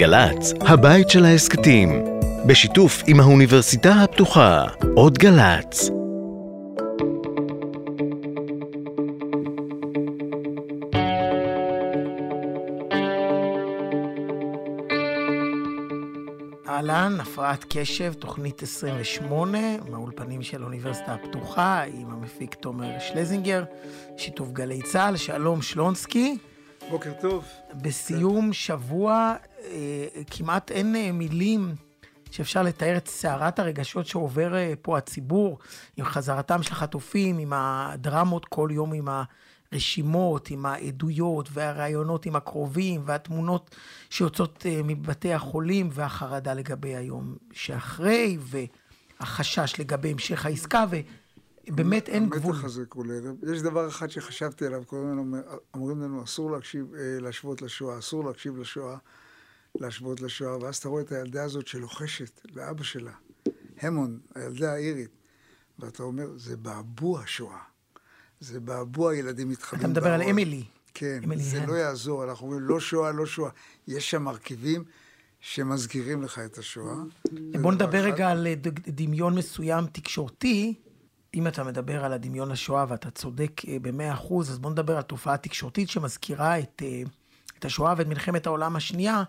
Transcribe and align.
גל"צ, 0.00 0.52
הבית 0.60 1.10
של 1.10 1.24
ההסכתים, 1.24 2.04
בשיתוף 2.46 3.02
עם 3.06 3.20
האוניברסיטה 3.20 3.92
הפתוחה, 3.92 4.64
עוד 4.96 5.18
גל"צ. 5.18 5.90
אהלן, 16.68 17.16
הפרעת 17.20 17.64
קשב, 17.68 18.12
תוכנית 18.12 18.62
28, 18.62 19.58
מהאולפנים 19.90 20.42
של 20.42 20.62
האוניברסיטה 20.62 21.14
הפתוחה, 21.14 21.82
עם 21.82 22.10
המפיק 22.10 22.54
תומר 22.54 22.98
שלזינגר, 22.98 23.64
שיתוף 24.16 24.52
גלי 24.52 24.82
צה"ל, 24.82 25.16
שלום 25.16 25.62
שלונסקי. 25.62 26.36
בוקר 26.90 27.12
טוב. 27.20 27.44
בסיום 27.74 28.52
שבוע 28.52 29.34
אה, 29.64 30.06
כמעט 30.30 30.70
אין 30.70 30.96
אה, 30.96 31.12
מילים 31.12 31.74
שאפשר 32.30 32.62
לתאר 32.62 32.96
את 32.96 33.08
סערת 33.08 33.58
הרגשות 33.58 34.06
שעובר 34.06 34.54
אה, 34.54 34.72
פה 34.82 34.98
הציבור, 34.98 35.58
עם 35.96 36.04
חזרתם 36.04 36.62
של 36.62 36.72
החטופים, 36.72 37.38
עם 37.38 37.52
הדרמות 37.52 38.44
כל 38.44 38.68
יום, 38.72 38.92
עם 38.92 39.08
הרשימות, 39.72 40.50
עם 40.50 40.66
העדויות 40.66 41.48
והראיונות 41.52 42.26
עם 42.26 42.36
הקרובים, 42.36 43.02
והתמונות 43.04 43.76
שיוצאות 44.10 44.66
מבתי 44.84 45.32
החולים, 45.32 45.88
והחרדה 45.92 46.54
לגבי 46.54 46.96
היום 46.96 47.36
שאחרי, 47.52 48.38
והחשש 48.40 49.74
לגבי 49.78 50.10
המשך 50.10 50.46
העסקה, 50.46 50.84
ובאמת 51.70 52.08
אין 52.08 52.28
גבול. 52.28 52.54
המתח 52.54 52.64
הזה 52.64 52.84
כולל. 52.88 53.20
יש 53.52 53.62
דבר 53.62 53.88
אחד 53.88 54.10
שחשבתי 54.10 54.66
עליו, 54.66 54.82
כל 54.86 54.96
הזמן 54.96 55.40
אומרים 55.74 56.02
לנו, 56.02 56.24
אסור 56.24 56.50
להקשיב, 56.50 56.86
להשוות 56.94 57.62
לשואה, 57.62 57.98
אסור 57.98 58.24
להקשיב 58.24 58.56
לשואה. 58.56 58.96
להשוות 59.74 60.20
לשואה, 60.20 60.58
ואז 60.58 60.76
אתה 60.76 60.88
רואה 60.88 61.02
את 61.02 61.12
הילדה 61.12 61.44
הזאת 61.44 61.66
שלוחשת 61.66 62.40
לאבא 62.54 62.82
שלה, 62.82 63.12
המון, 63.80 64.18
הילדה 64.34 64.72
האירית, 64.72 65.10
ואתה 65.78 66.02
אומר, 66.02 66.26
זה 66.36 66.56
בעבוע 66.56 67.22
שואה. 67.26 67.58
זה 68.40 68.60
בעבוע 68.60 69.16
ילדים 69.16 69.48
מתחבאים. 69.48 69.80
אתה 69.80 69.88
מדבר 69.88 70.12
על 70.12 70.22
אמילי. 70.22 70.64
כן, 70.94 71.20
אמילי 71.24 71.42
זה 71.42 71.66
לא 71.66 71.72
יעזור, 71.72 72.24
אנחנו 72.24 72.46
אומרים, 72.46 72.62
לא 72.62 72.80
שואה, 72.80 73.12
לא 73.12 73.26
שואה. 73.26 73.50
יש 73.88 74.10
שם 74.10 74.22
מרכיבים 74.22 74.84
שמזכירים 75.40 76.22
לך 76.22 76.38
את 76.38 76.58
השואה. 76.58 76.96
בוא 77.60 77.72
נדבר 77.72 77.98
רגע 77.98 78.30
על 78.30 78.46
דמיון 78.88 79.34
מסוים 79.34 79.86
תקשורתי. 79.86 80.74
אם 81.34 81.46
אתה 81.46 81.64
מדבר 81.64 82.04
על 82.04 82.12
הדמיון 82.12 82.50
לשואה 82.50 82.84
ואתה 82.88 83.10
צודק 83.10 83.62
אה, 83.68 83.76
במאה 83.82 84.12
אחוז, 84.12 84.50
אז 84.50 84.58
בוא 84.58 84.70
נדבר 84.70 84.96
על 84.96 85.02
תופעה 85.02 85.36
תקשורתית 85.36 85.88
שמזכירה 85.88 86.58
את, 86.58 86.82
אה, 86.84 87.02
את 87.58 87.64
השואה 87.64 87.94
ואת 87.96 88.06
מלחמת 88.06 88.46
העולם 88.46 88.76
השנייה, 88.76 89.22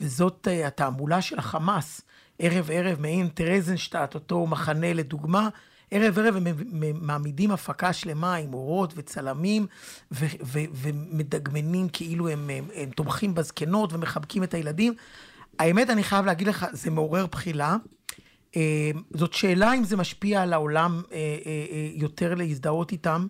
וזאת 0.00 0.48
uh, 0.50 0.66
התעמולה 0.66 1.22
של 1.22 1.38
החמאס. 1.38 2.00
ערב 2.38 2.70
ערב 2.72 3.00
מעין 3.00 3.28
טרזנשטט, 3.28 4.14
אותו 4.14 4.46
מחנה 4.46 4.92
לדוגמה, 4.92 5.48
ערב 5.90 6.18
ערב 6.18 6.36
הם 6.36 6.46
מעמידים 7.00 7.50
הפקה 7.50 7.92
שלמה 7.92 8.34
עם 8.34 8.54
אורות 8.54 8.92
וצלמים 8.96 9.66
ו- 10.12 10.26
ו- 10.42 10.64
ומדגמנים 10.72 11.88
כאילו 11.92 12.28
הם, 12.28 12.50
הם, 12.50 12.68
הם 12.74 12.90
תומכים 12.90 13.34
בזקנות 13.34 13.92
ומחבקים 13.92 14.42
את 14.44 14.54
הילדים. 14.54 14.94
האמת, 15.58 15.90
אני 15.90 16.02
חייב 16.02 16.26
להגיד 16.26 16.46
לך, 16.46 16.66
זה 16.72 16.90
מעורר 16.90 17.26
בחילה. 17.26 17.76
Uh, 18.52 18.56
זאת 19.14 19.32
שאלה 19.32 19.74
אם 19.74 19.84
זה 19.84 19.96
משפיע 19.96 20.42
על 20.42 20.52
העולם 20.52 21.02
uh, 21.04 21.10
uh, 21.10 21.14
יותר 21.92 22.34
להזדהות 22.34 22.92
איתם. 22.92 23.26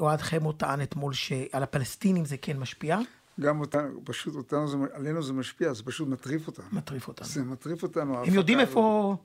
אוהד 0.00 0.20
חמו 0.20 0.52
טען 0.52 0.82
אתמול 0.82 1.12
שעל 1.12 1.62
הפלסטינים 1.62 2.24
זה 2.24 2.36
כן 2.36 2.58
משפיע. 2.58 2.98
גם 3.40 3.60
אותנו, 3.60 4.00
פשוט 4.04 4.34
אותנו, 4.34 4.68
זה, 4.68 4.76
עלינו 4.92 5.22
זה 5.22 5.32
משפיע, 5.32 5.72
זה 5.72 5.82
פשוט 5.82 6.08
מטריף 6.08 6.46
אותנו. 6.46 6.64
מטריף 6.72 7.08
אותנו. 7.08 7.26
זה 7.26 7.44
מטריף 7.44 7.82
אותנו. 7.82 8.24
הם 8.24 8.34
יודעים 8.34 8.60
איפה... 8.60 9.16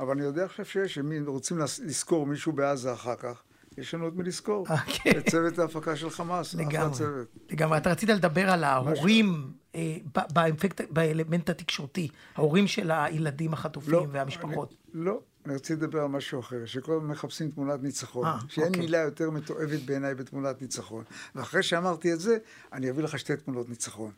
אבל 0.00 0.10
אני 0.10 0.22
יודע 0.22 0.44
עכשיו 0.44 0.64
שיש, 0.64 0.98
הם 0.98 1.12
רוצים 1.26 1.58
לזכור 1.58 2.26
מישהו 2.26 2.52
בעזה 2.52 2.92
אחר 2.92 3.14
כך. 3.14 3.42
יש 3.78 3.94
לנו 3.94 4.08
את 4.08 4.12
מי 4.14 4.22
לזכור. 4.22 4.66
אה, 4.70 4.76
כן. 4.76 5.10
את 5.18 5.28
צוות 5.28 5.58
ההפקה 5.58 5.96
של 5.96 6.10
חמאס. 6.10 6.54
לגמרי. 6.54 7.04
לגמרי. 7.50 7.78
אתה 7.78 7.90
רצית 7.90 8.08
לדבר 8.08 8.50
על 8.50 8.64
ההורים 8.64 9.52
אה, 9.76 9.96
באלמנט 10.90 11.50
התקשורתי, 11.50 12.08
ההורים 12.34 12.66
של 12.66 12.90
הילדים 12.90 13.52
החטופים 13.52 13.92
לא, 13.92 14.06
והמשפחות. 14.10 14.74
לא, 14.94 15.20
אני 15.46 15.54
רוצה 15.54 15.74
לדבר 15.74 16.00
על 16.00 16.08
משהו 16.08 16.40
אחר, 16.40 16.66
שכל 16.66 16.92
הזמן 16.92 17.08
מחפשים 17.08 17.50
תמונת 17.50 17.82
ניצחון, 17.82 18.24
아, 18.24 18.28
אה, 18.28 18.38
שאין 18.48 18.66
אוקיי. 18.66 18.80
מילה 18.80 18.98
יותר 18.98 19.30
מתועבת 19.30 19.80
בעיניי 19.80 20.14
בתמונת 20.14 20.62
ניצחון. 20.62 21.04
ואחרי 21.34 21.62
שאמרתי 21.62 22.12
את 22.12 22.20
זה, 22.20 22.38
אני 22.72 22.90
אביא 22.90 23.04
לך 23.04 23.18
שתי 23.18 23.36
תמונות 23.36 23.68
ניצחון. 23.68 24.10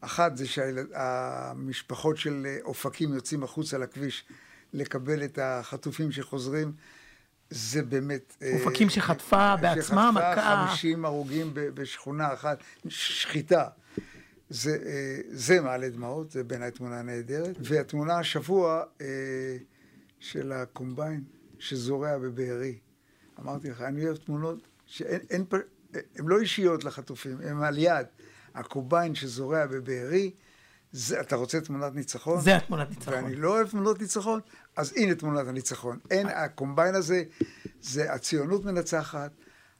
אחת 0.00 0.36
זה 0.36 0.46
שהמשפחות 0.46 2.16
של 2.16 2.46
אופקים 2.64 3.14
יוצאים 3.14 3.42
החוצה 3.42 3.78
לכביש 3.78 4.24
לקבל 4.72 5.24
את 5.24 5.38
החטופים 5.42 6.12
שחוזרים. 6.12 6.72
זה 7.50 7.82
באמת... 7.82 8.36
אה, 8.42 8.58
אופקים 8.64 8.90
שחטפה 8.90 9.56
בעצמה 9.56 10.10
מכה... 10.12 10.34
שחטפה 10.34 10.66
50 10.66 11.04
הרוגים 11.04 11.50
בשכונה 11.54 12.32
אחת, 12.32 12.58
שחיטה. 12.88 13.68
זה, 14.52 14.78
אה, 14.86 15.18
זה 15.28 15.60
מעלה 15.60 15.88
דמעות, 15.88 16.30
זה 16.30 16.44
בעיניי 16.44 16.70
תמונה 16.70 17.02
נהדרת. 17.02 17.56
והתמונה 17.60 18.18
השבוע... 18.18 18.82
של 20.22 20.52
הקומביין 20.52 21.24
שזורע 21.58 22.18
בבארי. 22.18 22.78
אמרתי 23.40 23.70
לך, 23.70 23.80
אני 23.80 24.06
אוהב 24.06 24.16
תמונות 24.16 24.58
שאין, 24.86 25.20
אין, 25.30 25.44
הן 25.94 26.26
לא 26.26 26.40
אישיות 26.40 26.84
לחטופים, 26.84 27.38
הן 27.44 27.62
על 27.62 27.78
יד. 27.78 28.06
הקומביין 28.54 29.14
שזורע 29.14 29.66
בבארי, 29.66 30.30
זה, 30.92 31.20
אתה 31.20 31.36
רוצה 31.36 31.60
תמונת 31.60 31.94
ניצחון? 31.94 32.40
זה 32.40 32.56
התמונת 32.56 32.90
ניצחון. 32.90 33.14
ואני 33.14 33.36
לא 33.36 33.48
אוהב 33.48 33.68
תמונות 33.68 34.00
ניצחון, 34.00 34.40
אז 34.76 34.92
הנה 34.96 35.14
תמונת 35.14 35.46
הניצחון. 35.46 35.98
אין, 36.10 36.26
הקומביין 36.28 36.94
הזה, 36.94 37.22
זה 37.80 38.12
הציונות 38.12 38.64
מנצחת, 38.64 39.32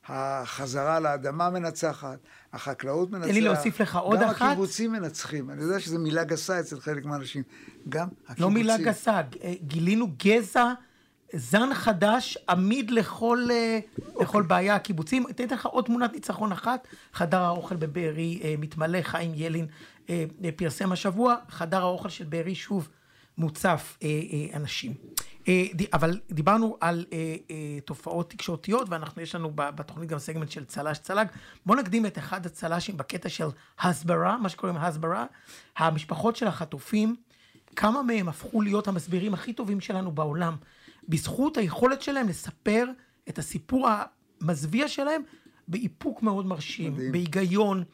החזרה 0.08 1.00
לאדמה 1.00 1.50
מנצחת, 1.50 2.18
החקלאות 2.52 3.10
מנצחת. 3.10 3.28
תן 3.28 3.34
לי 3.34 3.40
להוסיף 3.40 3.80
לך 3.80 3.96
עוד 3.96 4.20
גם 4.20 4.28
אחת. 4.28 4.40
גם 4.40 4.46
הקיבוצים 4.46 4.92
מנצחים. 4.92 5.50
אני 5.50 5.62
יודע 5.62 5.80
שזו 5.80 5.98
מילה 5.98 6.24
גסה 6.24 6.60
אצל 6.60 6.80
חלק 6.80 7.04
מהאנשים. 7.04 7.42
גם 7.88 8.08
הקיבוצים. 8.08 8.44
לא 8.44 8.50
מילה 8.50 8.78
גסה, 8.78 9.20
גילינו 9.62 10.06
גזע, 10.24 10.72
זן 11.32 11.74
חדש, 11.74 12.38
עמיד 12.48 12.90
לכל, 12.90 13.42
אוקיי. 13.42 13.82
לכל 14.20 14.42
בעיה. 14.42 14.74
הקיבוצים, 14.74 15.26
אתן 15.30 15.44
לך 15.44 15.66
עוד 15.66 15.84
תמונת 15.84 16.12
ניצחון 16.12 16.52
אחת. 16.52 16.86
חדר 17.12 17.40
האוכל 17.40 17.76
בבארי 17.76 18.40
אה, 18.44 18.54
מתמלא, 18.58 19.02
חיים 19.02 19.32
ילין 19.34 19.66
אה, 20.10 20.24
פרסם 20.56 20.92
השבוע, 20.92 21.36
חדר 21.48 21.80
האוכל 21.80 22.08
של 22.08 22.24
בארי 22.24 22.54
שוב 22.54 22.88
מוצף 23.42 23.98
אה, 24.03 24.08
אנשים. 24.54 24.94
אה, 25.48 25.64
אבל 25.92 26.20
דיברנו 26.30 26.76
על 26.80 27.04
אה, 27.12 27.36
אה, 27.50 27.80
תופעות 27.84 28.30
תקשורתיות, 28.30 28.88
ואנחנו, 28.88 29.22
יש 29.22 29.34
לנו 29.34 29.50
בתוכנית 29.54 30.08
גם 30.08 30.19
סגמנט 30.19 30.50
של 30.50 30.64
צל"ש 30.64 30.98
צל"ג. 30.98 31.26
בואו 31.66 31.78
נקדים 31.78 32.06
את 32.06 32.19
אחד 32.19 32.47
הצל"שים 32.47 32.97
בקטע 32.97 33.28
של 33.28 33.47
הסברה, 33.81 34.38
מה 34.38 34.48
שקוראים 34.48 34.76
הסברה. 34.76 35.26
המשפחות 35.76 36.36
של 36.36 36.47
החטופים, 36.47 37.16
כמה 37.76 38.02
מהם 38.02 38.28
הפכו 38.28 38.62
להיות 38.62 38.88
המסבירים 38.88 39.34
הכי 39.34 39.52
טובים 39.52 39.81
שלנו 39.81 40.12
בעולם, 40.12 40.56
בזכות 41.08 41.56
היכולת 41.56 42.02
שלהם 42.02 42.28
לספר 42.28 42.86
את 43.28 43.38
הסיפור 43.38 43.88
המזוויע 44.41 44.88
שלהם 44.88 45.22
באיפוק 45.69 46.22
מאוד 46.22 46.47
מרשים, 46.47 46.92
מדהים. 46.94 47.12
בהיגיון. 47.12 47.84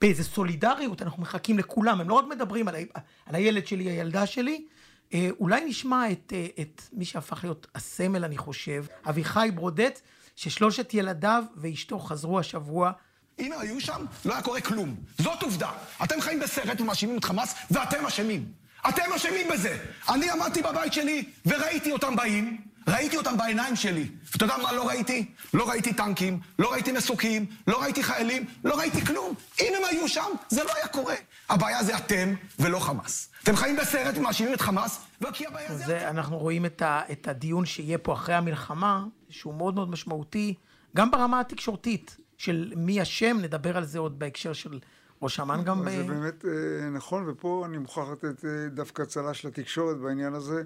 באיזה 0.00 0.24
סולידריות, 0.24 1.02
אנחנו 1.02 1.22
מחכים 1.22 1.58
לכולם, 1.58 2.00
הם 2.00 2.08
לא 2.08 2.14
רק 2.14 2.24
מדברים 2.24 2.68
על, 2.68 2.74
ה... 2.74 2.78
על 3.26 3.34
הילד 3.34 3.66
שלי, 3.66 3.90
הילדה 3.90 4.26
שלי, 4.26 4.52
אה, 4.52 4.79
אולי 5.14 5.64
נשמע 5.64 6.12
את, 6.12 6.32
אה, 6.36 6.46
את 6.60 6.82
מי 6.92 7.04
שהפך 7.04 7.44
להיות 7.44 7.66
הסמל, 7.74 8.24
אני 8.24 8.38
חושב, 8.38 8.84
אביחי 9.08 9.50
ברודט, 9.54 10.00
ששלושת 10.36 10.94
ילדיו 10.94 11.44
ואשתו 11.56 11.98
חזרו 11.98 12.38
השבוע. 12.38 12.92
הם 13.38 13.52
היו 13.60 13.80
שם, 13.80 14.04
לא 14.24 14.32
היה 14.32 14.42
קורה 14.42 14.60
כלום. 14.60 14.96
זאת 15.18 15.42
עובדה. 15.42 15.70
אתם 16.04 16.20
חיים 16.20 16.40
בסרט 16.40 16.80
ומאשימים 16.80 17.18
את 17.18 17.24
חמאס, 17.24 17.54
ואתם 17.70 18.06
אשמים. 18.06 18.52
אתם 18.88 19.12
אשמים 19.16 19.48
בזה. 19.52 19.78
אני 20.08 20.30
עמדתי 20.30 20.62
בבית 20.62 20.92
שלי 20.92 21.24
וראיתי 21.46 21.92
אותם 21.92 22.16
באים, 22.16 22.60
ראיתי 22.88 23.16
אותם 23.16 23.36
בעיניים 23.36 23.76
שלי. 23.76 24.06
ואתה 24.32 24.44
יודע 24.44 24.56
מה 24.56 24.72
לא 24.72 24.88
ראיתי? 24.88 25.26
לא 25.54 25.68
ראיתי 25.68 25.92
טנקים, 25.92 26.40
לא 26.58 26.72
ראיתי 26.72 26.92
מסוקים, 26.92 27.46
לא 27.66 27.82
ראיתי 27.82 28.02
חיילים, 28.02 28.46
לא 28.64 28.78
ראיתי 28.78 29.06
כלום. 29.06 29.34
אם 29.60 29.72
הם 29.76 29.84
היו 29.90 30.08
שם, 30.08 30.30
זה 30.48 30.64
לא 30.64 30.70
היה 30.76 30.86
קורה. 30.88 31.14
הבעיה 31.48 31.82
זה 31.82 31.96
אתם 31.96 32.34
ולא 32.58 32.78
חמאס. 32.78 33.28
אתם 33.42 33.56
חיים 33.56 33.76
בסרט 33.76 34.18
ומאשימים 34.18 34.54
את 34.54 34.60
חמאס, 34.60 35.00
וכי 35.20 35.46
הבעיה 35.46 35.74
זה, 35.74 35.84
זה 35.84 35.98
אתם. 35.98 36.08
אנחנו 36.08 36.38
רואים 36.38 36.66
את, 36.66 36.82
ה, 36.82 37.00
את 37.12 37.28
הדיון 37.28 37.66
שיהיה 37.66 37.98
פה 37.98 38.12
אחרי 38.12 38.34
המלחמה, 38.34 39.04
שהוא 39.30 39.54
מאוד 39.54 39.74
מאוד 39.74 39.90
משמעותי, 39.90 40.54
גם 40.96 41.10
ברמה 41.10 41.40
התקשורתית, 41.40 42.16
של 42.38 42.72
מי 42.76 43.02
אשם, 43.02 43.38
נדבר 43.40 43.76
על 43.76 43.84
זה 43.84 43.98
עוד 43.98 44.18
בהקשר 44.18 44.52
של 44.52 44.78
ראש 45.22 45.40
אמ"ן 45.40 45.64
גם... 45.64 45.84
זה 45.90 46.02
ב... 46.02 46.06
באמת 46.06 46.44
אה, 46.44 46.90
נכון, 46.90 47.28
ופה 47.28 47.66
אני 47.66 47.78
מוכרח 47.78 48.08
לתת 48.08 48.44
אה, 48.44 48.68
דווקא 48.68 49.04
צל"ש 49.04 49.44
לתקשורת 49.44 49.96
בעניין 49.96 50.34
הזה. 50.34 50.62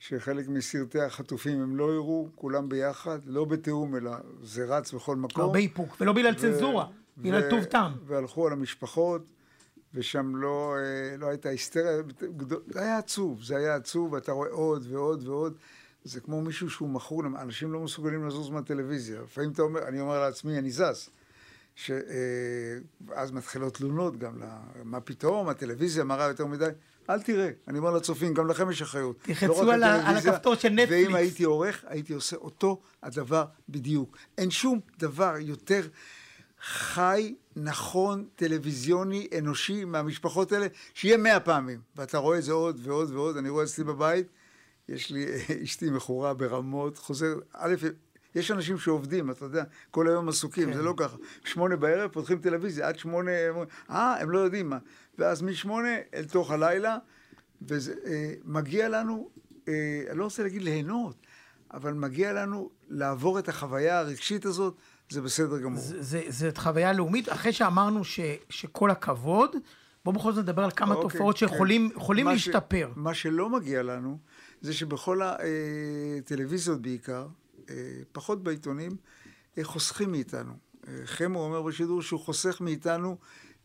שחלק 0.00 0.48
מסרטי 0.48 1.00
החטופים 1.00 1.62
הם 1.62 1.76
לא 1.76 1.92
הראו, 1.92 2.28
כולם 2.34 2.68
ביחד, 2.68 3.18
לא 3.26 3.44
בתיאום, 3.44 3.96
אלא 3.96 4.10
זה 4.42 4.64
רץ 4.64 4.92
בכל 4.92 5.16
מקום. 5.16 5.44
לא 5.44 5.52
באיפוק, 5.52 5.96
ולא 6.00 6.12
בגלל 6.12 6.34
צנזורה, 6.34 6.86
בגלל 7.18 7.50
טוב 7.50 7.64
טעם. 7.64 7.92
והלכו 8.06 8.46
על 8.46 8.52
המשפחות, 8.52 9.22
ושם 9.94 10.36
לא, 10.36 10.76
אה, 10.78 11.16
לא 11.16 11.26
הייתה 11.26 11.48
היסטריה, 11.48 12.02
זה 12.66 12.80
היה 12.80 12.98
עצוב, 12.98 13.42
זה 13.42 13.56
היה 13.56 13.74
עצוב, 13.74 14.12
ואתה 14.12 14.32
רואה 14.32 14.50
עוד 14.50 14.86
ועוד 14.90 15.28
ועוד. 15.28 15.54
זה 16.04 16.20
כמו 16.20 16.42
מישהו 16.42 16.70
שהוא 16.70 16.88
מכור, 16.88 17.22
אנשים 17.26 17.72
לא 17.72 17.80
מסוגלים 17.80 18.26
לזוז 18.26 18.50
מהטלוויזיה. 18.50 19.22
לפעמים 19.22 19.50
אתה 19.50 19.62
אומר, 19.62 19.88
אני 19.88 20.00
אומר 20.00 20.20
לעצמי, 20.20 20.58
אני 20.58 20.70
זז. 20.70 21.10
שאז 21.84 23.30
מתחילות 23.32 23.74
תלונות 23.74 24.18
גם, 24.18 24.42
מה 24.84 25.00
פתאום, 25.00 25.48
הטלוויזיה 25.48 26.04
מראה 26.04 26.28
יותר 26.28 26.46
מדי. 26.46 26.68
אל 27.10 27.22
תראה, 27.22 27.50
אני 27.68 27.78
אומר 27.78 27.90
לצופים, 27.90 28.34
גם 28.34 28.48
לכם 28.48 28.70
יש 28.70 28.82
אחריות. 28.82 29.18
תלחצו 29.22 29.64
לא 29.64 29.74
על, 29.74 29.84
על 29.84 30.16
הכפתור 30.16 30.54
של 30.54 30.68
נטפליקס. 30.68 31.06
ואם 31.06 31.14
הייתי 31.14 31.44
עורך, 31.44 31.84
הייתי 31.86 32.12
עושה 32.12 32.36
אותו 32.36 32.80
הדבר 33.02 33.44
בדיוק. 33.68 34.16
אין 34.38 34.50
שום 34.50 34.80
דבר 34.98 35.34
יותר 35.38 35.88
חי, 36.62 37.34
נכון, 37.56 38.24
טלוויזיוני, 38.36 39.28
אנושי, 39.38 39.84
מהמשפחות 39.84 40.52
האלה, 40.52 40.66
שיהיה 40.94 41.16
מאה 41.16 41.40
פעמים. 41.40 41.80
ואתה 41.96 42.18
רואה 42.18 42.38
את 42.38 42.42
זה 42.42 42.52
עוד 42.52 42.80
ועוד 42.82 43.10
ועוד, 43.10 43.36
אני 43.36 43.48
רואה 43.48 43.64
אצלי 43.64 43.84
בבית, 43.84 44.26
יש 44.88 45.10
לי, 45.10 45.26
אשתי 45.64 45.90
מכורה 45.90 46.34
ברמות, 46.34 46.98
חוזר, 46.98 47.34
א', 47.52 47.74
יש 48.34 48.50
אנשים 48.50 48.78
שעובדים, 48.78 49.30
אתה 49.30 49.44
יודע, 49.44 49.64
כל 49.90 50.08
היום 50.08 50.28
עסוקים, 50.28 50.70
כן. 50.70 50.76
זה 50.76 50.82
לא 50.82 50.94
ככה. 50.96 51.16
שמונה 51.44 51.76
בערב 51.76 52.10
פותחים 52.10 52.38
טלוויזיה, 52.38 52.88
עד 52.88 52.98
שמונה, 52.98 53.30
אה, 53.90 54.20
הם 54.20 54.30
לא 54.30 54.38
יודעים 54.38 54.70
מה. 54.70 54.78
ואז 55.18 55.42
משמונה 55.42 55.96
אל 56.14 56.24
תוך 56.24 56.50
הלילה, 56.50 56.98
ומגיע 57.62 58.84
אה, 58.84 58.88
לנו, 58.88 59.30
אה, 59.68 60.02
אני 60.10 60.18
לא 60.18 60.24
רוצה 60.24 60.42
להגיד 60.42 60.62
ליהנות, 60.62 61.16
אבל 61.74 61.92
מגיע 61.92 62.32
לנו 62.32 62.70
לעבור 62.88 63.38
את 63.38 63.48
החוויה 63.48 63.98
הרגשית 63.98 64.44
הזאת, 64.44 64.74
זה 65.08 65.22
בסדר 65.22 65.58
גמור. 65.58 65.82
זאת 66.28 66.58
חוויה 66.58 66.92
לאומית, 66.92 67.28
אחרי 67.28 67.52
שאמרנו 67.52 68.04
ש, 68.04 68.20
שכל 68.48 68.90
הכבוד, 68.90 69.56
בואו 70.04 70.16
בכל 70.16 70.32
זאת 70.32 70.44
נדבר 70.44 70.64
על 70.64 70.70
כמה 70.70 70.94
אוקיי, 70.94 71.10
תופעות 71.10 71.38
כן. 71.38 71.48
שיכולים 71.48 71.90
כן. 72.06 72.24
להשתפר. 72.24 72.90
ש, 72.94 72.96
מה 72.96 73.14
שלא 73.14 73.48
מגיע 73.50 73.82
לנו, 73.82 74.18
זה 74.60 74.72
שבכל 74.72 75.20
הטלוויזיות 75.22 76.78
אה, 76.78 76.82
בעיקר, 76.82 77.26
פחות 78.12 78.42
בעיתונים, 78.42 78.92
אה, 79.58 79.64
חוסכים 79.64 80.10
מאיתנו. 80.10 80.52
חמו 81.04 81.44
אומר 81.44 81.62
בשידור 81.62 82.02
שהוא 82.02 82.20
חוסך 82.20 82.60
מאיתנו 82.60 83.16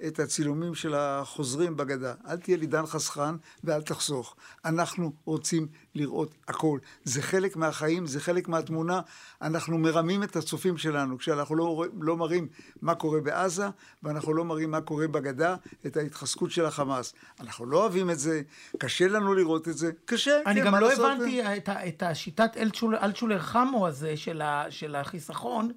את 0.08 0.20
הצילומים 0.20 0.76
של 0.76 0.94
החוזרים 0.96 1.78
בגדה. 1.78 2.14
אל 2.28 2.38
תהיה 2.38 2.58
לי 2.58 2.68
דן 2.68 2.86
חסכן 2.86 3.36
ואל 3.64 3.82
תחסוך. 3.82 4.36
אנחנו 4.66 5.14
רוצים 5.26 5.68
לראות 5.96 6.36
הכל. 6.48 6.80
זה 7.04 7.22
חלק 7.22 7.56
מהחיים, 7.56 8.06
זה 8.06 8.20
חלק 8.20 8.48
מהתמונה. 8.48 9.02
אנחנו 9.42 9.78
מרמים 9.78 10.24
את 10.24 10.36
הצופים 10.36 10.78
שלנו 10.78 11.18
כשאנחנו 11.18 11.56
לא, 11.56 11.86
לא 12.02 12.18
מראים 12.18 12.48
מה 12.82 12.96
קורה 12.96 13.22
בעזה 13.22 13.66
ואנחנו 14.04 14.34
לא 14.34 14.46
מראים 14.46 14.72
מה 14.72 14.82
קורה 14.82 15.08
בגדה, 15.08 15.56
את 15.86 15.98
ההתחזקות 15.98 16.52
של 16.52 16.66
החמאס. 16.66 17.14
אנחנו 17.40 17.66
לא 17.66 17.78
אוהבים 17.78 18.10
את 18.10 18.20
זה, 18.20 18.42
קשה 18.78 19.08
לנו 19.08 19.34
לראות 19.34 19.68
את 19.68 19.78
זה. 19.78 19.92
קשה, 20.06 20.40
אני 20.46 20.62
כן, 20.62 20.68
גם 20.68 20.76
לא 20.76 20.94
הבנתי 20.94 21.42
את, 21.42 21.70
את 21.70 22.04
השיטת 22.04 22.58
אלטשולר 23.02 23.40
חמו 23.40 23.88
הזה 23.88 24.18
של, 24.18 24.42
ה, 24.42 24.66
של 24.70 24.96
החיסכון. 24.96 25.72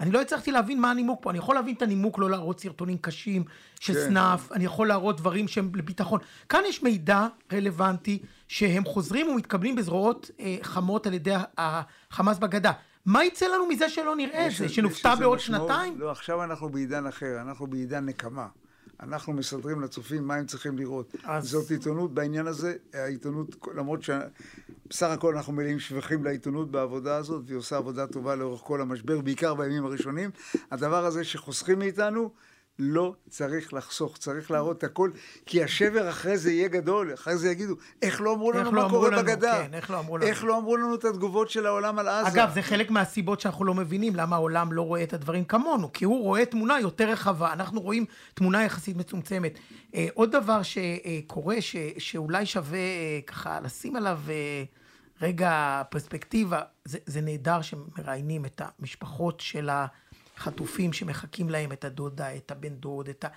אני 0.00 0.10
לא 0.10 0.20
הצלחתי 0.20 0.52
להבין 0.52 0.80
מה 0.80 0.90
הנימוק 0.90 1.22
פה. 1.22 1.30
אני 1.30 1.38
יכול 1.38 1.54
להבין 1.54 1.74
את 1.74 1.82
הנימוק 1.82 2.18
לא 2.18 2.30
להראות 2.30 2.60
סרטונים 2.60 2.98
קשים 2.98 3.44
של 3.80 3.94
כן. 3.94 4.00
סנאף, 4.00 4.52
אני 4.52 4.64
יכול 4.64 4.88
להראות 4.88 5.16
דברים 5.16 5.48
שהם 5.48 5.70
לביטחון. 5.74 6.20
כאן 6.48 6.60
יש 6.68 6.82
מידע 6.82 7.26
רלוונטי 7.52 8.18
שהם 8.48 8.84
חוזרים 8.84 9.28
ומתקבלים 9.28 9.76
בזרועות 9.76 10.30
אה, 10.40 10.56
חמות 10.62 11.06
על 11.06 11.14
ידי 11.14 11.34
החמאס 11.58 12.38
בגדה. 12.38 12.72
מה 13.06 13.24
יצא 13.24 13.46
לנו 13.46 13.66
מזה 13.66 13.88
שלא 13.88 14.16
נראה 14.16 14.46
את 14.46 14.52
זה? 14.52 14.68
שנופתע 14.68 15.14
בעוד 15.14 15.38
משמעות, 15.38 15.68
שנתיים? 15.68 16.00
לא, 16.00 16.10
עכשיו 16.10 16.44
אנחנו 16.44 16.68
בעידן 16.68 17.06
אחר, 17.06 17.40
אנחנו 17.40 17.66
בעידן 17.66 18.06
נקמה. 18.06 18.46
אנחנו 19.00 19.32
מסדרים 19.32 19.80
לצופים 19.80 20.26
מה 20.26 20.34
הם 20.34 20.46
צריכים 20.46 20.78
לראות. 20.78 21.16
אז... 21.24 21.48
זאת 21.48 21.70
עיתונות 21.70 22.14
בעניין 22.14 22.46
הזה, 22.46 22.74
העיתונות, 22.92 23.66
למרות 23.74 24.00
שבסך 24.02 25.06
הכל 25.06 25.36
אנחנו 25.36 25.52
מלאים 25.52 25.78
שבחים 25.80 26.24
לעיתונות 26.24 26.70
בעבודה 26.70 27.16
הזאת, 27.16 27.42
והיא 27.46 27.58
עושה 27.58 27.76
עבודה 27.76 28.06
טובה 28.06 28.34
לאורך 28.34 28.60
כל 28.60 28.80
המשבר, 28.80 29.20
בעיקר 29.20 29.54
בימים 29.54 29.84
הראשונים. 29.84 30.30
הדבר 30.70 31.04
הזה 31.04 31.24
שחוסכים 31.24 31.78
מאיתנו, 31.78 32.30
לא 32.78 33.14
צריך 33.28 33.74
לחסוך, 33.74 34.18
צריך 34.18 34.50
להראות 34.50 34.78
את 34.78 34.84
הכל, 34.84 35.10
כי 35.46 35.64
השבר 35.64 36.10
אחרי 36.10 36.38
זה 36.38 36.52
יהיה 36.52 36.68
גדול, 36.68 37.14
אחרי 37.14 37.36
זה 37.36 37.50
יגידו, 37.50 37.74
איך 38.02 38.20
לא 38.20 38.34
אמרו 38.34 38.52
לנו 38.52 38.72
לא 38.72 38.82
מה 38.82 38.90
קורה 38.90 39.10
לנו, 39.10 39.22
בגדה? 39.22 39.62
כן, 39.64 39.74
איך 39.74 39.90
לא 39.90 39.98
אמרו 39.98 40.18
לנו? 40.18 40.26
איך 40.26 40.44
לא 40.44 40.58
אמרו 40.58 40.76
לנו 40.76 40.94
את 40.94 41.04
התגובות 41.04 41.50
של 41.50 41.66
העולם 41.66 41.98
על 41.98 42.08
עזה? 42.08 42.28
אגב, 42.28 42.50
זה 42.54 42.62
חלק 42.62 42.90
מהסיבות 42.90 43.40
שאנחנו 43.40 43.64
לא 43.64 43.74
מבינים 43.74 44.16
למה 44.16 44.36
העולם 44.36 44.72
לא 44.72 44.82
רואה 44.82 45.02
את 45.02 45.12
הדברים 45.12 45.44
כמונו, 45.44 45.92
כי 45.92 46.04
הוא 46.04 46.22
רואה 46.22 46.46
תמונה 46.46 46.80
יותר 46.80 47.10
רחבה, 47.10 47.52
אנחנו 47.52 47.80
רואים 47.80 48.04
תמונה 48.34 48.64
יחסית 48.64 48.96
מצומצמת. 48.96 49.58
אה, 49.94 50.06
עוד 50.14 50.32
דבר 50.32 50.60
שקורה, 50.62 51.60
ש, 51.60 51.76
שאולי 51.98 52.46
שווה 52.46 52.78
אה, 52.78 53.20
ככה 53.26 53.60
לשים 53.60 53.96
עליו 53.96 54.18
אה, 54.28 54.64
רגע 55.22 55.82
פרספקטיבה, 55.90 56.62
זה, 56.84 56.98
זה 57.06 57.20
נהדר 57.20 57.62
שמראיינים 57.62 58.44
את 58.44 58.62
המשפחות 58.64 59.40
של 59.40 59.68
ה... 59.68 59.86
חטופים 60.38 60.92
שמחכים 60.92 61.50
להם, 61.50 61.72
את 61.72 61.84
הדודה, 61.84 62.36
את 62.36 62.50
הבן 62.50 62.74
דוד, 62.74 63.08
את 63.08 63.24
ה... 63.24 63.28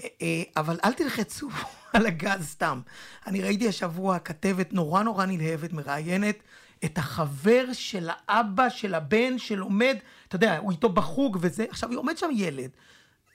אה, 0.00 0.08
אה, 0.22 0.42
אבל 0.56 0.78
אל 0.84 0.92
תלחצו 0.92 1.48
על 1.92 2.06
הגז 2.06 2.48
סתם. 2.48 2.80
אני 3.26 3.42
ראיתי 3.42 3.68
השבוע 3.68 4.18
כתבת 4.18 4.72
נורא 4.72 5.02
נורא 5.02 5.26
נלהבת, 5.26 5.72
מראיינת 5.72 6.42
את 6.84 6.98
החבר 6.98 7.64
של 7.72 8.08
האבא 8.10 8.68
של 8.68 8.94
הבן 8.94 9.38
שלומד, 9.38 9.96
אתה 10.28 10.36
יודע, 10.36 10.58
הוא 10.58 10.72
איתו 10.72 10.88
בחוג 10.88 11.38
וזה, 11.40 11.64
עכשיו 11.70 11.94
עומד 11.94 12.18
שם 12.18 12.30
ילד. 12.32 12.70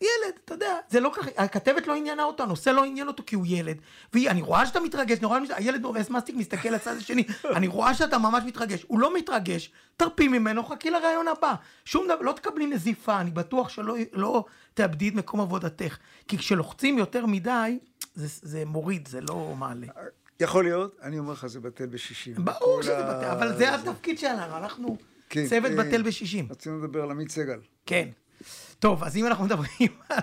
ילד, 0.02 0.34
אתה 0.46 0.54
יודע, 0.54 0.78
זה 0.90 1.00
לא 1.00 1.12
ככה, 1.16 1.30
הכתבת 1.38 1.88
לא 1.88 1.96
עניינה 1.96 2.24
אותו, 2.24 2.44
הנושא 2.44 2.70
לא 2.70 2.84
עניין 2.84 3.08
אותו 3.08 3.24
כי 3.26 3.36
הוא 3.36 3.46
ילד. 3.48 3.78
ואני 4.14 4.42
רואה 4.42 4.66
שאתה 4.66 4.80
מתרגש, 4.80 5.18
אני 5.18 5.26
רואה, 5.26 5.40
הילד 5.56 5.82
נורס 5.82 6.10
מסטיק 6.10 6.36
מסתכל 6.36 6.70
לצד 6.70 6.98
השני, 6.98 7.24
אני 7.58 7.68
רואה 7.68 7.94
שאתה 7.94 8.18
ממש 8.18 8.44
מתרגש. 8.48 8.86
הוא 8.88 9.00
לא 9.00 9.18
מתרגש, 9.18 9.72
תרפי 9.98 10.28
ממנו, 10.28 10.64
חכי 10.64 10.90
לרעיון 10.90 11.28
הבא. 11.28 11.54
שום 11.86 12.08
דבר, 12.08 12.22
לא 12.22 12.32
תקבלי 12.32 12.66
נזיפה, 12.66 13.22
אני 13.22 13.32
בטוח 13.32 13.70
שלא 13.70 13.96
לא 14.14 14.46
תאבדי 14.74 15.10
את 15.10 15.14
מקום 15.14 15.42
עבודתך. 15.42 15.98
כי 16.28 16.38
כשלוחצים 16.38 16.98
יותר 16.98 17.26
מדי, 17.26 17.80
זה, 18.16 18.28
זה 18.50 18.66
מוריד, 18.66 19.08
זה 19.08 19.22
לא 19.22 19.54
מעלה. 19.58 19.88
יכול 20.40 20.64
להיות, 20.64 20.96
אני 21.02 21.20
אומר 21.20 21.34
לך, 21.34 21.48
זה 21.48 21.60
בטל 21.60 21.86
בשישים. 21.86 22.36
ברור 22.38 22.82
שזה 22.82 23.04
בטל, 23.04 23.26
אבל 23.26 23.58
זה 23.58 23.76
התפקיד 23.76 24.20
שלנו, 24.20 24.58
אנחנו 24.58 24.98
כן, 25.30 25.48
צוות 25.48 25.72
אה, 25.72 25.76
בטל 25.78 26.02
בשישים. 26.02 26.48
רצינו 26.52 26.80
לדבר 26.80 27.04
על 27.04 27.12
עמית 27.12 27.32
סגל. 27.32 27.60
כן. 27.86 28.10
טוב, 28.80 29.04
אז 29.04 29.18
אם 29.18 29.26
אנחנו 29.26 29.46
מדברים 29.46 29.90
על 30.10 30.20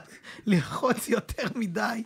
ללחוץ 0.46 1.08
יותר 1.08 1.46
מדי, 1.54 2.02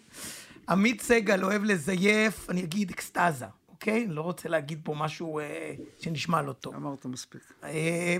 עמית 0.69 1.01
סגל 1.01 1.45
אוהב 1.45 1.65
לזייף, 1.65 2.51
אני 2.51 2.63
אגיד 2.65 2.91
אקסטזה, 2.91 3.47
אוקיי? 3.69 4.05
אני 4.05 4.15
לא 4.15 4.23
רוצה 4.23 4.49
להגיד 4.49 4.81
פה 4.85 4.95
משהו 4.95 5.39
אה, 5.39 5.75
שנשמע 6.01 6.43
לא 6.43 6.53
טוב. 6.53 6.75
אמרת 6.75 7.07
מספיק. 7.07 7.53
אה, 7.65 8.17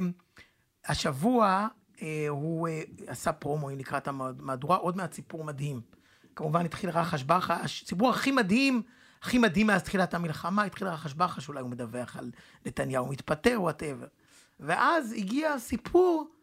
השבוע 0.87 1.69
אה, 2.03 2.27
הוא 2.29 2.69
אה, 2.69 2.83
עשה 3.07 3.33
פרומו 3.33 3.71
לקראת 3.71 4.09
המהדורה, 4.09 4.77
עוד 4.77 4.97
מעט 4.97 5.13
סיפור 5.13 5.45
מדהים. 5.45 5.81
כמובן 6.37 6.65
התחיל 6.65 6.91
רחש 6.91 7.23
בחש, 7.23 7.85
סיפור 7.87 8.11
הכי 8.11 8.33
מדהים, 8.33 8.83
הכי 9.23 9.39
מדהים 9.39 9.67
מאז 9.67 9.83
תחילת 9.83 10.15
המלחמה, 10.15 10.63
התחיל 10.63 10.89
רחש 10.89 11.15
בחש, 11.15 11.49
אולי 11.49 11.61
הוא 11.61 11.71
מדווח 11.71 12.17
על 12.17 12.31
נתניהו 12.67 13.07
מתפטר, 13.07 13.57
whatever. 13.63 14.07
ואז 14.61 15.13
הגיע 15.13 15.59
סיפור 15.59 16.36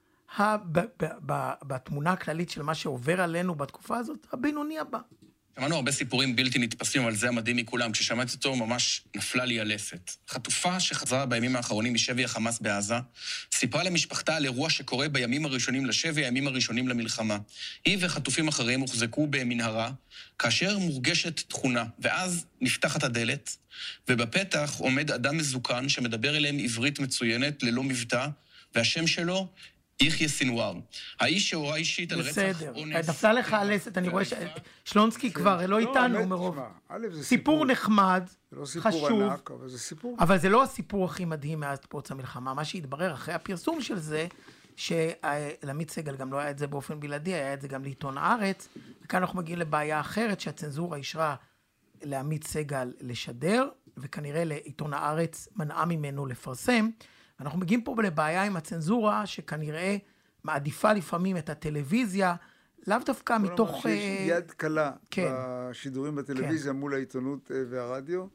בתמונה 1.68 2.12
הכללית 2.12 2.50
של 2.50 2.62
מה 2.62 2.76
שעובר 2.76 3.22
עלינו 3.22 3.56
בתקופה 3.56 3.98
הזאת, 3.98 4.28
הבינוני 4.32 4.80
הבא. 4.80 5.00
שמענו 5.56 5.76
הרבה 5.76 5.92
סיפורים 5.92 6.36
בלתי 6.36 6.60
נתפסים, 6.60 7.02
אבל 7.02 7.16
זה 7.16 7.28
המדהים 7.28 7.58
מכולם. 7.58 7.92
כששמעתי 7.92 8.36
אותו, 8.36 8.56
ממש 8.56 9.02
נפלה 9.16 9.46
לי 9.46 9.60
הלסת. 9.60 10.12
חטופה 10.30 10.80
שחזרה 10.80 11.26
בימים 11.26 11.56
האחרונים 11.56 11.94
משבי 11.94 12.24
החמאס 12.24 12.60
בעזה, 12.60 12.96
סיפרה 13.52 13.84
למשפחתה 13.84 14.36
על 14.36 14.44
אירוע 14.44 14.70
שקורה 14.70 15.10
בימים 15.10 15.46
הראשונים 15.46 15.86
לשבי, 15.86 16.26
הימים 16.26 16.48
הראשונים 16.48 16.88
למלחמה. 16.88 17.38
היא 17.86 17.98
וחטופים 18.02 18.48
אחרים 18.48 18.80
הוחזקו 18.80 19.28
במנהרה, 19.28 19.92
כאשר 20.40 20.78
מורגשת 20.78 21.40
תכונה, 21.50 21.86
ואז 22.00 22.46
נפתחת 22.62 23.04
הדלת, 23.04 23.58
ובפתח 24.10 24.76
עומד 24.80 25.12
אדם 25.12 25.38
מזוקן 25.38 25.90
שמדבר 25.90 26.38
אליהם 26.38 26.60
עברית 26.60 27.00
מצוינת, 27.00 27.64
ללא 27.64 27.84
מבטא, 27.84 28.28
והשם 28.76 29.08
שלו 29.08 29.48
יחיא 30.04 30.28
סינואר, 30.28 30.74
האיש 31.20 31.50
שהורה 31.50 31.76
אישית 31.76 32.12
על 32.12 32.20
רצח 32.20 32.62
אונס... 32.76 32.96
בסדר, 32.96 33.12
נפלה 33.14 33.34
לך 33.34 33.54
הלסת, 33.54 33.98
אני 33.98 34.10
רואה 34.10 34.24
ששלונסקי 34.86 35.32
כבר 35.32 35.66
לא 35.66 35.80
איתנו 35.80 36.26
מרוב... 36.26 36.60
סיפור 37.22 37.66
נחמד, 37.66 38.24
חשוב, 38.80 39.22
אבל 40.20 40.38
זה 40.38 40.50
לא 40.50 40.64
הסיפור 40.64 41.06
הכי 41.06 41.26
מדהים 41.26 41.60
מאז 41.60 41.80
פרוץ 41.80 42.12
המלחמה. 42.12 42.54
מה 42.54 42.66
שהתברר 42.66 43.14
אחרי 43.14 43.34
הפרסום 43.34 43.82
של 43.82 44.00
זה, 44.00 44.28
שלעמית 44.76 45.90
סגל 45.90 46.16
גם 46.16 46.34
לא 46.34 46.38
היה 46.38 46.50
את 46.50 46.58
זה 46.58 46.68
באופן 46.68 47.00
בלעדי, 47.00 47.34
היה 47.34 47.54
את 47.54 47.62
זה 47.62 47.68
גם 47.68 47.84
לעיתון 47.84 48.18
הארץ, 48.18 48.68
וכאן 49.04 49.22
אנחנו 49.22 49.40
מגיעים 49.40 49.60
לבעיה 49.60 50.00
אחרת, 50.00 50.40
שהצנזורה 50.40 50.98
אישרה 50.98 51.36
לעמית 52.04 52.44
סגל 52.44 52.92
לשדר, 53.02 53.68
וכנראה 53.98 54.44
לעיתון 54.44 54.94
הארץ 54.94 55.48
מנעה 55.56 55.86
ממנו 55.86 56.26
לפרסם. 56.26 56.90
אנחנו 57.40 57.60
מגיעים 57.60 57.82
פה 57.82 57.96
לבעיה 58.04 58.44
עם 58.44 58.56
הצנזורה, 58.56 59.26
שכנראה 59.26 59.98
מעדיפה 60.44 60.94
לפעמים 60.94 61.38
את 61.38 61.50
הטלוויזיה 61.50 62.36
לאו 62.88 62.98
דווקא 63.06 63.38
מתוך... 63.38 63.82
שיש 63.82 64.30
אה, 64.32 64.38
יד 64.38 64.52
קלה 64.52 64.92
כן. 65.12 65.32
בשידורים 65.34 66.16
בטלוויזיה 66.16 66.74
מול 66.74 66.94
העיתונות 66.94 67.52
אה, 67.52 67.64
והרדיו. 67.70 68.26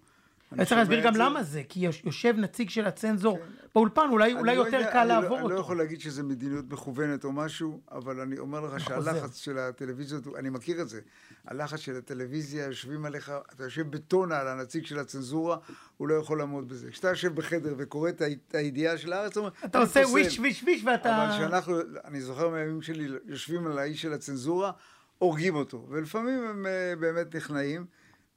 אני 0.52 0.64
צריך 0.66 0.78
להסביר 0.78 1.00
גם 1.04 1.12
זה. 1.14 1.18
למה 1.20 1.42
זה, 1.42 1.62
כי 1.68 1.80
יוש- 1.80 2.02
יושב 2.04 2.34
נציג 2.38 2.70
של 2.70 2.86
הצנזור 2.86 3.38
באולפן, 3.74 4.08
אולי 4.10 4.30
אני 4.32 4.40
אולי 4.40 4.56
לא 4.56 4.64
יותר 4.64 4.76
יודע, 4.76 4.92
קל 4.92 4.98
אני 4.98 5.08
לא- 5.08 5.14
לעבור 5.20 5.38
אני 5.38 5.44
לא 5.48 5.50
אותו. 5.50 5.60
יכול 5.60 5.78
להגיד 5.78 6.00
שזה 6.00 6.22
מדיניות 6.22 6.64
מכוונת 6.72 7.24
או 7.24 7.32
משהו, 7.32 7.80
אבל 7.92 8.20
אני 8.20 8.38
אומר 8.38 8.60
לך 8.60 8.80
שהלחץ 8.80 9.36
של 9.36 9.58
הטלוויזיות, 9.58 10.22
אני 10.38 10.50
מכיר 10.50 10.82
את 10.82 10.88
זה. 10.88 11.00
הלחץ 11.46 11.78
של 11.78 11.96
הטלוויזיה, 11.96 12.64
יושבים 12.64 13.04
עליך, 13.04 13.32
אתה 13.54 13.64
יושב 13.64 13.90
בטונה 13.90 14.38
על 14.40 14.48
הנציג 14.48 14.86
של 14.86 14.98
הצנזורה, 14.98 15.56
הוא 15.96 16.08
לא 16.08 16.14
יכול 16.14 16.38
לעמוד 16.38 16.68
בזה. 16.68 16.90
כשאתה 16.90 17.08
יושב 17.08 17.34
בחדר 17.34 17.74
וקורא 17.78 18.08
את 18.10 18.22
הידיעה 18.54 18.98
של 18.98 19.12
הארץ, 19.12 19.36
אתה 19.36 19.40
"אני 19.78 19.82
עושה 19.84 20.00
פוסל". 20.02 20.12
וויש 20.12 20.38
וויש 20.38 20.62
וויש 20.62 20.84
ואתה... 20.84 21.24
אבל 21.26 21.32
כשאנחנו, 21.36 21.76
אני 22.04 22.20
זוכר 22.20 22.48
מהימים 22.48 22.82
שלי, 22.82 23.08
יושבים 23.26 23.66
על 23.66 23.78
האיש 23.78 24.02
של 24.02 24.12
הצנזורה, 24.12 24.70
הורגים 25.18 25.54
אותו. 25.54 25.86
ולפעמים 25.90 26.44
הם 26.44 26.66
אה, 26.66 26.94
באמת 27.00 27.36
נכנעים, 27.36 27.86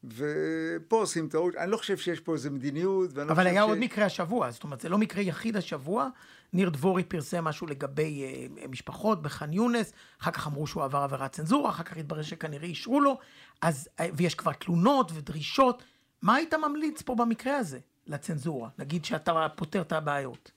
ופה 0.04 0.96
עושים 1.00 1.30
טעות. 1.30 1.56
אני 1.56 1.72
לא 1.72 1.78
חושב 1.78 1.98
שיש 1.98 2.20
פה 2.20 2.34
איזה 2.34 2.50
מדיניות, 2.50 3.14
לא 3.16 3.22
אבל 3.24 3.48
היה 3.48 3.62
ש- 3.62 3.66
עוד 3.70 3.78
מקרה 3.78 4.06
השבוע, 4.06 4.52
זאת 4.52 4.64
אומרת, 4.64 4.82
זה 4.82 4.90
לא 4.90 4.98
מקרה 4.98 5.22
יחיד 5.22 5.58
השבוע. 5.58 6.08
ניר 6.54 6.70
דבורי 6.70 7.04
פרסם 7.04 7.44
משהו 7.44 7.68
לגבי 7.68 8.24
אה, 8.24 8.68
משפחות 8.68 9.22
בח'אן 9.22 9.54
יונס, 9.54 9.94
אחר 10.22 10.32
כך 10.32 10.48
אמרו 10.48 10.68
שהוא 10.68 10.84
עבר 10.84 10.98
עבירת 10.98 11.32
צנזורה, 11.32 11.70
אחר 11.70 11.84
כך 11.84 11.98
התברר 11.98 12.22
שכנראה 12.22 12.66
אישרו 12.68 13.02
לו, 13.02 13.18
אז, 13.62 13.90
אה, 14.00 14.08
ויש 14.14 14.36
כבר 14.36 14.54
תלונות 14.54 15.12
ודרישות. 15.16 15.84
מה 16.22 16.36
היית 16.36 16.54
ממליץ 16.54 17.02
פה 17.02 17.16
במקרה 17.16 17.58
הזה 17.58 17.80
לצנזורה? 18.08 18.70
נגיד 18.80 19.06
שאתה 19.06 19.48
פותר 19.56 19.82
את 19.82 19.92
הבעיות. 19.92 20.52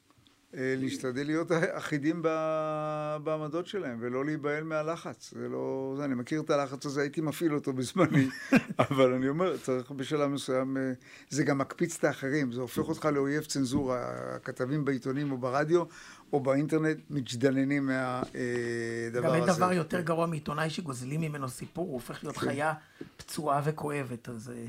אה, 0.57 0.75
להשתדל 0.79 1.27
להיות 1.27 1.53
אחידים 1.53 2.23
ב- 2.23 3.17
בעמדות 3.25 3.67
שלהם, 3.67 3.99
ולא 4.01 4.25
להיבהל 4.25 4.65
מהלחץ. 4.65 5.35
זה 5.37 5.49
לא... 5.49 5.95
זה, 5.97 6.05
אני 6.05 6.15
מכיר 6.15 6.41
את 6.41 6.51
הלחץ 6.51 6.87
הזה, 6.87 7.01
הייתי 7.01 7.21
מפעיל 7.21 7.55
אותו 7.55 7.73
בזמני, 7.73 8.29
אבל 8.91 9.13
אני 9.13 9.29
אומר, 9.29 9.57
צריך 9.57 9.91
בשלב 9.91 10.31
מסוים... 10.31 10.77
אה, 10.77 10.93
זה 11.31 11.45
גם 11.45 11.59
מקפיץ 11.59 11.97
את 11.99 12.05
האחרים, 12.05 12.53
זה 12.53 12.61
הופך 12.61 12.89
אותך 12.89 13.05
לאויב 13.05 13.45
צנזורה. 13.45 14.25
הכתבים 14.37 14.85
בעיתונים 14.85 15.33
או 15.33 15.39
ברדיו 15.39 15.85
או 16.33 16.41
באינטרנט 16.41 16.97
מתג'דננים 17.11 17.87
מהדבר 17.87 19.21
גם 19.21 19.27
הזה. 19.27 19.37
אין 19.37 19.47
דבר 19.47 19.73
יותר 19.73 20.01
גרוע 20.01 20.27
מעיתונאי 20.27 20.71
שגוזלים 20.71 21.21
ממנו 21.21 21.49
סיפור, 21.49 21.87
הוא 21.87 21.95
הופך 21.95 22.15
כן. 22.15 22.27
להיות 22.27 22.37
חיה 22.37 22.73
פצועה 23.17 23.61
וכואבת, 23.65 24.29
אז... 24.29 24.53
אה, 24.57 24.67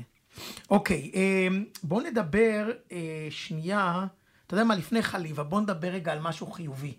אוקיי, 0.70 1.10
אה, 1.14 1.48
בואו 1.82 2.00
נדבר 2.00 2.70
אה, 2.92 3.26
שנייה, 3.30 4.06
אתה 4.46 4.54
יודע 4.54 4.64
מה, 4.64 4.74
לפני 4.74 5.02
חליבה, 5.02 5.42
בואו 5.42 5.60
נדבר 5.60 5.88
רגע 5.88 6.12
על 6.12 6.20
משהו 6.20 6.46
חיובי. 6.46 6.94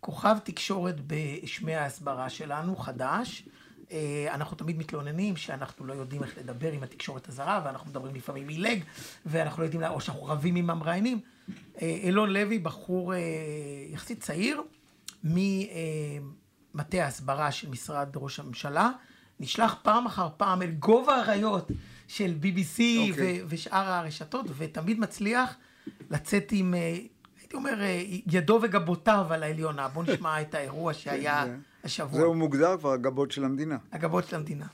כוכב 0.00 0.36
תקשורת 0.44 0.96
בשמי 1.06 1.74
ההסברה 1.74 2.30
שלנו, 2.30 2.76
חדש. 2.76 3.48
אה, 3.92 4.26
אנחנו 4.34 4.56
תמיד 4.56 4.78
מתלוננים 4.78 5.36
שאנחנו 5.36 5.86
לא 5.86 5.92
יודעים 5.92 6.22
איך 6.22 6.38
לדבר 6.38 6.72
עם 6.72 6.82
התקשורת 6.82 7.28
הזרה, 7.28 7.62
ואנחנו 7.64 7.90
מדברים 7.90 8.14
לפעמים 8.14 8.48
עילג, 8.48 8.82
ואנחנו 9.26 9.62
לא 9.62 9.66
יודעים, 9.66 9.82
או 9.84 10.00
שאנחנו 10.00 10.24
רבים 10.24 10.56
עם 10.56 10.70
המראיינים. 10.70 11.20
אה, 11.82 11.98
אילון 12.02 12.30
לוי, 12.30 12.58
בחור 12.58 13.14
אה, 13.14 13.18
יחסית 13.90 14.20
צעיר, 14.20 14.62
ממטה 15.24 17.04
ההסברה 17.04 17.52
של 17.52 17.68
משרד 17.68 18.08
ראש 18.16 18.40
הממשלה, 18.40 18.90
נשלח 19.40 19.76
פעם 19.82 20.06
אחר 20.06 20.28
פעם 20.36 20.62
אל 20.62 20.70
גובה 20.70 21.16
האריות 21.16 21.70
של 22.08 22.34
BBC 22.42 22.80
אוקיי. 23.10 23.42
ו- 23.42 23.46
ושאר 23.48 23.88
הרשתות, 23.88 24.46
ותמיד 24.56 25.00
מצליח 25.00 25.56
לצאת 26.09 26.47
עם, 26.51 26.73
אה, 26.73 26.79
הייתי 27.39 27.55
אומר, 27.55 27.81
אה, 27.81 28.03
ידו 28.31 28.59
וגבותיו 28.63 29.27
על 29.29 29.43
העליונה. 29.43 29.87
בואו 29.87 30.05
נשמע 30.05 30.41
את 30.41 30.53
האירוע 30.55 30.93
שהיה 30.93 31.43
זה- 31.47 31.55
השבוע. 31.83 32.19
זהו 32.19 32.33
מוגדר 32.33 32.77
כבר 32.77 32.91
הגבות 32.93 33.31
של 33.31 33.43
המדינה. 33.43 33.77
הגבות 33.91 34.27
של 34.27 34.35
המדינה. 34.35 34.65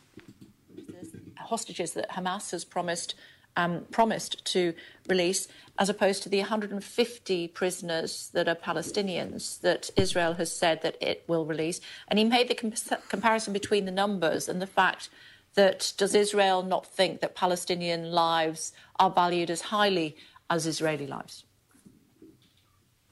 hostages 1.49 1.91
that 1.93 2.09
Hamas 2.11 2.51
has 2.51 2.63
promised 2.65 3.13
um, 3.57 3.85
promised 3.91 4.33
to 4.53 4.73
release, 5.07 5.47
as 5.79 5.87
opposed 5.89 6.21
to 6.23 6.29
the 6.29 6.39
150 6.39 7.47
prisoners 7.49 8.29
that 8.33 8.49
are 8.49 8.55
Palestinians 8.55 9.61
that 9.61 9.89
Israel 9.95 10.33
has 10.33 10.51
said 10.51 10.81
that 10.81 10.95
it 11.01 11.23
will 11.29 11.45
release. 11.45 11.79
And 12.09 12.19
he 12.19 12.25
made 12.25 12.49
the 12.49 12.55
com- 12.55 12.73
comparison 13.07 13.53
between 13.53 13.85
the 13.85 13.91
numbers 14.03 14.49
and 14.49 14.61
the 14.61 14.67
fact 14.67 15.09
that 15.53 15.93
does 15.97 16.13
Israel 16.15 16.63
not 16.63 16.85
think 16.85 17.21
that 17.21 17.33
Palestinian 17.33 18.11
lives 18.11 18.73
are 18.99 19.09
valued 19.09 19.49
as 19.49 19.61
highly 19.61 20.17
as 20.50 20.66
Israeli 20.66 21.06
lives? 21.06 21.44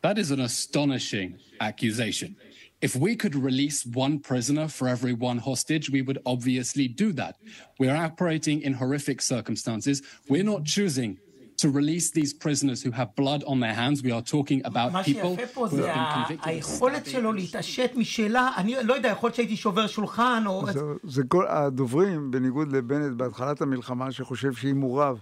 That 0.03 0.19
is 0.19 0.31
an 0.31 0.41
astonishing 0.41 1.39
accusation. 1.61 2.37
If 2.81 2.95
we 2.95 3.17
could 3.17 3.35
release 3.35 3.85
one 3.85 4.21
prisoner 4.21 4.69
for 4.69 4.87
every 4.87 5.13
one 5.13 5.39
hostage, 5.39 5.91
we 5.91 6.03
would 6.03 6.19
obviously 6.25 6.87
do 6.87 7.13
that. 7.15 7.37
We're 7.79 7.97
operating 7.97 8.63
in 8.63 8.75
horrific 8.75 9.21
circumstances. 9.21 10.03
We're 10.29 10.45
not 10.45 10.65
choosing 10.65 11.19
to 11.63 11.69
release 11.69 12.11
these 12.11 12.33
prisoners 12.33 12.83
who 12.85 12.91
have 12.93 13.11
blood 13.17 13.43
on 13.45 13.59
their 13.61 13.75
hands. 13.75 13.97
We 14.03 14.13
are 14.13 14.23
talking 14.35 14.61
about 14.71 14.89
people 15.05 15.33
who 15.37 15.77
have 15.83 15.95
been 15.99 16.13
convicted. 16.17 16.45
of 16.45 16.49
היכולת. 16.49 17.07
שלו 17.07 17.33
להתעשת 17.33 17.91
משאלה, 17.97 18.51
אני 18.57 18.75
לא 18.85 18.95
יודע, 18.95 19.09
יכול 19.09 19.27
להיות 19.27 19.35
שהייתי 19.37 19.57
שובר 19.57 19.87
שולחן, 19.87 20.43
או... 20.47 20.67
זה, 20.73 20.81
זה 21.03 21.23
כל 21.29 21.47
הדוברים, 21.49 22.31
בניגוד 22.31 22.73
לבנט 22.73 23.17
בהתחלת 23.17 23.63
המלחמה, 23.63 24.13
שחושב 24.13 24.53
שאם 24.53 24.81
הוא 24.81 25.03
רב 25.03 25.21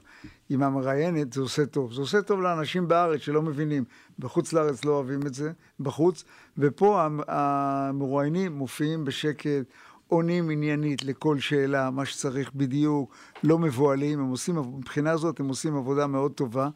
עם 0.50 0.62
המראיינת, 0.62 1.32
זה 1.32 1.40
עושה 1.40 1.66
טוב. 1.66 1.92
זה 1.92 2.00
עושה 2.00 2.22
טוב 2.22 2.40
לאנשים 2.42 2.88
בארץ 2.88 3.20
שלא 3.20 3.42
מבינים. 3.42 3.84
בחוץ 4.18 4.52
לארץ 4.52 4.84
לא 4.84 4.92
אוהבים 4.92 5.20
את 5.26 5.34
זה, 5.34 5.50
בחוץ. 5.80 6.24
ופה 6.58 7.04
המ- 7.04 7.20
המרואיינים 7.28 8.52
מופיעים 8.52 9.04
בשקט, 9.04 9.64
עונים 10.08 10.50
עניינית 10.50 11.04
לכל 11.04 11.38
שאלה, 11.38 11.90
מה 11.90 12.04
שצריך 12.04 12.50
בדיוק, 12.54 13.14
לא 13.42 13.58
מבוהלים. 13.58 14.20
הם 14.20 14.28
עושים, 14.28 14.58
מבחינה 14.58 15.16
זאת 15.16 15.40
הם 15.40 15.48
עושים 15.48 15.76
עבודה 15.76 16.06
מאוד 16.06 16.32
טובה. 16.32 16.68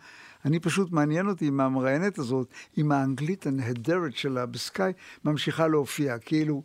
אני 0.44 0.60
פשוט, 0.60 0.92
מעניין 0.92 1.28
אותי 1.28 1.48
אם 1.48 1.60
המראיינת 1.60 2.18
הזאת, 2.18 2.48
עם 2.76 2.92
האנגלית 2.92 3.46
הנהדרת 3.46 4.16
שלה 4.16 4.46
בסקאי, 4.46 4.92
ממשיכה 5.24 5.68
להופיע. 5.68 6.18
כאילו, 6.18 6.62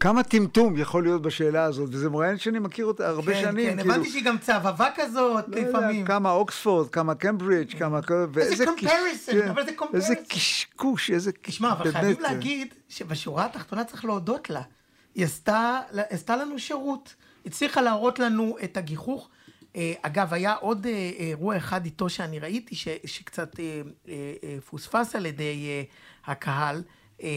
כמה 0.00 0.22
טמטום 0.22 0.76
יכול 0.76 1.02
להיות 1.02 1.22
בשאלה 1.22 1.64
הזאת, 1.64 1.88
וזה 1.92 2.10
מראיינת 2.10 2.40
שאני 2.40 2.58
מכיר 2.58 2.86
אותה 2.86 3.08
הרבה 3.08 3.32
כן, 3.32 3.40
שנים. 3.42 3.70
כן, 3.70 3.76
כאילו, 3.76 3.94
הבנתי 3.94 4.10
שהיא 4.10 4.24
גם 4.24 4.38
צהבהבה 4.38 4.88
כזאת, 4.96 5.48
לא 5.48 5.56
יודע, 5.56 5.68
לפעמים. 5.68 6.06
כמה 6.06 6.30
אוקספורד, 6.30 6.90
כמה 6.90 7.14
קמברידג', 7.14 7.78
כמה... 7.78 8.00
קיש- 8.02 8.60
comparison, 8.60 9.32
כן, 9.32 9.48
אבל 9.48 9.62
זה 9.64 9.72
איזה 9.94 10.12
comparison. 10.12 10.28
קשקוש, 10.28 11.10
איזה... 11.10 11.30
תשמע, 11.42 11.72
אבל 11.72 11.92
חייבים 11.92 12.24
אה, 12.24 12.32
להגיד 12.32 12.74
שבשורה 12.88 13.44
התחתונה 13.44 13.84
צריך 13.84 14.04
להודות 14.04 14.50
לה. 14.50 14.62
היא 15.16 15.24
עשתה, 15.24 15.80
עשתה 16.10 16.36
לנו 16.36 16.58
שירות. 16.58 17.14
הצליחה 17.46 17.80
להראות 17.80 18.18
לנו 18.18 18.56
את 18.64 18.76
הגיחוך. 18.76 19.28
אה, 19.76 19.92
אגב, 20.02 20.34
היה 20.34 20.54
עוד 20.54 20.86
אה, 20.86 21.10
אירוע 21.18 21.56
אחד 21.56 21.84
איתו 21.84 22.08
שאני 22.08 22.38
ראיתי, 22.38 22.74
ש, 22.74 22.88
שקצת 23.04 23.60
אה, 23.60 23.64
אה, 24.08 24.12
אה, 24.44 24.56
פוספס 24.70 25.16
על 25.16 25.26
ידי 25.26 25.66
אה, 25.66 25.82
הקהל, 26.32 26.82
אה, 27.22 27.28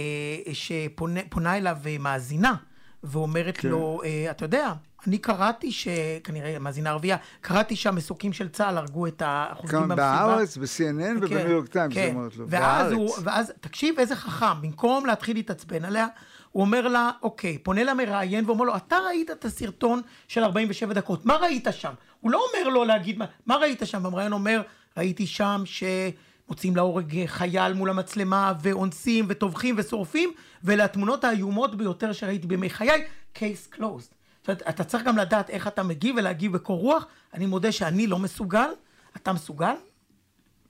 שפונה 0.53 1.57
אליו 1.57 1.77
מאזינה, 1.99 2.55
ואומרת 3.03 3.57
כן. 3.57 3.69
לו, 3.69 4.01
אה, 4.05 4.31
אתה 4.31 4.45
יודע, 4.45 4.73
אני 5.07 5.17
קראתי 5.17 5.71
שכנראה 5.71 6.59
מאזינה 6.59 6.89
ערבייה, 6.89 7.17
קראתי 7.41 7.75
שהמסוקים 7.75 8.33
של 8.33 8.49
צה"ל 8.49 8.77
הרגו 8.77 9.07
את 9.07 9.21
האחוזים 9.25 9.69
כמה 9.69 9.95
במסיבה. 9.95 10.27
בארץ, 10.27 10.57
ב-CNN 10.57 11.17
ובניו 11.21 11.49
יורק 11.49 11.67
טיימס, 11.67 11.93
כן. 11.93 12.13
אומרת 12.15 12.35
לו. 12.35 12.49
ואז, 12.49 12.91
הוא, 12.91 13.09
בארץ. 13.09 13.21
ואז, 13.23 13.53
תקשיב 13.61 13.99
איזה 13.99 14.15
חכם, 14.15 14.61
במקום 14.61 15.05
להתחיל 15.05 15.35
להתעצבן 15.35 15.85
עליה, 15.85 16.07
הוא 16.51 16.61
אומר 16.61 16.87
לה, 16.87 17.11
אוקיי, 17.21 17.57
פונה 17.57 17.83
למראיין 17.83 18.45
ואומר 18.45 18.65
לו, 18.65 18.75
אתה 18.75 18.97
ראית 19.07 19.31
את 19.31 19.45
הסרטון 19.45 20.01
של 20.27 20.43
47 20.43 20.93
דקות, 20.93 21.25
מה 21.25 21.35
ראית 21.35 21.67
שם? 21.71 21.93
הוא 22.21 22.31
לא 22.31 22.45
אומר 22.47 22.69
לו 22.69 22.85
להגיד, 22.85 23.17
מה, 23.17 23.25
מה 23.45 23.55
ראית 23.55 23.81
שם? 23.85 24.05
המראיין 24.05 24.31
אומר, 24.31 24.61
ראיתי 24.97 25.27
שם 25.27 25.63
שמוצאים 25.65 26.75
להורג 26.75 27.25
חייל 27.25 27.73
מול 27.73 27.89
המצלמה, 27.89 28.53
ואונסים, 28.61 29.25
וטובחים, 29.29 29.75
ושורפים, 29.77 30.31
ואלה 30.63 30.85
התמונות 30.85 31.23
האיומות 31.23 31.75
ביותר 31.75 32.13
שראיתי 32.13 32.47
בימי 32.47 32.69
חיי, 32.69 33.05
case 33.35 33.75
closed. 33.75 34.13
זאת 34.41 34.47
אומרת, 34.47 34.61
אתה 34.69 34.83
צריך 34.83 35.03
גם 35.03 35.17
לדעת 35.17 35.49
איך 35.49 35.67
אתה 35.67 35.83
מגיב 35.83 36.15
ולהגיב 36.17 36.53
בקור 36.53 36.79
רוח. 36.79 37.05
אני 37.33 37.45
מודה 37.45 37.71
שאני 37.71 38.07
לא 38.07 38.19
מסוגל, 38.19 38.69
אתה 39.15 39.33
מסוגל? 39.33 39.73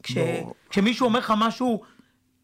כש... 0.03 0.17
לא. 0.17 0.53
כשמישהו 0.69 1.05
אומר 1.05 1.19
לך 1.19 1.33
משהו 1.37 1.81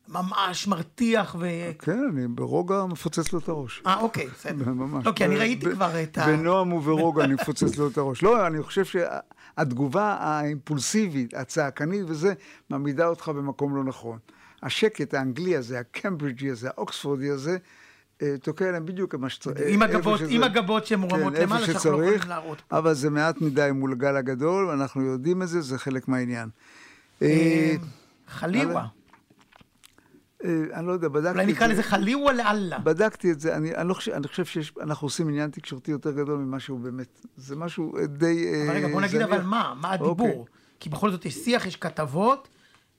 ממש 0.08 0.68
מרתיח 0.68 1.36
ו... 1.40 1.46
כן, 1.80 2.00
אני 2.14 2.28
ברוגע 2.28 2.86
מפוצץ 2.86 3.34
לו 3.34 3.40
את 3.40 3.48
הראש. 3.50 3.82
אה, 3.88 4.00
אוקיי, 4.00 4.28
בסדר. 4.28 4.66
ממש. 4.74 5.06
לא, 5.06 5.12
כי 5.12 5.26
אני 5.26 5.36
ב- 5.36 5.40
ראיתי 5.40 5.66
כבר 5.72 6.04
את 6.04 6.18
ה... 6.18 6.26
בנועם 6.28 6.74
וברוגע 6.74 7.24
אני 7.24 7.34
מפוצץ 7.34 7.78
לו 7.78 7.88
את 7.88 7.98
הראש. 7.98 8.24
לא, 8.24 8.48
אני 8.48 8.64
חושב 8.64 8.86
שהתגובה 8.86 10.18
האימפולסיבית, 10.20 11.34
הצעקנית 11.34 12.04
וזה, 12.08 12.34
מעמידה 12.70 13.08
אותך 13.08 13.30
במקום 13.30 13.76
לא 13.76 13.84
נכון. 13.84 14.18
השקט 14.64 15.14
האנגלי 15.14 15.56
הזה, 15.56 15.80
הקמברידג'י 15.80 16.50
הזה, 16.50 16.68
האוקספורדי 16.70 17.30
הזה, 17.30 17.58
אה, 18.22 18.36
תוקע 18.42 18.72
להם 18.72 18.86
בדיוק 18.86 19.16
מה 19.16 19.30
שצריך. 19.30 19.58
עם 19.68 19.82
הגבות- 19.82 20.22
עם 20.30 20.44
הגבות 20.44 20.86
שמורמות 20.86 21.34
כן, 21.34 21.42
למעלה, 21.42 21.66
שאנחנו 21.66 21.92
לא 21.92 22.04
יכולים 22.06 22.30
להראות 22.30 22.62
פה. 22.68 22.78
אבל 22.78 22.94
זה 22.94 23.10
מעט 23.10 23.42
מדי 23.42 23.70
מול 23.74 23.92
הגל 23.92 24.16
הגדול, 24.16 24.66
ואנחנו 24.66 25.02
יודעים 25.02 25.42
את 25.42 25.48
זה, 25.48 25.62
זה 25.62 25.78
חלק 25.78 26.08
מהעניין. 26.08 26.50
אה, 27.22 27.28
אה, 27.28 27.76
חליווה. 28.28 28.86
אה, 30.46 30.80
אני 30.80 30.88
לא 30.88 30.92
יודע, 30.92 31.08
בדקתי 31.08 31.34
אולי 31.34 31.44
את 31.44 31.50
נקרא 31.50 31.68
זה. 31.68 31.74
לזה 31.74 31.84
חליווה 31.84 32.34
לאללה. 32.34 32.80
בדקתי 32.80 33.32
את 33.32 33.40
זה, 33.40 33.56
אני, 33.56 33.76
אני, 33.76 33.90
לא 33.90 33.94
חושב, 33.94 34.12
אני 34.12 34.28
חושב 34.28 34.46
שאנחנו 34.46 35.06
עושים 35.06 35.30
עניין 35.30 35.50
תקשורתי 35.50 35.92
יותר 35.92 36.12
גדול 36.12 36.38
ממה 36.40 36.60
שהוא 36.60 36.80
באמת. 36.80 37.22
זה 37.38 37.56
משהו 37.56 37.98
אה, 37.98 38.06
די... 38.06 38.66
אבל 38.68 38.76
רגע, 38.76 38.88
בוא 38.88 39.02
נגיד. 39.02 39.22
אבל 39.22 39.42
מה, 39.42 39.74
מה 39.82 39.92
הדיבור? 39.92 40.28
אוקיי. 40.28 40.44
כי 40.80 40.90
בכל 40.90 41.12
זאת 41.12 41.26
יש 41.26 41.36
שיח, 41.36 41.66
יש 41.66 41.76
כתבות, 41.76 42.48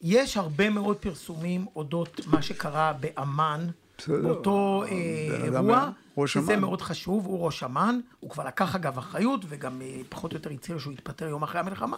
יש 0.03 0.37
הרבה 0.37 0.71
מאוד 0.71 0.97
פרסומים 0.97 1.67
אודות 1.77 2.21
מה 2.27 2.43
שקרה 2.43 2.93
באמ"ן. 3.01 3.67
באותו 4.09 4.85
אה, 4.89 5.45
אירוע, 5.45 5.91
שזה 6.27 6.55
אמ"ן. 6.55 6.61
מאוד 6.61 6.83
חשוב, 6.83 7.27
הוא 7.27 7.45
ראש 7.47 7.63
אמ"ן, 7.63 8.01
הוא 8.21 8.31
כבר 8.31 8.45
לקח 8.45 8.75
אגב 8.75 8.99
אחריות, 8.99 9.41
וגם 9.49 9.83
אה, 9.83 10.01
פחות 10.09 10.33
או 10.33 10.37
יותר 10.37 10.51
הצהיר 10.51 10.79
שהוא 10.79 10.93
יתפטר 10.93 11.29
יום 11.29 11.43
אחרי 11.43 11.61
המלחמה, 11.61 11.97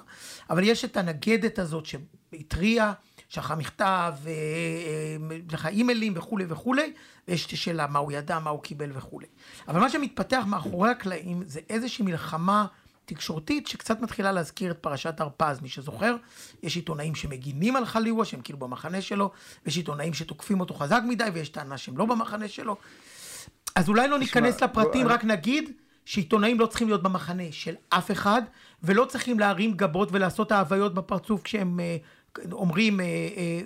אבל 0.51 0.63
יש 0.65 0.85
את 0.85 0.97
הנגדת 0.97 1.59
הזאת 1.59 1.87
שהתריעה, 1.87 2.93
שלחה 3.29 3.55
מכתב, 3.55 4.15
אה, 4.27 4.33
אה, 4.33 5.37
שלחה 5.51 5.69
אימיילים 5.69 6.13
וכולי 6.17 6.45
וכולי, 6.49 6.93
ויש 7.29 7.47
את 7.47 7.53
השאלה 7.53 7.87
מה 7.87 7.99
הוא 7.99 8.13
ידע, 8.13 8.39
מה 8.39 8.51
הוא 8.51 8.63
קיבל 8.63 8.91
וכולי. 8.95 9.27
אבל 9.69 9.81
מה 9.81 9.91
שמתפתח 9.91 10.45
מאחורי 10.47 10.91
הקלעים 10.91 11.43
זה 11.47 11.61
איזושהי 11.71 12.05
מלחמה 12.05 12.67
תקשורתית 13.05 13.67
שקצת 13.67 14.01
מתחילה 14.01 14.33
להזכיר 14.33 14.71
את 14.71 14.79
פרשת 14.79 15.21
הרפז, 15.21 15.61
מי 15.61 15.69
שזוכר, 15.69 16.17
יש 16.63 16.77
עיתונאים 16.77 17.15
שמגינים 17.15 17.77
על 17.77 17.85
חליווה, 17.85 18.25
שהם 18.25 18.41
כאילו 18.41 18.59
במחנה 18.59 19.01
שלו, 19.01 19.31
ויש 19.65 19.77
עיתונאים 19.77 20.15
שתוקפים 20.15 20.61
אותו 20.61 20.75
חזק 20.75 21.01
מדי, 21.09 21.25
ויש 21.35 21.49
טענה 21.49 21.79
שהם 21.79 21.99
לא 21.99 22.05
במחנה 22.05 22.49
שלו. 22.49 22.77
אז 23.75 23.89
אולי 23.89 24.09
לא 24.09 24.19
ניכנס 24.19 24.63
לפרטים, 24.63 25.07
בוא, 25.07 25.13
רק 25.13 25.25
נגיד 25.25 25.73
שעיתונאים 26.05 26.61
לא 26.61 26.67
צריכים 26.67 26.89
להיות 26.89 27.03
במחנה 27.03 27.43
של 27.51 27.75
אף 27.89 28.11
אחד, 28.11 28.43
ולא 28.83 29.05
צריכים 29.05 29.39
להרים 29.39 29.73
גבות 29.73 30.09
ולעשות 30.13 30.53
האוויות 30.53 30.95
בפרצוף 30.95 31.43
כשהם 31.43 31.81
אה, 31.81 31.97
אומרים, 32.53 33.01
אה, 33.01 33.05
אה, 33.05 33.11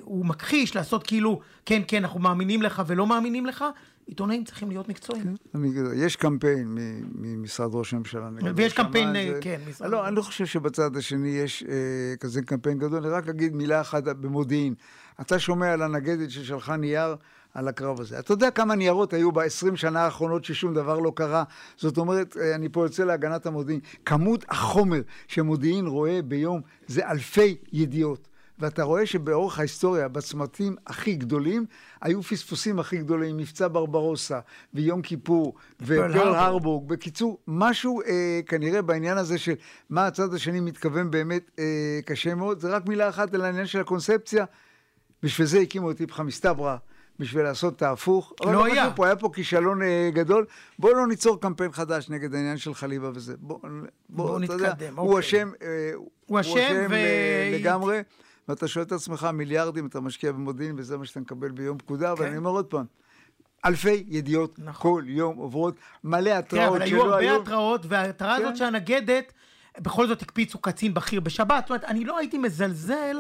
הוא 0.03 0.27
מכחיש, 0.27 0.77
לעשות 0.77 1.07
כאילו, 1.07 1.41
כן, 1.67 1.83
כן, 1.89 2.03
אנחנו 2.03 2.21
מאמינים 2.21 2.63
לך 2.63 2.83
ולא 2.87 3.07
מאמינים 3.07 3.47
לך. 3.47 3.65
עיתונאים 4.07 4.45
צריכים 4.45 4.69
להיות 4.69 4.89
מקצועיים. 4.89 5.37
אגיד, 5.57 5.75
יש 5.97 6.17
קמפיין 6.17 6.79
ממשרד 7.15 7.71
ראש 7.75 7.95
הממשלה 7.95 8.29
ויש 8.57 8.73
ראש 8.73 8.79
אמ"ן, 8.79 8.87
קמפיין, 8.87 9.13
זה- 9.13 9.19
אה, 9.35 9.41
כן, 9.41 9.61
משרד- 9.71 9.91
לא, 9.91 10.09
אני 10.09 10.17
לא 10.17 10.23
חושב 10.23 10.47
שבצד 10.47 10.97
השני 10.97 11.29
יש 11.29 11.65
אה, 11.69 11.75
כזה 12.21 12.43
קמפיין 12.43 12.79
גדול, 12.79 12.99
אני 13.05 13.13
רק 13.13 13.29
אגיד 13.29 13.55
מילה 13.55 13.81
אחת 13.81 14.03
במודיעין. 14.05 14.75
אתה 15.21 15.39
שומע 15.39 15.73
על 15.73 15.83
הנגדת 15.83 16.31
ששלחה 16.31 16.77
נייר 16.77 17.17
על 17.55 17.69
הקרב 17.69 18.01
הזה. 18.01 18.19
אתה 18.19 18.33
יודע 18.33 18.51
כמה 18.51 18.75
ניירות 18.75 19.13
היו 19.13 19.33
ב-20 19.33 19.47
שנה 19.77 20.01
האחרונות 20.01 20.45
ששום 20.45 20.75
דבר 20.75 20.99
לא 20.99 21.13
קרה? 21.17 21.45
זאת 21.77 21.99
אומרת, 21.99 22.37
אני 22.55 22.69
פה 22.69 22.85
יוצא 22.85 23.05
להגנת 23.05 23.47
המודיעין. 23.47 23.81
כמות 24.05 24.45
החומר 24.49 25.01
שמודיעין 25.29 25.87
רואה 25.87 26.21
ביום 26.25 26.61
זה 26.87 27.11
אלפי 27.11 27.57
ידיעות. 27.73 28.29
ואתה 28.63 28.83
רואה 28.83 29.07
שבאורך 29.07 29.59
ההיסטוריה, 29.59 30.09
בצמתים 30.09 30.77
הכי 30.87 31.15
גדולים, 31.15 31.67
היו 32.01 32.23
פספוסים 32.23 32.79
הכי 32.79 32.99
גדולים, 32.99 33.37
מבצע 33.37 33.69
ברברוסה, 33.69 34.41
ויום 34.75 35.03
כיפור, 35.03 35.55
ופרל 35.81 36.13
הרבור. 36.13 36.37
הרבורג. 36.37 36.89
בקיצור, 36.89 37.39
משהו 37.47 38.03
אה, 38.03 38.41
כנראה 38.47 38.83
בעניין 38.83 39.19
הזה 39.19 39.39
של 39.39 39.55
מה 39.91 40.07
הצד 40.07 40.35
השני 40.35 40.61
מתכוון 40.61 41.11
באמת 41.11 41.51
אה, 41.59 42.01
קשה 42.05 42.35
מאוד, 42.35 42.61
זה 42.61 42.69
רק 42.69 42.87
מילה 42.87 43.09
אחת 43.09 43.35
על 43.35 43.45
העניין 43.45 43.67
של 43.67 43.81
הקונספציה. 43.81 44.45
בשביל 45.23 45.47
זה 45.47 45.59
הקימו 45.59 45.91
את 45.91 46.01
איפכא 46.01 46.23
מסתברא, 46.23 46.77
בשביל 47.19 47.43
לעשות 47.43 47.77
את 47.77 47.83
ההפוך. 47.83 48.33
לא 48.41 48.47
חשוב 48.47 48.65
היה. 48.65 48.91
פה, 48.97 49.07
היה 49.07 49.17
פה 49.17 49.31
כישלון 49.35 49.83
אה, 49.83 50.11
גדול. 50.13 50.47
בואו 50.79 50.95
לא 50.95 51.07
ניצור 51.07 51.41
קמפיין 51.41 51.73
חדש 51.73 52.11
נגד 52.11 52.35
העניין 52.35 52.57
של 52.57 52.75
חליבה 52.75 53.11
וזה. 53.15 53.35
בואו, 53.39 53.61
בוא, 54.09 54.45
אתה 54.45 54.53
יודע, 54.53 54.69
נתקדם, 54.69 54.99
הוא 54.99 55.09
אוקיי. 55.09 55.21
אשם, 55.21 55.51
אה, 55.63 55.93
הוא 56.27 56.41
אשם 56.41 56.87
ו- 56.91 56.95
אה, 56.95 57.59
לגמרי. 57.59 58.01
ואתה 58.49 58.69
שואל 58.69 58.85
את 58.85 58.93
עצמך, 58.93 59.29
מיליארדים 59.33 59.87
אתה 59.87 60.01
משקיע 60.01 60.33
במודיעין, 60.33 60.75
וזה 60.79 60.97
מה 60.97 61.07
שאתה 61.07 61.21
מקבל 61.21 61.51
ביום 61.51 61.79
פקודה, 61.79 62.13
אבל 62.13 62.25
כן. 62.25 62.29
אני 62.29 62.37
אומר 62.37 62.51
עוד 62.51 62.67
פעם, 62.67 62.85
אלפי 63.65 64.05
ידיעות 64.09 64.59
נכון. 64.59 64.93
כל 64.93 65.05
יום 65.07 65.37
עוברות, 65.37 65.75
מלא 66.05 66.31
כן, 66.31 66.37
התראות 66.37 66.69
אבל 66.69 66.83
היו 66.83 67.01
שלא 67.01 67.15
הרבה 67.15 67.19
היו. 67.19 67.43
התראות, 67.43 67.87
וההתראה 67.89 68.35
הזאת 68.35 68.49
כן. 68.49 68.57
שהנגדת, 68.57 69.33
בכל 69.81 70.07
זאת 70.07 70.23
הקפיצו 70.23 70.59
קצין 70.59 70.95
בכיר 70.95 71.21
בשבת. 71.21 71.63
זאת 71.65 71.71
אומרת, 71.71 71.85
אני 71.85 72.05
לא 72.05 72.19
הייתי 72.19 72.39
מזלזל 72.39 73.17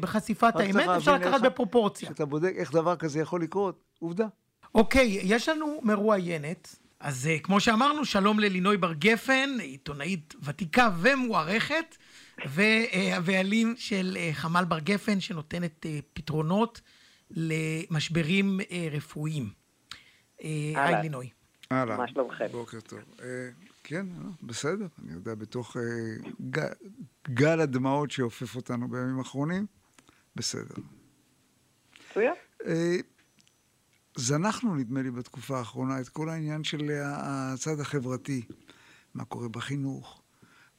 בחשיפת 0.00 0.56
האמת, 0.56 0.88
אפשר 0.88 1.14
לקחת 1.14 1.40
בפרופורציה. 1.40 2.08
כשאתה 2.08 2.24
בודק 2.24 2.52
איך 2.56 2.72
דבר 2.72 2.96
כזה 2.96 3.20
יכול 3.20 3.42
לקרות, 3.42 3.84
עובדה. 3.98 4.26
אוקיי, 4.74 5.18
יש 5.22 5.48
לנו 5.48 5.80
מרואיינת. 5.82 6.76
אז 7.00 7.26
אה, 7.26 7.38
כמו 7.38 7.60
שאמרנו, 7.60 8.04
שלום 8.04 8.40
ללינוי 8.40 8.76
בר 8.76 8.92
גפן, 8.92 9.50
עיתונאית 9.60 10.34
ותיקה 10.42 10.90
ומוערכת, 10.98 11.96
והבעלים 12.44 13.74
של 13.76 14.16
אה, 14.20 14.30
חמ"ל 14.32 14.64
בר 14.64 14.78
גפן, 14.78 15.20
שנותנת 15.20 15.86
אה, 15.86 15.98
פתרונות 16.12 16.80
למשברים 17.30 18.60
אה, 18.70 18.88
רפואיים. 18.92 19.50
אה, 20.42 20.48
היי. 20.76 21.02
לינוי. 21.02 21.30
אהלן. 21.72 21.96
מה 21.96 22.08
שלומכם? 22.08 22.46
בוקר 22.52 22.80
טוב. 22.80 22.98
אה, 23.22 23.48
כן, 23.84 24.06
אה, 24.12 24.30
בסדר. 24.42 24.86
אני 25.04 25.12
יודע, 25.12 25.34
בתוך 25.34 25.76
אה, 25.76 25.82
גל 27.28 27.60
הדמעות 27.60 28.10
שאופף 28.10 28.56
אותנו 28.56 28.88
בימים 28.88 29.18
האחרונים, 29.18 29.66
בסדר. 30.36 30.74
מצוין. 32.10 32.34
אה, 32.66 32.96
זנחנו, 34.16 34.74
נדמה 34.74 35.02
לי, 35.02 35.10
בתקופה 35.10 35.58
האחרונה, 35.58 36.00
את 36.00 36.08
כל 36.08 36.28
העניין 36.28 36.64
של 36.64 36.90
הצד 37.02 37.80
החברתי. 37.80 38.42
מה 39.14 39.24
קורה 39.24 39.48
בחינוך, 39.48 40.22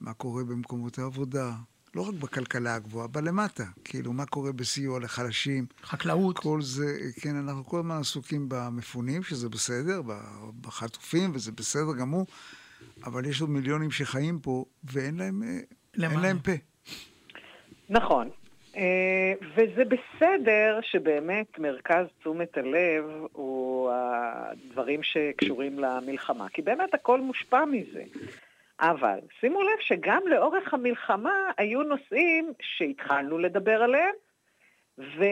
מה 0.02 0.14
קורה 0.14 0.44
במקומות 0.44 1.00
העבודה, 1.00 1.52
לא 1.96 2.02
רק 2.02 2.14
בכלכלה 2.14 2.76
הגבוהה, 2.76 3.06
אבל 3.06 3.28
למטה. 3.28 3.64
כאילו, 3.84 4.14
מה 4.14 4.26
קורה 4.26 4.52
בסיוע 4.52 5.00
לחלשים. 5.00 5.66
חקלאות. 5.84 6.38
כל 6.38 6.62
זה, 6.62 6.86
כן, 7.22 7.36
אנחנו 7.36 7.66
כל 7.66 7.80
הזמן 7.80 7.98
עסוקים 8.00 8.46
במפונים, 8.50 9.24
שזה 9.24 9.50
בסדר, 9.50 10.02
בחטופים, 10.62 11.32
וזה 11.34 11.52
בסדר 11.52 11.94
גמור, 12.00 12.26
אבל 13.06 13.26
יש 13.26 13.42
עוד 13.42 13.50
מיליונים 13.50 13.92
שחיים 13.92 14.40
פה, 14.40 14.66
ואין 14.84 15.18
להם, 15.18 15.44
אה, 15.44 15.50
אין? 16.04 16.20
להם 16.20 16.40
פה. 16.40 16.52
נכון. 17.90 18.30
אה, 18.78 19.34
וזה 19.56 19.84
בסדר 19.86 20.80
שבאמת 20.82 21.60
מרכז 21.60 22.06
תשומת 22.20 22.58
הלב 22.58 23.04
הוא 23.32 23.92
הדברים 23.94 25.04
שקשורים 25.04 25.80
למלחמה, 25.80 26.50
כי 26.50 26.62
באמת 26.62 26.94
הכל 26.94 27.22
מושפע 27.22 27.66
מזה. 27.66 28.04
אבל 28.80 29.20
שימו 29.40 29.62
לב 29.62 29.80
שגם 29.80 30.22
לאורך 30.26 30.74
המלחמה 30.74 31.52
היו 31.58 31.84
נושאים 31.84 32.54
שהתחלנו 32.62 33.38
לדבר 33.38 33.84
עליהם, 33.84 34.14
ו... 35.00 35.24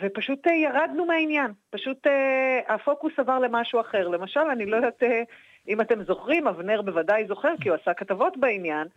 ופשוט 0.00 0.46
אה, 0.46 0.52
ירדנו 0.52 1.04
מהעניין. 1.06 1.52
פשוט 1.70 2.06
אה, 2.06 2.74
הפוקוס 2.74 3.12
עבר 3.18 3.38
למשהו 3.38 3.80
אחר. 3.80 4.08
למשל, 4.08 4.40
אני 4.40 4.66
לא 4.66 4.76
יודעת 4.76 5.02
אה, 5.02 5.22
אם 5.68 5.80
אתם 5.80 6.02
זוכרים, 6.02 6.46
אבנר 6.46 6.82
בוודאי 6.82 7.26
זוכר, 7.26 7.54
כי 7.60 7.68
הוא 7.68 7.76
עשה 7.82 7.94
כתבות 7.94 8.36
בעניין, 8.36 8.88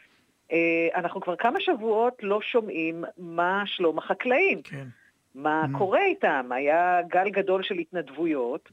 אה, 0.51 0.87
אנחנו 0.95 1.21
כבר 1.21 1.35
כמה 1.35 1.59
שבועות 1.61 2.13
לא 2.23 2.41
שומעים 2.41 3.03
מה 3.17 3.63
שלום 3.65 3.97
החקלאים. 3.97 4.61
כן. 4.61 4.87
מה 5.35 5.65
קורה 5.77 6.03
איתם? 6.03 6.49
היה 6.51 7.01
גל 7.07 7.29
גדול 7.29 7.63
של 7.63 7.75
התנדבויות. 7.75 8.69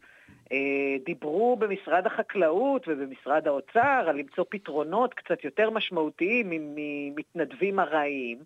אה, 0.53 0.97
דיברו 1.05 1.57
במשרד 1.57 2.07
החקלאות 2.07 2.89
ובמשרד 2.89 3.49
האוצר 3.49 4.05
על 4.09 4.17
למצוא 4.17 4.45
פתרונות 4.49 5.15
קצת 5.15 5.45
יותר 5.45 5.71
משמעותיים 5.71 6.47
ממתנדבים 6.51 7.81
ארעיים. 7.81 8.39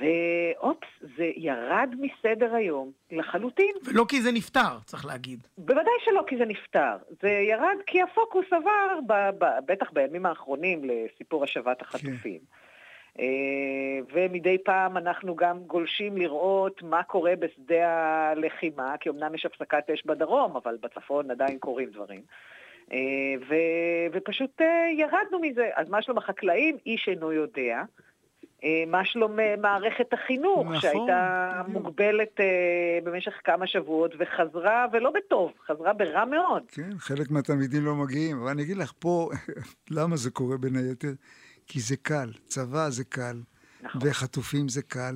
ואופס, 0.00 0.88
זה 1.16 1.30
ירד 1.36 1.94
מסדר 2.00 2.54
היום 2.54 2.90
לחלוטין. 3.12 3.74
ולא 3.84 4.04
כי 4.08 4.22
זה 4.22 4.32
נפתר, 4.32 4.78
צריך 4.84 5.06
להגיד. 5.06 5.46
בוודאי 5.58 5.92
שלא, 6.04 6.24
כי 6.26 6.36
זה 6.36 6.44
נפתר. 6.44 6.96
זה 7.22 7.28
ירד 7.28 7.76
כי 7.86 8.02
הפוקוס 8.02 8.46
עבר, 8.50 8.98
ב, 9.06 9.12
ב, 9.38 9.44
בטח 9.66 9.90
בימים 9.92 10.26
האחרונים, 10.26 10.82
לסיפור 10.84 11.44
השבת 11.44 11.82
החטופים. 11.82 12.40
אה, 12.52 12.67
ומדי 14.12 14.58
פעם 14.64 14.96
אנחנו 14.96 15.36
גם 15.36 15.58
גולשים 15.58 16.16
לראות 16.16 16.82
מה 16.82 17.02
קורה 17.02 17.36
בשדה 17.36 17.88
הלחימה, 18.30 18.94
כי 19.00 19.08
אמנם 19.08 19.34
יש 19.34 19.46
הפסקת 19.46 19.90
אש 19.90 20.06
בדרום, 20.06 20.56
אבל 20.56 20.76
בצפון 20.80 21.30
עדיין 21.30 21.58
קורים 21.58 21.90
דברים. 21.90 22.20
אה, 22.92 22.98
ו, 23.48 23.54
ופשוט 24.12 24.60
אה, 24.60 24.88
ירדנו 24.96 25.38
מזה. 25.40 25.70
אז 25.74 25.88
מה 25.88 26.02
שלום 26.02 26.18
החקלאים? 26.18 26.76
איש 26.86 27.08
אינו 27.08 27.32
יודע. 27.32 27.82
אה, 28.64 28.84
מה 28.86 29.04
שלום 29.04 29.40
אה, 29.40 29.54
מערכת 29.62 30.12
החינוך, 30.12 30.66
נכון, 30.66 30.80
שהייתה 30.80 31.62
בדיוק. 31.62 31.82
מוגבלת 31.82 32.40
אה, 32.40 32.98
במשך 33.04 33.32
כמה 33.44 33.66
שבועות 33.66 34.14
וחזרה, 34.18 34.86
ולא 34.92 35.10
בטוב, 35.10 35.52
חזרה 35.66 35.92
ברע 35.92 36.24
מאוד. 36.24 36.62
כן, 36.68 36.98
חלק 36.98 37.30
מהתלמידים 37.30 37.84
לא 37.84 37.94
מגיעים, 37.94 38.40
אבל 38.42 38.50
אני 38.50 38.62
אגיד 38.62 38.76
לך 38.76 38.92
פה, 38.98 39.30
למה 39.96 40.16
זה 40.16 40.30
קורה 40.30 40.56
בין 40.56 40.76
היתר? 40.76 41.12
כי 41.68 41.80
זה 41.80 41.96
קל, 41.96 42.32
צבא 42.46 42.90
זה 42.90 43.04
קל, 43.04 43.36
נכון. 43.82 44.00
וחטופים 44.04 44.68
זה 44.68 44.82
קל, 44.82 45.14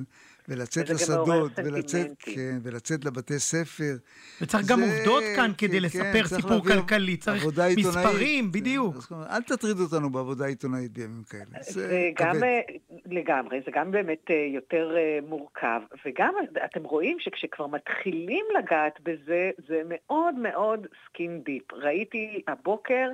ולצאת 0.49 0.89
גם 0.89 0.95
לשדות, 0.95 1.51
ולצאת. 1.57 2.07
כן, 2.19 2.57
ולצאת 2.63 3.05
לבתי 3.05 3.39
ספר. 3.39 3.93
וצריך 4.41 4.67
גם 4.67 4.79
זה- 4.79 4.85
עובדות 4.97 5.23
כאן 5.35 5.51
כדי 5.57 5.77
כן, 5.79 5.83
לספר 5.85 6.23
כן, 6.23 6.35
סיפור 6.35 6.51
להביא 6.51 6.73
כלכלי, 6.81 7.17
צריך. 7.17 7.45
מספרים, 7.77 8.45
כן, 8.45 8.51
בדיוק. 8.59 8.95
אז 8.95 9.07
אל 9.29 9.41
תטריד 9.41 9.77
אותנו 9.79 10.09
בעבודה 10.09 10.45
עיתונאית 10.45 10.91
בימים 10.91 11.23
כאלה. 11.29 11.43
זה 11.61 11.87
זה 11.87 12.09
גם, 12.15 12.35
כבד. 12.35 12.61
לגמרי, 13.05 13.61
זה 13.65 13.71
גם 13.75 13.91
באמת 13.91 14.25
אה, 14.29 14.47
יותר 14.53 14.95
אה, 14.97 15.19
מורכב, 15.27 15.81
וגם 16.05 16.33
אתם 16.65 16.83
רואים 16.83 17.17
שכשכבר 17.19 17.67
מתחילים 17.67 18.45
לגעת 18.59 18.99
בזה, 19.03 19.51
זה 19.67 19.81
מאוד 19.85 20.35
מאוד 20.35 20.87
skin 21.05 21.41
deep. 21.45 21.73
ראיתי 21.73 22.41
הבוקר 22.47 23.09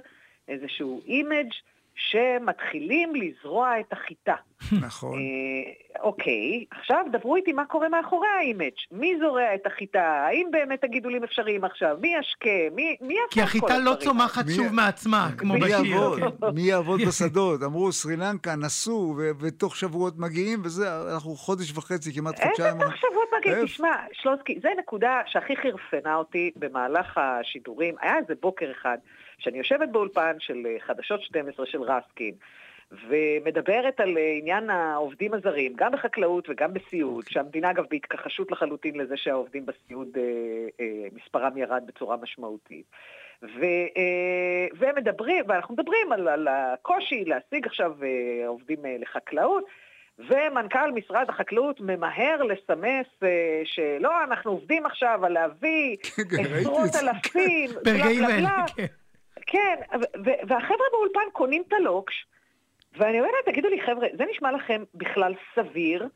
איזשהו 0.48 1.02
image 1.06 1.50
שמתחילים 2.00 3.14
לזרוע 3.16 3.80
את 3.80 3.94
החיטה. 3.94 4.36
נכון. 4.82 5.20
אה, 5.20 5.72
אוקיי, 6.02 6.66
עכשיו 6.72 7.06
דברו 7.12 7.36
איתי 7.36 7.54
מה 7.54 7.66
קורה 7.66 7.90
מאחורי 7.90 8.28
ה 8.38 8.43
image. 8.43 8.72
מי 8.92 9.14
זורע 9.20 9.56
את 9.56 9.66
החיטה? 9.66 10.02
האם 10.28 10.48
באמת 10.52 10.84
הגידולים 10.84 11.24
אפשריים 11.24 11.64
עכשיו? 11.64 11.98
מי 12.02 12.14
ישקה? 12.20 12.76
מי, 12.76 12.98
מי 13.02 13.14
יעשה 13.14 13.32
כי 13.32 13.42
החיטה 13.42 13.68
לא 13.68 13.92
הדברים 13.92 13.98
צומחת 13.98 14.46
מי- 14.46 14.52
שוב 14.54 14.74
מעצמה, 14.74 15.30
כמו 15.38 15.54
מי 15.54 15.60
בשיר. 15.60 15.86
יעבוד? 15.86 16.20
כן. 16.20 16.48
מי 16.56 16.62
יעבוד 16.62 17.00
בשדות? 17.08 17.64
אמרו, 17.64 17.92
סרי 17.92 18.16
לנקה 18.16 18.56
נסעו, 18.56 19.16
ו- 19.18 19.30
ותוך 19.40 19.76
שבועות 19.76 20.14
מגיעים, 20.18 20.60
וזה, 20.66 20.88
אנחנו 21.14 21.36
חודש 21.36 21.72
וחצי, 21.78 22.14
כמעט 22.14 22.44
חודשיים. 22.44 22.74
איזה 22.74 22.86
מחשבות 22.86 23.28
מגיע? 23.40 23.54
איפה? 23.56 23.66
תשמע, 23.66 23.92
שלונסקי, 24.14 24.60
זו 24.64 24.70
נקודה 24.80 25.22
שהכי 25.26 25.54
חרפנה 25.56 26.16
אותי 26.16 26.52
במהלך 26.56 27.18
השידורים. 27.18 27.96
היה 28.02 28.18
איזה 28.18 28.34
בוקר 28.42 28.72
אחד, 28.72 28.98
שאני 29.40 29.58
יושבת 29.58 29.90
באולפן 29.90 30.36
של 30.40 30.66
אה, 30.66 30.76
חדשות 30.80 31.22
12 31.22 31.66
של 31.66 31.82
רסקין, 31.82 32.34
ומדברת 32.92 34.00
על 34.00 34.18
אה, 34.18 34.36
עניין 34.40 34.70
העובדים 34.70 35.34
הזרים, 35.34 35.74
גם 35.76 35.92
בחקלאות 35.92 36.50
וגם 36.50 36.74
בסיעוד, 36.74 37.26
שהמדינה 37.30 37.72
אגב 37.72 37.84
בהתכחשות 37.90 38.52
לחלוטין 38.52 38.96
לזה 38.96 39.18
שהעובדים 39.18 39.66
בסיעוד, 39.66 40.08
אה, 40.18 40.24
אה, 40.80 41.08
מספרם 41.16 41.58
ירד 41.58 41.84
בצורה 41.88 42.18
משמעותית. 42.18 42.86
ו, 43.44 43.64
אה, 43.98 44.68
ומדברים, 44.80 45.46
ואנחנו 45.48 45.74
מדברים 45.74 46.12
על, 46.12 46.28
על 46.28 46.48
הקושי 46.48 47.26
להשיג 47.26 47.66
עכשיו 47.66 47.92
אה, 48.04 48.48
עובדים 48.48 48.86
אה, 48.86 48.96
לחקלאות, 49.00 49.64
ומנכ"ל 50.20 50.92
משרד 50.92 51.26
החקלאות 51.30 51.82
ממהר 51.82 52.44
לסמס 52.44 53.08
אה, 53.24 53.62
שלא, 53.66 54.24
אנחנו 54.24 54.52
עובדים 54.52 54.86
עכשיו 54.86 55.20
על 55.26 55.34
להביא 55.34 55.98
כן, 55.98 56.22
את 56.42 56.50
עשרות. 56.60 56.90
אלפים, 56.96 57.70
בלה 57.86 58.04
בלה 58.04 58.28
בלה. 58.28 58.66
כן. 59.50 59.76
והחבר'ה 60.48 60.86
באולפן 60.92 61.30
קונים 61.34 61.64
את 61.68 61.74
הלוקש, 61.74 62.26
ואני 62.98 63.20
אומרת, 63.20 63.34
תגידו 63.46 63.70
לי, 63.70 63.82
חבר'ה, 63.82 64.08
זה 64.18 64.24
נשמע 64.32 64.52
לכם 64.52 64.84
בכלל 64.96 65.34
סביר 65.56 66.08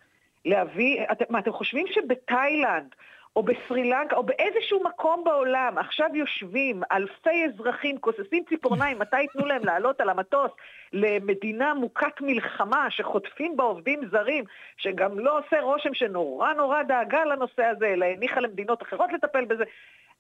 להביא, 0.46 1.04
אתם, 1.12 1.26
מה, 1.30 1.40
אתם 1.40 1.52
חושבים 1.52 1.86
שבתאילנד, 1.88 2.96
או 3.36 3.44
בסרי 3.44 3.84
לנקה, 3.84 4.16
או 4.16 4.24
באיזשהו 4.24 4.84
מקום 4.84 5.24
בעולם, 5.24 5.78
עכשיו 5.78 6.10
יושבים 6.14 6.82
אלפי 6.92 7.46
אזרחים, 7.46 7.98
כוססים 7.98 8.44
ציפורניים, 8.50 9.00
מתי 9.00 9.22
ייתנו 9.22 9.46
להם 9.46 9.66
לעלות 9.66 10.02
על 10.02 10.10
המטוס 10.10 10.52
למדינה 10.94 11.74
מוכת 11.74 12.22
מלחמה, 12.22 12.88
שחוטפים 12.90 13.58
בה 13.58 13.64
עובדים 13.64 14.02
זרים, 14.12 14.44
שגם 14.78 15.20
לא 15.20 15.40
עושה 15.40 15.62
רושם 15.62 15.94
שנורא 15.94 16.54
נורא 16.54 16.84
דאגה 16.84 17.26
לנושא 17.26 17.64
הזה, 17.64 17.88
אלא 17.88 18.06
הניחה 18.06 18.40
למדינות 18.40 18.82
אחרות 18.82 19.14
לטפל 19.14 19.46
בזה. 19.46 19.64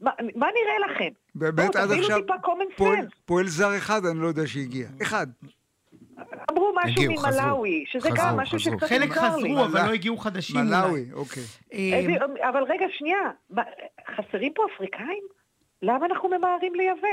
מה, 0.01 0.11
מה 0.35 0.47
נראה 0.47 0.93
לכם? 0.95 1.09
באמת, 1.35 1.75
עד 1.75 1.91
עכשיו 1.91 2.19
פועל-. 2.77 3.07
פועל 3.25 3.47
זר 3.47 3.77
אחד, 3.77 4.05
אני 4.05 4.19
לא 4.19 4.27
יודע 4.27 4.47
שהגיע. 4.47 4.87
אחד. 5.01 5.27
אמרו 6.51 6.73
משהו 6.83 7.17
חזרו. 7.17 7.31
ממלאוי, 7.41 7.83
שזה 7.87 8.01
חזרו, 8.11 8.15
גם 8.17 8.37
משהו 8.37 8.59
חזרו. 8.59 8.73
שקצת 8.79 8.89
חלק 8.89 9.07
מוכר 9.09 9.35
לי. 9.37 9.43
חזרו, 9.49 9.65
אבל 9.65 9.71
מלא- 9.81 9.87
לא 9.87 9.93
הגיעו 9.93 10.17
חדשים. 10.17 10.55
מלאווי, 10.61 11.05
אוקיי. 11.13 11.43
אה, 11.73 11.79
איזה- 11.97 12.11
אבל 12.49 12.63
רגע, 12.69 12.85
שנייה, 12.97 13.17
חסרים 14.15 14.51
פה 14.55 14.63
אפריקאים? 14.75 15.23
למה 15.81 16.05
אנחנו 16.05 16.29
ממהרים 16.29 16.75
לייבא? 16.75 17.07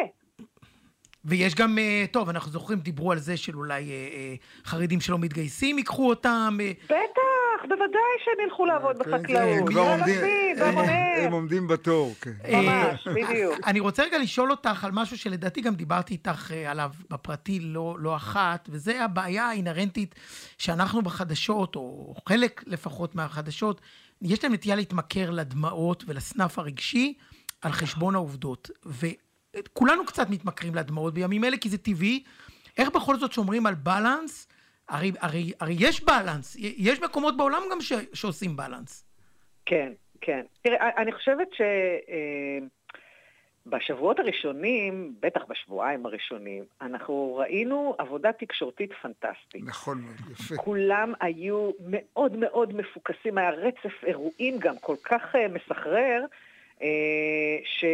ויש 1.24 1.54
גם, 1.54 1.78
אה, 1.78 2.04
טוב, 2.10 2.28
אנחנו 2.28 2.50
זוכרים, 2.50 2.78
דיברו 2.78 3.12
על 3.12 3.18
זה 3.18 3.36
של 3.36 3.56
אולי 3.56 3.90
אה, 3.90 4.08
אה, 4.12 4.34
חרדים 4.64 5.00
שלא 5.00 5.18
מתגייסים, 5.18 5.78
ייקחו 5.78 6.08
אותם. 6.08 6.58
אה, 6.60 6.72
בטח, 7.64 7.68
בוודאי 7.68 8.00
שהם 8.24 8.44
ילכו 8.44 8.66
לעבוד 8.66 8.96
כן, 8.96 9.04
כן, 9.04 9.10
בחקלאות. 9.10 9.70
הם 11.24 11.32
עומדים- 11.32 11.68
בתור, 11.68 12.14
כן. 12.20 12.32
ממש, 12.52 13.08
בדיוק. 13.08 13.54
אני 13.66 13.80
רוצה 13.80 14.02
רגע 14.02 14.18
לשאול 14.18 14.50
אותך 14.50 14.84
על 14.84 14.90
משהו 14.92 15.18
שלדעתי 15.18 15.60
גם 15.60 15.74
דיברתי 15.74 16.14
איתך 16.14 16.50
אה, 16.54 16.70
עליו 16.70 16.90
בפרטי 17.10 17.60
לא, 17.60 17.96
לא 17.98 18.16
אחת, 18.16 18.68
וזה 18.72 19.04
הבעיה 19.04 19.44
האינהרנטית 19.48 20.14
שאנחנו 20.58 21.02
בחדשות, 21.02 21.76
או 21.76 22.14
חלק 22.28 22.64
לפחות 22.66 23.14
מהחדשות, 23.14 23.80
יש 24.22 24.44
להם 24.44 24.52
נטייה 24.52 24.76
להתמכר 24.76 25.30
לדמעות 25.30 26.04
ולסנף 26.06 26.58
הרגשי 26.58 27.14
על 27.62 27.72
חשבון 27.72 28.14
העובדות. 28.14 28.70
וכולנו 28.86 30.06
קצת 30.06 30.30
מתמכרים 30.30 30.74
לדמעות 30.74 31.14
בימים 31.14 31.44
אלה, 31.44 31.56
כי 31.56 31.68
זה 31.68 31.78
טבעי. 31.78 32.22
איך 32.78 32.88
בכל 32.90 33.18
זאת 33.18 33.32
שומרים 33.32 33.66
על 33.66 33.74
בלנס? 33.74 34.48
הרי, 34.90 35.12
הרי, 35.20 35.53
הרי 35.61 35.74
יש 35.79 36.05
בלנס, 36.05 36.57
יש 36.59 37.00
מקומות 37.00 37.37
בעולם 37.37 37.62
גם 37.72 37.81
ש, 37.81 37.92
שעושים 38.14 38.57
בלנס. 38.57 39.05
כן, 39.66 39.92
כן. 40.20 40.42
תראה, 40.62 40.90
אני 40.96 41.12
חושבת 41.12 41.48
שבשבועות 43.66 44.18
הראשונים, 44.18 45.14
בטח 45.20 45.40
בשבועיים 45.48 46.07
הראשונים, 46.07 46.64
אנחנו 46.83 47.37
ראינו 47.37 47.94
עבודה 47.98 48.33
תקשורתית 48.33 48.92
פנטסטית. 49.03 49.62
נכון 49.64 50.00
מאוד, 50.00 50.31
יפה. 50.31 50.57
כולם 50.57 51.12
היו 51.20 51.70
מאוד 51.87 52.37
מאוד 52.37 52.74
מפוקסים, 52.74 53.38
היה 53.38 53.50
רצף 53.50 54.05
אירועים 54.05 54.59
גם 54.59 54.74
כל 54.81 54.96
כך 55.05 55.22
אה, 55.35 55.48
מסחרר, 55.48 56.22
אה, 56.22 56.26
ש, 57.64 57.84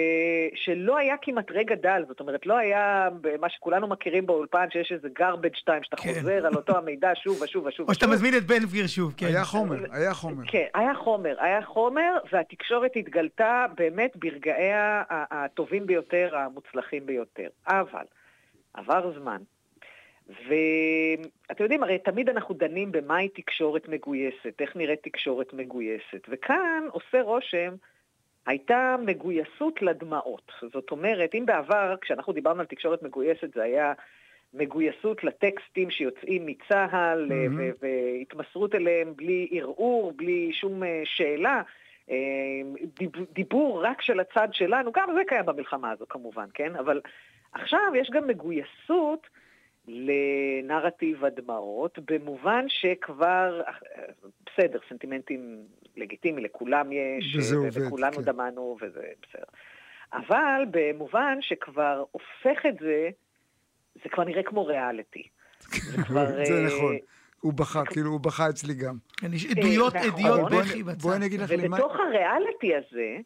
שלא 0.54 0.96
היה 0.96 1.16
כמעט 1.22 1.50
רגע 1.50 1.74
דל, 1.74 2.04
זאת 2.08 2.20
אומרת, 2.20 2.46
לא 2.46 2.56
היה 2.58 3.08
מה 3.40 3.48
שכולנו 3.48 3.86
מכירים 3.86 4.26
באולפן, 4.26 4.66
שיש 4.70 4.92
איזה 4.92 5.08
garbage 5.18 5.58
time, 5.68 5.82
שאתה 5.82 5.96
כן. 5.96 6.14
חוזר 6.14 6.46
על 6.46 6.54
אותו 6.54 6.76
המידע 6.76 7.10
שוב 7.14 7.42
ושוב 7.42 7.66
ושוב. 7.66 7.88
או 7.88 7.94
שאתה. 7.94 8.06
מזמין 8.06 8.36
את 8.36 8.42
בן 8.42 8.58
גביר 8.58 8.86
שוב, 8.86 9.14
כן. 9.16 9.26
היה 9.26 9.44
חומר, 9.44 9.78
היה 9.92 10.14
חומר. 10.14 10.44
כן, 10.46 10.66
היה 10.74 10.94
חומר, 10.94 11.34
היה 11.38 11.62
חומר, 11.62 12.16
והתקשורת 12.32 12.96
התגלתה 12.96 13.66
באמת 13.76 14.16
ברגעיה 14.16 15.02
הטובים 15.10 15.86
ביותר, 15.86 16.36
המוצלחים 16.36 17.06
ביותר. 17.06 17.48
אבל, 17.66 18.04
עבר 18.74 19.12
זמן. 19.20 19.38
ואתם 20.28 21.62
יודעים, 21.62 21.82
הרי 21.82 21.98
תמיד 21.98 22.28
אנחנו 22.28 22.54
דנים 22.54 22.92
במהי 22.92 23.28
תקשורת 23.28 23.88
מגויסת, 23.88 24.54
איך 24.60 24.76
נראית 24.76 25.02
תקשורת 25.02 25.52
מגויסת. 25.52 26.26
וכאן 26.28 26.84
עושה 26.90 27.22
רושם, 27.22 27.74
הייתה 28.46 28.96
מגויסות 29.06 29.82
לדמעות. 29.82 30.52
זאת 30.72 30.90
אומרת, 30.90 31.34
אם 31.34 31.46
בעבר, 31.46 31.94
כשאנחנו 32.00 32.32
דיברנו 32.32 32.60
על 32.60 32.66
תקשורת 32.66 33.02
מגויסת, 33.02 33.54
זה 33.54 33.62
היה 33.62 33.92
מגויסות 34.54 35.24
לטקסטים 35.24 35.90
שיוצאים 35.90 36.46
מצה"ל. 36.46 37.28
ו- 37.56 37.70
והתמסרות 37.82 38.74
אליהם 38.74 39.12
בלי 39.16 39.48
ערעור, 39.52 40.12
בלי 40.16 40.52
שום 40.52 40.82
אה, 40.82 41.02
שאלה. 41.04 41.62
אה, 42.10 42.16
דיב- 42.98 43.26
דיבור 43.32 43.84
רק 43.84 44.02
של 44.02 44.20
הצד 44.20 44.48
שלנו, 44.52 44.92
גם 44.92 45.08
זה 45.14 45.20
קיים 45.26 45.46
במלחמה 45.46 45.90
הזו 45.90 46.04
כמובן, 46.08 46.46
כן? 46.54 46.76
אבל 46.76 47.00
עכשיו 47.52 47.92
יש 47.94 48.10
גם 48.10 48.26
מגויסות 48.26 49.26
לנרטיב 49.88 51.24
הדמעות, 51.24 51.98
במובן 52.10 52.64
שכבר, 52.68 53.62
אה, 53.66 53.72
בסדר, 54.46 54.78
סנטימנטים 54.88 55.66
לגיטימי, 55.96 56.42
לכולם 56.42 56.92
יש, 56.92 57.36
וזה 57.36 57.60
ו- 57.60 57.64
עובד, 57.64 57.86
וכולנו 57.86 58.16
כן. 58.16 58.22
דמענו, 58.22 58.76
וזה 58.80 59.02
בסדר. 59.22 59.44
אבל 60.12 60.62
במובן 60.70 61.38
שכבר 61.40 62.04
הופך 62.10 62.66
את 62.68 62.78
זה, 62.80 63.08
זה 63.94 64.08
כבר 64.10 64.24
נראה 64.24 64.42
כמו 64.42 64.66
ריאליטי. 64.66 65.28
זה 65.70 66.02
כבר... 66.06 66.26
זה 66.26 66.54
אה, 66.54 66.66
נכון. 66.66 66.96
הוא 67.40 67.52
בכה, 67.52 67.84
כאילו, 67.84 68.10
הוא 68.10 68.20
בכה 68.20 68.48
אצלי 68.48 68.74
גם. 68.74 68.96
יש 69.32 69.46
עדויות, 69.46 69.94
נכון. 69.94 70.08
עדויות 70.08 70.52
בכי 70.52 70.82
בצד. 70.82 71.02
בואי 71.02 71.16
אני 71.16 71.26
אגיד 71.26 71.40
לך 71.40 71.50
למה... 71.50 71.76
ובתוך 71.76 71.96
הריאליטי 71.96 72.74
הזה 72.74 73.16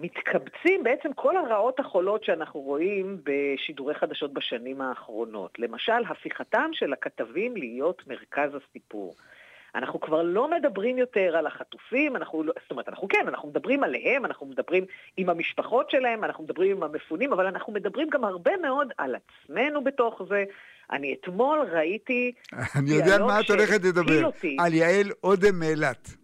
מתקבצים 0.00 0.82
בעצם 0.82 1.12
כל 1.12 1.36
הרעות 1.36 1.80
החולות 1.80 2.24
שאנחנו 2.24 2.60
רואים 2.60 3.18
בשידורי 3.24 3.94
חדשות 3.94 4.32
בשנים 4.32 4.80
האחרונות. 4.80 5.58
למשל, 5.58 6.02
הפיכתם 6.08 6.70
של 6.72 6.92
הכתבים 6.92 7.56
להיות 7.56 8.02
מרכז 8.06 8.50
הסיפור. 8.54 9.14
אנחנו 9.74 10.00
כבר 10.00 10.22
לא 10.22 10.50
מדברים 10.50 10.98
יותר 10.98 11.36
על 11.36 11.46
החטופים, 11.46 12.16
אנחנו 12.16 12.42
לא, 12.42 12.52
זאת 12.62 12.70
אומרת, 12.70 12.88
אנחנו 12.88 13.08
כן, 13.08 13.24
אנחנו 13.28 13.48
מדברים 13.48 13.84
עליהם, 13.84 14.24
אנחנו 14.24 14.46
מדברים 14.46 14.84
עם 15.16 15.28
המשפחות 15.28 15.90
שלהם, 15.90 16.24
אנחנו 16.24 16.44
מדברים 16.44 16.76
עם 16.76 16.82
המפונים, 16.82 17.32
אבל 17.32 17.46
אנחנו 17.46 17.72
מדברים 17.72 18.08
גם 18.08 18.24
הרבה 18.24 18.56
מאוד 18.62 18.92
על 18.98 19.14
עצמנו 19.14 19.84
בתוך 19.84 20.22
זה. 20.28 20.44
אני 20.92 21.16
אתמול 21.20 21.58
ראיתי... 21.72 22.32
אני 22.78 22.90
יודע 22.90 23.14
על 23.14 23.22
מה 23.22 23.40
את 23.40 23.50
הולכת 23.50 23.84
לדבר. 23.84 24.30
על 24.58 24.74
יעל 24.74 25.10
אודם 25.24 25.60
מאילת. 25.60 26.19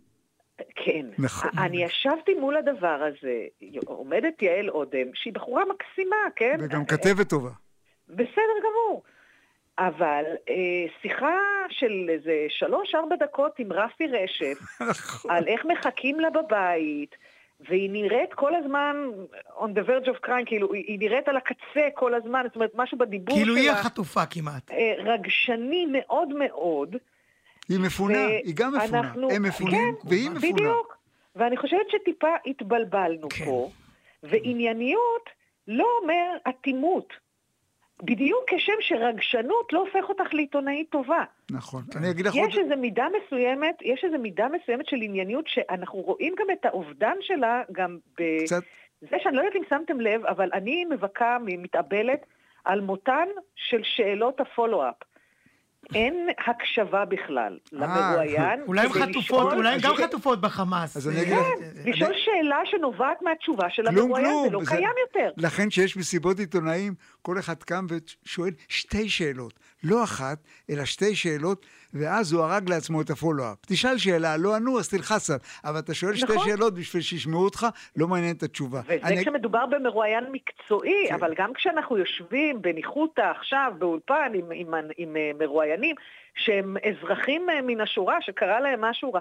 כן. 0.75 1.07
נכון. 1.19 1.51
אני 1.59 1.85
ישבתי 1.85 2.35
מול 2.35 2.57
הדבר 2.57 3.03
הזה, 3.09 3.45
עומדת 3.87 4.43
יעל 4.43 4.71
אודם, 4.71 5.07
שהיא 5.15 5.33
בחורה 5.33 5.63
מקסימה, 5.65 6.17
כן? 6.37 6.57
וגם 6.61 6.85
כתבת 6.85 7.29
טובה. 7.29 7.51
בסדר 8.09 8.57
גמור. 8.61 9.03
אבל 9.79 10.25
אה, 10.49 10.55
שיחה 11.03 11.39
של 11.71 12.07
איזה 12.09 12.47
שלוש-ארבע 12.49 13.17
דקות 13.17 13.59
עם 13.59 13.73
רפי 13.73 14.07
רשף, 14.07 14.59
נכון. 14.91 15.31
על 15.31 15.49
איך 15.49 15.65
מחכים 15.65 16.21
לה 16.21 16.31
בבית, 16.31 17.15
והיא 17.61 17.91
נראית 17.91 18.35
כל 18.35 18.55
הזמן 18.55 18.97
on 19.59 19.69
the 19.79 19.89
verge 19.89 20.09
of 20.09 20.27
crime, 20.27 20.47
כאילו, 20.47 20.73
היא, 20.73 20.99
נראית 20.99 21.29
על 21.29 21.37
הקצה 21.37 21.89
כל 21.95 22.15
הזמן, 22.15 22.43
זאת 22.47 22.57
אומרת, 22.57 22.71
משהו 22.75 22.99
בדיבור 22.99 23.37
כאילו 23.37 23.55
שלה. 23.55 23.63
היא 23.63 23.71
החטופה 23.71 24.27
כמעט. 24.27 24.71
אה, 24.71 24.95
רגשני 24.99 25.87
מאוד 25.93 26.29
מאוד. 26.29 26.97
היא 27.69 27.79
מפונה, 27.81 28.19
ו- 28.19 28.29
היא 28.45 28.55
גם 28.57 28.75
מפונה. 28.77 29.01
אנחנו- 29.01 29.31
הם 29.31 29.43
מפונים, 29.43 29.95
כן, 30.03 30.09
והיא 30.09 30.31
מפונה. 30.31 30.53
בדיוק. 30.53 30.97
ואני 31.37 31.57
חושבת 31.57 31.91
שטיפה 31.91 32.35
התבלבלנו 32.47 33.29
כן. 33.29 33.45
פה, 33.45 33.71
וענייניות 34.23 35.31
לא 35.69 35.87
אומר 36.03 36.37
אטימות. 36.49 37.13
בדיוק 38.03 38.41
כשם 38.47 38.73
שרגשנות 38.81 39.73
לא 39.73 39.79
הופך 39.81 40.09
אותך 40.09 40.35
לעיתונאית 40.35 40.91
טובה. 40.91 41.25
נכון. 41.51 41.83
אני 41.97 42.11
אגיד 42.11 42.27
לך 42.27 42.35
עוד... 42.35 42.49
יש 42.51 42.59
איזו 42.59 42.77
מידה 42.77 43.07
מסוימת, 43.25 43.75
יש 43.83 44.05
איזו 44.05 44.19
מידה 44.19 44.47
מסוימת 44.49 44.87
של 44.89 44.97
ענייניות 45.03 45.45
שאנחנו 45.49 45.99
רואים 46.01 46.35
גם 46.39 46.47
את 46.53 46.65
האובדן 46.65 47.17
שלה 47.21 47.63
גם 47.73 47.99
ב... 48.21 48.45
קצת... 48.45 48.63
זה 49.01 49.17
שאני 49.23 49.37
לא 49.37 49.41
יודעת 49.41 49.57
אם 49.57 49.63
שמתם 49.69 50.01
לב, 50.01 50.27
אבל 50.27 50.51
אני 50.53 50.85
מבכה, 50.85 51.37
מתאבלת 51.41 52.27
על 52.65 52.81
מותן 52.81 53.29
של 53.55 53.81
שאלות 53.83 54.41
הפולו-אפ. 54.41 54.95
אין 55.95 56.29
הקשבה 56.47 57.05
בכלל 57.05 57.59
למרואיין. 57.73 58.61
אולי 58.67 58.81
הן 58.87 58.89
כדי 58.93 59.03
חטופות, 59.03 59.53
אולי 59.53 59.75
הן 59.75 59.81
גם 59.83 59.95
חטופות 59.95 60.41
בחמאס. 60.41 60.97
אז 60.97 61.09
אני 61.09 61.17
אה, 61.17 61.23
אגיד 61.23 61.33
לך- 61.33 61.39
אה, 61.87 61.91
לשאול 61.91 62.13
שאלה 62.25 62.57
שנובעת 62.65 63.23
מהתשובה 63.23 63.71
של 63.71 63.87
המרואיין, 63.87 64.27
זה. 64.45 64.51
לא 64.51 64.61
קיים 64.69 64.91
יותר. 65.07 65.31
לכן 65.37 65.71
שיש 65.71 65.97
מסיבות 65.97 66.39
עיתונאים, 66.39 66.95
כל 67.23 67.39
אחד 67.39 67.63
קם 67.63 67.87
ושואל 68.25 68.51
שתי 68.69 69.09
שאלות. 69.09 69.53
לא 69.85 70.05
אחת, 70.05 70.39
אלא 70.71 70.85
שתי 70.85 71.15
שאלות, 71.15 71.67
ואז 71.95 72.33
הוא 72.33 72.43
הרג 72.43 72.71
לעצמו 72.71 73.01
את 73.01 73.11
הפולו-אפ. 73.11 73.57
תשאל 73.67 73.99
שאלה, 73.99 74.37
לא 74.37 74.55
ענו, 74.57 74.79
אז 74.79 74.89
תלחץ 74.89 75.31
עליו. 75.31 75.41
אבל 75.65 75.79
אתה 75.79 75.95
שואל 75.95 76.15
שתי 76.17 76.33
נכון. 76.35 76.49
שאלות 76.49 76.75
בשביל 76.75 77.03
שישמעו 77.03 77.45
אותך, 77.45 77.67
לא 77.97 78.09
מעניין 78.09 78.37
את 78.37 78.43
התשובה. 78.43 78.81
וזה 78.85 78.95
אני- 79.05 79.21
כשמדובר 79.23 79.67
במרואיין 79.67 80.25
מקצועי, 80.33 81.07
כן. 81.09 81.15
אבל 81.15 81.35
גם 81.39 81.53
כשאנחנו 81.55 81.97
יושבים 81.99 82.63
בניחותא 82.63 83.21
עכשיו 83.37 83.73
באולפן 83.79 84.33
עם, 84.35 84.45
עם, 84.55 84.75
עם 84.97 85.17
אה, 85.17 85.31
מרואיינים 85.39 85.95
שהם 86.35 86.77
אזרחים 86.91 87.51
אה, 87.51 87.63
מן 87.63 87.81
השורה, 87.81 88.17
שקרה 88.21 88.61
להם 88.61 88.81
משהו 88.81 89.13
רע, 89.13 89.21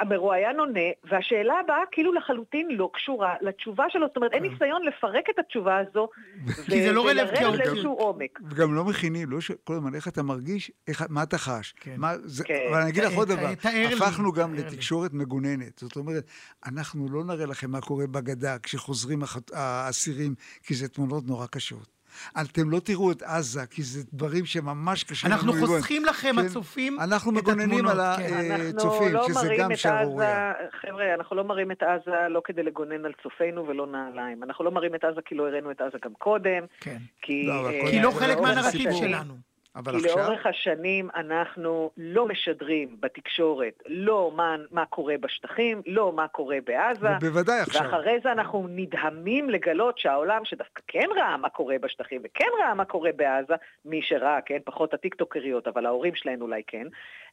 המרואיין 0.00 0.60
עונה, 0.60 0.80
והשאלה 1.04 1.54
הבאה 1.64 1.76
כאילו 1.92 2.12
לחלוטין 2.12 2.68
לא 2.70 2.90
קשורה 2.94 3.34
לתשובה 3.40 3.84
שלו, 3.88 4.06
זאת 4.06 4.16
אומרת 4.16 4.32
אין 4.32 4.42
ניסיון 4.42 4.82
לפרק 4.82 5.24
את 5.30 5.38
התשובה 5.38 5.78
הזו, 5.78 6.08
כי 6.70 6.82
זה 6.82 6.92
לא 6.92 7.06
רלוונטי. 7.06 7.44
ולרדת 7.44 7.60
גם- 7.60 7.66
לאיזשהו 7.70 7.92
עומק. 7.92 8.38
וגם 8.50 8.74
לא 8.74 8.84
מכינים, 8.84 9.30
לא 9.30 9.40
ש... 9.40 9.50
כל 9.64 9.74
הזמן, 9.74 9.94
איך 9.94 10.08
אתה 10.08 10.22
מרגיש, 10.22 10.70
איך... 10.88 11.04
מה 11.08 11.22
אתה 11.22 11.38
חש. 11.38 11.74
כן. 11.80 11.94
מה... 11.98 12.12
זה... 12.24 12.44
כן. 12.44 12.54
אבל 12.70 12.80
אני 12.80 12.90
אגיד 12.90 13.04
לך 13.04 13.12
ת- 13.12 13.16
עוד 13.16 13.28
ת- 13.32 13.36
דבר, 13.36 13.48
הפכנו 13.96 14.32
גם. 14.32 14.54
לתקשורת 14.54 15.12
מגוננת. 15.12 15.78
זאת 15.78 15.96
אומרת, 15.96 16.24
אנחנו 16.66 17.06
לא 17.10 17.24
נראה 17.24 17.46
לכם 17.46 17.70
מה 17.70 17.80
קורה 17.80 18.06
בגדה 18.06 18.58
כשחוזרים. 18.58 19.22
האסירים, 19.52 20.34
כי 20.62 20.74
זה 20.74 20.88
תמונות 20.88 21.26
נורא 21.26 21.46
קשות. 21.46 21.99
אתם 22.40 22.70
לא 22.70 22.80
תראו 22.80 23.12
את 23.12 23.22
עזה, 23.22 23.66
כי 23.66 23.82
זה 23.82 24.02
דברים 24.12 24.46
שממש 24.46 25.04
קשה 25.04 25.28
לנו 25.28 25.36
אנחנו. 25.36 25.66
חוסכים 25.66 26.04
לכם, 26.04 26.32
כן. 26.36 26.46
הצופים, 26.46 27.00
אנחנו 27.00 27.30
את 27.30 27.36
מגוננים 27.36 27.86
התמונות, 27.86 27.92
על 27.92 28.16
כן. 28.16 28.50
אנחנו 28.50 28.68
הצופים, 28.68 29.12
לא 29.12 29.26
שזה 29.28 29.54
גם 29.58 29.76
שערורייה. 29.76 30.52
חבר'ה, 30.80 31.14
אנחנו 31.14 31.36
לא 31.36 31.44
מראים 31.44 31.70
את 31.70 31.82
עזה 31.82 32.28
לא 32.28 32.42
כדי 32.44 32.62
לגונן 32.62 33.04
על 33.04 33.12
צופינו 33.22 33.68
ולא 33.68 33.86
נעליים. 33.86 34.42
אנחנו 34.42 34.64
לא 34.64 34.70
מראים 34.70 34.94
את 34.94 35.04
עזה 35.04 35.20
כי 35.24 35.34
לא 35.34 35.48
הראינו 35.48 35.70
את 35.70 35.80
עזה 35.80 35.98
גם 36.04 36.12
קודם. 36.18 36.64
כן. 36.80 36.98
כי, 37.22 37.46
לא, 37.46 37.70
אה, 37.70 38.02
לא 38.02 38.10
חלק 38.10 38.36
לאורך 38.36 38.48
מהנרטיב. 38.48 38.92
שלנו. 38.92 39.49
אבל 39.76 40.00
כי 40.00 40.06
עכשיו... 40.06 40.18
לאורך 40.22 40.46
השנים 40.46 41.08
אנחנו 41.14 41.90
לא 41.96 42.28
משדרים 42.28 42.96
בתקשורת 43.00 43.82
לא 43.86 44.32
מה, 44.36 44.56
מה 44.70 44.86
קורה 44.86 45.14
בשטחים, 45.20 45.82
לא 45.86 46.12
מה 46.12 46.28
קורה 46.28 46.56
בעזה. 46.66 47.08
ובוודאי 47.22 47.60
עכשיו. 47.60 47.82
ואחרי 47.82 48.18
זה 48.22 48.32
אנחנו 48.32 48.66
נדהמים 48.70 49.50
לגלות 49.50 49.98
שהעולם 49.98 50.44
שדווקא 50.44 50.82
כן 50.86 51.06
ראה 51.16 51.36
מה 51.36 51.48
קורה 51.48 51.76
בשטחים 51.82 52.20
וכן 52.24 52.46
ראה 52.60 52.74
מה 52.74 52.84
קורה 52.84 53.10
בעזה, 53.16 53.54
מי 53.84 54.02
שראה, 54.02 54.40
כן, 54.46 54.58
פחות 54.64 54.94
הטיקטוקריות, 54.94 55.68
אבל 55.68 55.86
ההורים 55.86 56.14
שלהן 56.14 56.40
אולי 56.40 56.62
כן, 56.66 56.86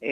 אה, 0.03 0.09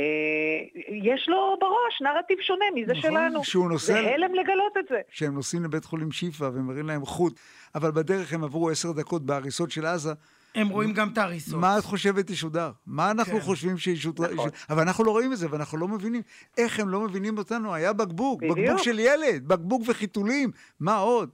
יש 0.89 1.29
לו 1.29 1.57
בראש 1.59 2.01
נרטיב 2.01 2.37
שונה 2.41 2.65
מזה 2.75 2.91
נכון, 2.93 3.11
שלנו. 3.11 3.43
שהוא 3.43 3.69
נוסע- 3.69 3.93
זה 3.93 3.99
הלם 3.99 4.33
לגלות 4.35 4.77
את 4.79 4.85
זה. 4.89 5.01
שהם 5.09 5.33
נוסעים 5.33 5.63
לבית 5.63 5.85
חולים 5.85 6.11
שיפא 6.11 6.43
ומראים 6.53 6.87
להם 6.87 7.05
חוט, 7.05 7.39
אבל 7.75 7.91
בדרך 7.91 8.33
הם 8.33 8.43
עברו 8.43 8.69
עשר 8.69 8.91
דקות 8.91 9.21
בהריסות 9.25 9.71
של 9.71 9.85
עזה. 9.85 10.11
הם 10.55 10.67
רואים 10.67 10.93
גם 10.93 11.09
את 11.09 11.17
ההריסות. 11.17 11.59
מה 11.59 11.77
את 11.77 11.83
חושבת 11.83 12.29
ישודר? 12.29 12.71
מה 12.85 13.11
אנחנו 13.11 13.33
כן. 13.33 13.39
חושבים 13.39 13.77
שישודר? 13.77 14.33
נכון. 14.33 14.49
אבל 14.69 14.81
אנחנו 14.81 15.03
לא 15.03 15.11
רואים 15.11 15.33
את 15.33 15.37
זה, 15.37 15.47
ואנחנו 15.51 15.77
לא 15.77 15.87
מבינים. 15.87 16.21
איך 16.57 16.79
הם 16.79 16.89
לא 16.89 17.01
מבינים 17.01 17.37
אותנו? 17.37 17.73
היה 17.73 17.93
בקבוק, 17.93 18.41
בדיוק. 18.41 18.57
בקבוק 18.57 18.83
של 18.83 18.99
ילד, 18.99 19.47
בקבוק 19.47 19.83
וחיתולים, 19.87 20.51
מה 20.79 20.95
עוד? 20.95 21.29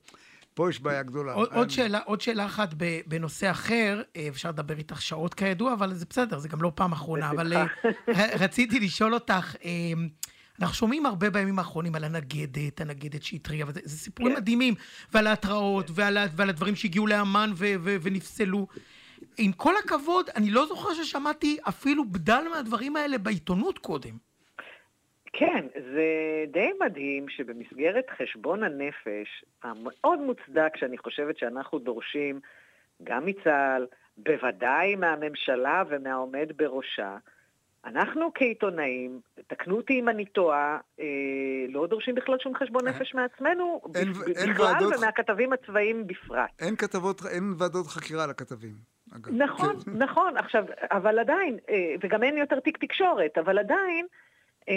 פה 0.54 0.70
יש 0.70 0.82
בעיה 0.82 1.04
גדולה. 1.04 1.34
עוד, 1.34 1.50
עוד, 1.54 1.70
שאלה, 1.70 2.00
עוד 2.06 2.22
שאלה 2.22 2.46
אחת 2.46 2.74
בנושא 3.08 3.52
אחר, 3.52 4.02
אה, 4.16 4.28
אפשר 4.28 4.50
לדבר 4.50 4.78
איתך 4.78 5.02
שעות 5.02 5.34
כידוע, 5.34 5.74
אבל 5.74 5.94
זה 5.94 6.06
בסדר, 6.10 6.40
זה 6.40 6.48
גם 6.48 6.62
לא 6.62 6.72
פעם 6.76 6.92
אחרונה, 6.92 7.30
אבל 7.30 7.54
אה, 7.54 7.66
רציתי 8.40 8.80
לשאול 8.80 9.14
אותך, 9.14 9.56
אה, 9.66 9.72
אנחנו 10.60 10.76
שומעים 10.76 11.06
הרבה 11.06 11.30
בימים 11.30 11.60
האחרונים 11.60 11.96
על 11.96 12.04
הנגדת, 12.04 12.82
הנגדת 12.82 13.24
שהתריעה, 13.24 13.70
וזה 13.70 13.80
זה 13.84 13.98
סיפורים 13.98 14.34
כן. 14.34 14.42
מדהימים, 14.42 14.74
ועל 15.14 15.28
ההתראות, 15.28 15.92
ועל, 15.94 16.18
ועל 16.36 16.50
הדברים 16.50 16.76
שהגיעו 16.76 17.08
לאמן 17.08 17.52
ו, 17.56 17.74
ו, 17.84 17.98
ונפסלו. 18.02 18.68
עם 19.38 19.52
כל 19.52 19.74
הכבוד, 19.84 20.30
אני 20.36 20.52
לא 20.52 20.66
זוכר 20.66 20.94
ששמעתי 20.94 21.58
אפילו 21.68 22.06
בדל 22.06 22.44
מהדברים 22.54 22.96
האלה 22.96 23.18
בעיתונות 23.18 23.78
קודם. 23.80 24.12
כן, 25.34 25.66
זה 25.74 26.06
די 26.52 26.70
מדהים 26.86 27.26
שבמסגרת 27.30 28.06
חשבון 28.22 28.64
הנפש 28.64 29.46
המאוד 29.64 30.20
מוצדק 30.20 30.78
שאני 30.78 30.98
חושבת 30.98 31.38
שאנחנו 31.38 31.80
דורשים 31.80 32.40
גם 33.04 33.26
מצה"ל, 33.26 33.86
בוודאי 34.18 34.96
מהממשלה 34.96 35.84
ומהעומד 35.90 36.48
בראשה, 36.58 37.18
אנחנו 37.86 38.32
כעיתונאים, 38.36 39.20
תקנו 39.48 39.78
אותי 39.78 40.00
אם 40.00 40.10
אני 40.10 40.26
טועה, 40.26 40.78
אה, 41.00 41.06
לא 41.70 41.88
דורשים 41.88 42.16
בכלל 42.16 42.36
שום 42.44 42.56
חשבון 42.56 42.88
נפש 42.88 43.14
מעצמנו, 43.16 43.82
אין- 43.96 44.14
בכ- 44.14 44.28
אין 44.38 44.54
בכלל 44.54 44.66
ועדות- 44.66 44.94
ומהכתבים 44.98 45.54
הצבאיים 45.54 46.08
בפרט. 46.08 46.50
אין 46.60 46.76
כתבות, 46.76 47.22
אין 47.26 47.54
ועדות 47.58 47.88
חקירה 47.88 48.28
לכתבים. 48.28 48.76
אגב. 49.16 49.32
נכון, 49.32 49.80
כן. 49.80 49.92
נכון. 50.06 50.38
עכשיו, 50.38 50.66
אבל 50.82 51.20
עדיין, 51.20 51.58
אה, 51.70 51.96
וגם 52.04 52.24
אין 52.24 52.38
יותר 52.38 52.60
תיק 52.60 52.78
תקשורת, 52.78 53.38
אבל 53.38 53.60
עדיין, 53.60 54.06
אה, 54.70 54.76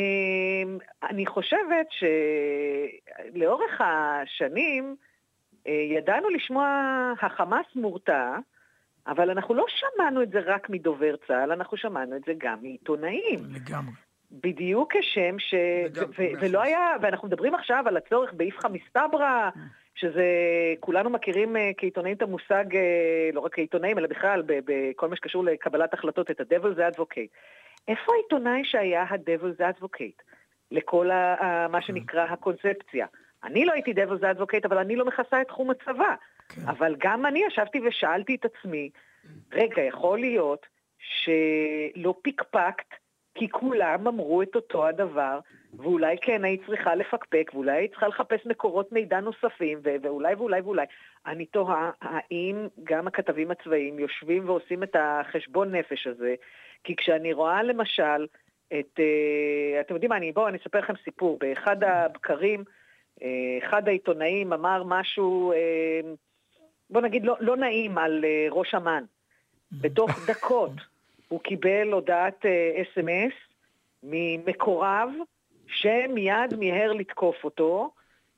אני 1.03 1.27
חושבת 1.27 1.87
שלאורך 3.33 3.81
השנים 3.81 4.97
אה, 5.67 5.73
ידענו 5.73 6.29
לשמוע 6.29 6.69
החמאס 7.23 7.67
מורתע, 7.77 8.37
אבל 9.07 9.31
אנחנו 9.31 9.55
לא 9.55 9.65
שמענו 9.69 10.23
את 10.23 10.31
זה 10.31 10.39
רק 10.41 10.71
מדובר 10.71 11.15
צה"ל, 11.27 11.53
אנחנו 11.53 11.77
שמענו 11.77 12.17
את 12.17 12.23
זה 12.27 12.33
גם 12.39 12.59
מעיתונאים. 12.63 13.41
לגמרי. 13.55 13.95
בדיוק 14.31 14.97
כשם 14.97 15.39
ש... 15.39 15.55
וגם- 15.87 16.11
ו- 16.19 16.41
ולא. 16.41 16.63
היה, 16.63 16.97
ואנחנו 17.03 17.29
מדברים 17.29 17.55
עכשיו 17.55 17.85
על 17.87 17.97
הצורך 17.97 18.33
באיפכא 18.33 18.69
מסתברא, 18.69 19.51
שזה, 19.95 20.25
כולנו 20.81 21.11
מכירים 21.11 21.57
אה, 21.57 21.71
כעיתונאים 21.77 22.17
את 22.17 22.23
המושג, 22.23 22.77
אה, 22.77 23.31
לא 23.33 23.41
רק 23.41 23.55
כעיתונאים, 23.55 23.99
אלא 23.99 24.09
בכלל, 24.09 24.43
בכל 24.47 25.09
מה 25.09 25.17
שקשור 25.17 25.45
לקבלת 25.45 25.95
החלטות, 25.95 26.31
את 26.31 26.41
ה-Devil's 26.41 26.95
Advocate. 26.95 27.31
איפה 27.89 28.13
העיתונאי 28.13 28.65
שהיה 28.65 29.03
ה-Devil's 29.03 29.61
Advocate? 29.61 30.23
לכל 30.71 31.11
ה- 31.11 31.35
ה- 31.35 31.69
מה 31.69 31.83
שנקרא 31.83 32.23
הקונספציה. 32.23 33.07
אני 33.45 33.65
לא 33.65 33.73
הייתי 33.73 33.93
Devil's 33.93 34.39
Advocate, 34.39 34.65
אבל 34.65 34.79
אני 34.79 34.97
לא 34.97 35.05
מכסה 35.05 35.41
את 35.41 35.49
תחום 35.49 35.71
הצבא. 35.71 36.15
כן. 36.49 36.63
אבל 36.69 36.95
גם 36.99 37.27
אני 37.27 37.43
ישבתי 37.47 37.81
ושאלתי 37.81 38.35
את 38.35 38.45
עצמי, 38.45 38.91
רגע, 39.53 39.83
יכול 39.83 40.19
להיות 40.19 40.67
שלא 40.99 42.15
פיקפקת 42.23 42.95
כי 43.35 43.49
כולם 43.51 44.07
אמרו 44.07 44.43
את 44.43 44.55
אותו 44.57 44.87
הדבר, 44.87 45.39
ואולי 45.79 46.17
כן 46.21 46.45
היית 46.45 46.61
צריכה 46.67 46.95
לפקפק, 46.95 47.51
ואולי 47.55 47.73
היית 47.73 47.91
צריכה 47.91 48.09
לחפש 48.09 48.47
מקורות 48.47 48.93
מידע 48.93 49.21
נוספים, 49.21 49.79
ו- 49.85 49.97
ואולי 50.03 50.35
ואולי 50.35 50.61
ואולי. 50.61 50.87
אני 51.27 51.47
תוהה, 51.47 51.91
האם 52.01 52.67
גם 52.85 53.07
הכתבים 53.07 53.51
הצבאיים 53.51 53.99
יושבים 53.99 54.49
ועושים 54.49 54.83
את 54.83 54.97
החשבון 54.99 55.75
נפש 55.75 56.07
הזה? 56.07 56.35
כי 56.85 56.97
כשאני 56.97 57.33
רואה 57.33 57.63
למשל 57.63 58.27
את, 58.69 59.01
אה, 59.01 59.81
אתם 59.81 59.95
יודעים 59.95 60.11
מה, 60.11 60.17
אני, 60.17 60.33
בואו 60.33 60.49
אני 60.49 60.59
אספר 60.59 60.79
לכם 60.79 60.95
סיפור. 61.05 61.39
באחד 61.41 61.85
הבקרים, 61.85 62.65
אה, 63.23 63.59
אחד 63.59 63.89
העיתונאים 63.89 64.53
אמר 64.53 64.83
משהו, 64.87 65.53
אה, 65.53 66.01
בוא 66.91 67.01
נגיד, 67.01 67.25
לא, 67.25 67.37
לא 67.41 67.57
נעים 67.57 67.99
על 67.99 68.25
אה, 68.25 68.47
ראש 68.51 68.75
אמ"ן. 68.75 69.05
בתוך 69.73 70.11
דקות 70.27 70.73
הוא 71.29 71.41
קיבל 71.41 71.93
הודעת 71.93 72.47
אס.אם.אס 72.47 73.33
ממקורב 74.03 75.09
שמיד 75.67 76.55
מיהר 76.59 76.93
לתקוף 76.93 77.45
אותו, 77.45 77.91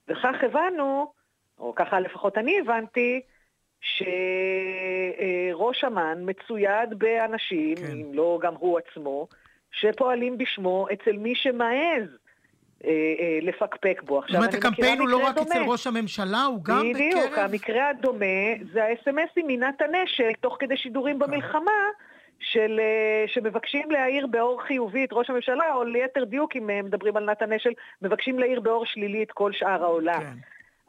וכך 0.09 0.35
הבנו, 0.43 1.13
או 1.59 1.75
ככה 1.75 2.01
לפחות 2.01 2.39
אני 2.39 2.61
הבנתי, 2.61 3.21
שראש 3.81 4.05
אמ"ן 5.85 6.19
מצויד 6.23 6.99
באנשים, 6.99 7.77
כן. 7.77 7.93
אם 7.93 8.15
לא 8.15 8.39
גם 8.43 8.55
הוא 8.55 8.79
עצמו, 8.79 9.29
שפועלים 9.73 10.39
בשמו 10.39 10.87
אצל 10.93 11.17
מי 11.17 11.35
שמעז 11.35 12.09
אה, 12.85 12.91
אה, 12.91 13.39
לפקפק 13.43 14.03
בו. 14.05 14.15
זאת 14.15 14.25
עכשיו, 14.25 14.37
אומרת, 14.37 14.51
אני 14.51 14.59
מכירה 14.59 14.71
הקמפיין 14.71 15.01
הוא 15.01 15.09
לא 15.09 15.27
רק 15.27 15.39
אצל 15.39 15.59
דומה. 15.59 15.73
ראש 15.73 15.87
הממשלה, 15.87 16.43
הוא 16.43 16.65
גם 16.65 16.93
בדיוק, 16.95 17.33
בקרב... 17.33 17.51
המקרה 17.51 17.89
הדומה 17.89 18.65
זה 18.73 18.85
האס.אם.אסים 18.85 19.47
מנתן 19.47 19.95
אשל, 20.05 20.31
תוך 20.41 20.57
כדי 20.61 20.77
שידורים 20.77 21.19
כן. 21.19 21.27
במלחמה, 21.27 21.73
של, 22.41 22.81
אה, 22.83 23.25
שמבקשים 23.27 23.91
להאיר 23.91 24.27
באור 24.27 24.63
חיובי 24.63 25.05
את 25.05 25.13
ראש 25.13 25.31
הממשלה, 25.31 25.75
או 25.75 25.85
ליתר 25.85 26.25
דיוק, 26.25 26.57
אם 26.57 26.71
אה, 26.71 26.83
מדברים 26.83 27.17
על 27.17 27.25
נתן 27.25 27.53
אשל, 27.53 27.71
מבקשים 28.03 28.39
להאיר 28.39 28.61
באור 28.61 28.87
שלילי 28.87 29.23
את 29.23 29.33
כל 29.33 29.53
שאר 29.53 29.83
העולם. 29.85 30.21
כן. 30.21 30.37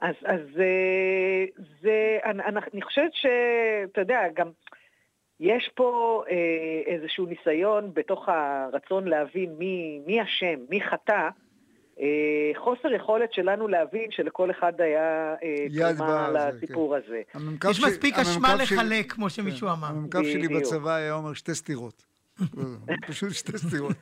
אז, 0.07 0.15
אז 0.25 0.59
אה, 0.59 1.45
זה, 1.81 2.17
אני, 2.25 2.43
אני- 2.43 2.81
חושבת 2.81 3.13
שאתה 3.13 4.01
יודע, 4.01 4.21
גם 4.33 4.49
יש 5.39 5.69
פה 5.75 6.23
איזשהו 6.85 7.25
ניסיון 7.25 7.91
בתוך 7.93 8.29
הרצון 8.29 9.07
להבין 9.07 9.55
מי, 9.57 9.99
מי 10.05 10.21
אשם, 10.21 10.59
מי 10.69 10.81
חטא, 10.81 11.29
חוסר 12.57 12.93
יכולת 12.93 13.33
שלנו 13.33 13.67
להבין 13.67 14.11
שלכל 14.11 14.51
אחד 14.51 14.81
היה 14.81 15.35
אה, 15.43 15.95
תרומה 15.95 16.29
לסיפור 16.29 16.95
הזה. 16.95 17.21
המ"כ 17.33 17.65
יש 17.69 17.83
מספיק 17.83 18.19
אשמה 18.19 18.47
המ"כ 18.51 18.65
שלי- 18.65 18.77
לחלק, 18.77 19.11
כמו 19.11 19.29
שמישהו 19.29 19.67
אמר. 19.67 19.87
המ"כ 19.87 20.15
שלי. 20.23 20.47
בצבא 20.47 20.95
היה 20.95 21.13
אומר 21.13 21.33
שתי 21.33 21.55
סטירות. 21.55 22.03
פשוט 23.07 23.31
שתי 23.33 23.57
סטירות. 23.57 23.95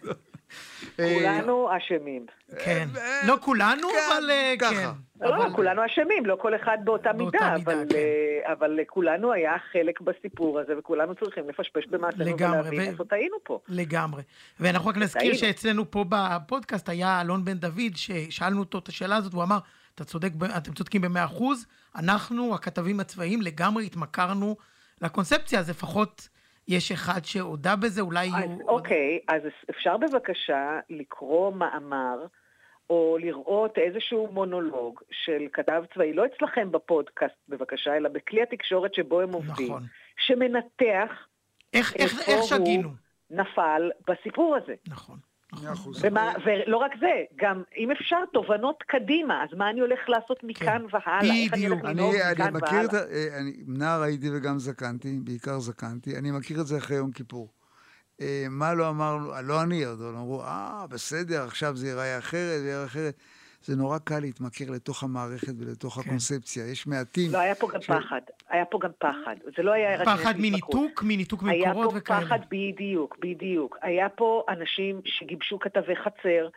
אה, 1.00 1.14
כולנו 1.16 1.70
אשמים. 1.78 2.26
כן. 2.66 2.88
אה, 2.98 3.22
לא 3.28 3.36
כולנו, 3.42 3.88
אבל 3.90 4.32
אה, 4.32 4.54
ככה. 4.60 4.72
כן. 5.20 5.26
לא, 5.28 5.36
אבל- 5.36 5.54
כולנו 5.56 5.86
אשמים, 5.86 6.26
לא 6.26 6.38
כל 6.42 6.56
אחד 6.56 6.78
באותה 6.84 7.14
מידה, 7.14 7.56
אבל, 7.56 7.86
כן. 7.90 8.52
אבל 8.52 8.72
לכולנו 8.72 9.34
היה 9.34 9.54
חלק 9.72 10.02
בסיפור 10.02 10.60
הזה, 10.60 10.74
וכולנו 10.80 11.16
צריכים 11.16 11.50
לפשפש 11.50 11.88
במעשינו 11.88 12.26
לגמרי, 12.26 12.60
ולהבין 12.60 12.82
איפה 12.82 13.04
טעינו 13.04 13.38
פה. 13.44 13.60
לגמרי. 13.68 14.24
ואנחנו 14.60 14.90
רק 14.90 14.98
נזכיר. 14.98 15.34
שאצלנו 15.34 15.92
פה 15.92 16.06
בפודקאסט 16.10 16.90
היה 16.90 17.22
אלון 17.22 17.46
בן 17.46 17.58
דוד, 17.58 17.96
ששאלנו 17.96 18.60
אותו 18.60 18.78
את 18.78 18.88
השאלה 18.88 19.16
הזאת, 19.16 19.34
והוא 19.34 19.44
אמר, 19.44 19.58
אתה 19.96 20.04
צודק, 20.04 20.30
אתם 20.58 20.74
צודקים 20.74 21.02
במאה 21.02 21.26
אחוז, 21.26 21.66
אנחנו, 21.96 22.56
הכתבים 22.56 23.00
הצבאיים, 23.00 23.42
לגמרי 23.42 23.86
התמכרנו 23.86 24.56
לקונספציה, 25.02 25.60
אז 25.60 25.70
לפחות 25.70 26.30
יש 26.68 26.92
אחד 26.92 27.26
שהודה 27.26 27.76
בזה, 27.76 28.02
אולי 28.02 28.28
אז. 28.28 28.44
עוד- 28.44 28.62
אוקיי, 28.68 29.20
אז 29.28 29.42
אפשר 29.70 29.98
בבקשה 29.98 30.80
לקרוא 30.90 31.54
מאמר, 31.54 32.26
או 32.90 33.18
לראות 33.20 33.78
איזשהו 33.78 34.28
מונולוג 34.32 35.02
של 35.12 35.48
כתב 35.54 35.84
צבאי, 35.94 36.14
לא 36.14 36.24
אצלכם 36.26 36.72
בפודקאסט 36.72 37.36
בבקשה, 37.50 37.98
אלא 37.98 38.10
בכלי 38.10 38.42
התקשורת 38.42 38.94
שבו 38.94 39.22
הם 39.22 39.34
עובדים, 39.34 39.68
נכון. 39.68 39.84
שמנתח 40.18 41.28
איך, 41.74 41.96
איך, 41.96 42.20
איך 42.30 42.38
הוא 42.40 42.48
שגינו? 42.48 42.90
נפל 43.30 43.92
בסיפור 44.08 44.56
הזה. 44.56 44.74
נכון. 44.88 45.18
ומה, 46.02 46.34
ולא 46.46 46.78
רק 46.78 46.92
זה, 47.00 47.24
גם 47.36 47.64
אם 47.78 47.92
אפשר 47.92 48.18
תובנות 48.34 48.84
קדימה, 48.88 49.44
אז 49.44 49.58
מה 49.58 49.70
אני 49.70 49.80
הולך 49.80 50.00
לעשות 50.08 50.44
מכאן 50.44 50.82
והלאה? 50.92 51.20
אני 51.54 51.66
הולך 51.66 51.82
בדיוק. 51.82 51.86
אני, 51.86 52.24
אני 52.24 52.34
מכאן 52.34 52.54
מכיר 52.54 52.86
את 52.86 52.94
ה... 52.94 52.98
והלאה? 52.98 53.12
אה, 53.12 53.40
אני 53.40 53.54
נער 53.68 54.02
הייתי 54.02 54.30
וגם 54.34 54.60
זקנתי, 54.60 55.20
בעיקר 55.24 55.60
זקנתי, 55.60 56.18
אני 56.18 56.32
מכיר 56.32 56.62
את 56.62 56.68
זה 56.68 56.78
אחרי 56.78 56.98
יום 56.98 57.12
כיפור. 57.12 57.50
אה, 58.22 58.46
מה 58.50 58.74
לא 58.74 58.90
אמרנו, 58.90 59.32
לא 59.44 59.62
אני, 59.62 59.88
אבל 59.88 60.06
אמרו, 60.06 60.42
אה, 60.42 60.86
בסדר, 60.90 61.44
עכשיו 61.44 61.76
זה 61.76 61.88
ייראה 61.88 62.18
אחרת, 62.18 62.60
זה 62.62 62.70
ייראה 62.70 62.86
אחרת. 62.86 63.18
זה 63.66 63.76
נורא 63.76 63.98
קל 63.98 64.20
להתמכר 64.20 64.66
לתוך 64.70 65.04
המערכת 65.04 65.54
ולתוך 65.60 65.98
הקונספציה. 65.98 66.72
יש 66.72 66.88
מעטים... 66.88 67.32
לא, 67.32 67.38
היה 67.38 67.56
פה 67.56 67.68
גם 67.74 67.82
ש- 67.82 67.88
פחד. 67.88 68.22
היה 68.50 68.66
פה 68.66 68.80
גם 68.82 68.92
פחד. 68.98 69.36
זה 69.58 69.64
לא 69.64 69.72
היה 69.72 69.96
רק... 70.02 70.08
פחד. 70.08 70.34
מניתוק, 70.38 71.04
מניתוק 71.04 71.44
היה 71.44 71.68
ממקורות 71.68 71.92
פה 71.92 71.98
וכאלה. 71.98 72.22
פחד, 72.22 72.40
בדיוק, 72.52 73.18
בדיוק. 73.20 73.78
היה 73.82 74.10
פה 74.10 74.44
אנשים 74.50 75.02
שגיבשו 75.06 75.60
כתבי 75.60 75.96
חצר, 75.96 76.48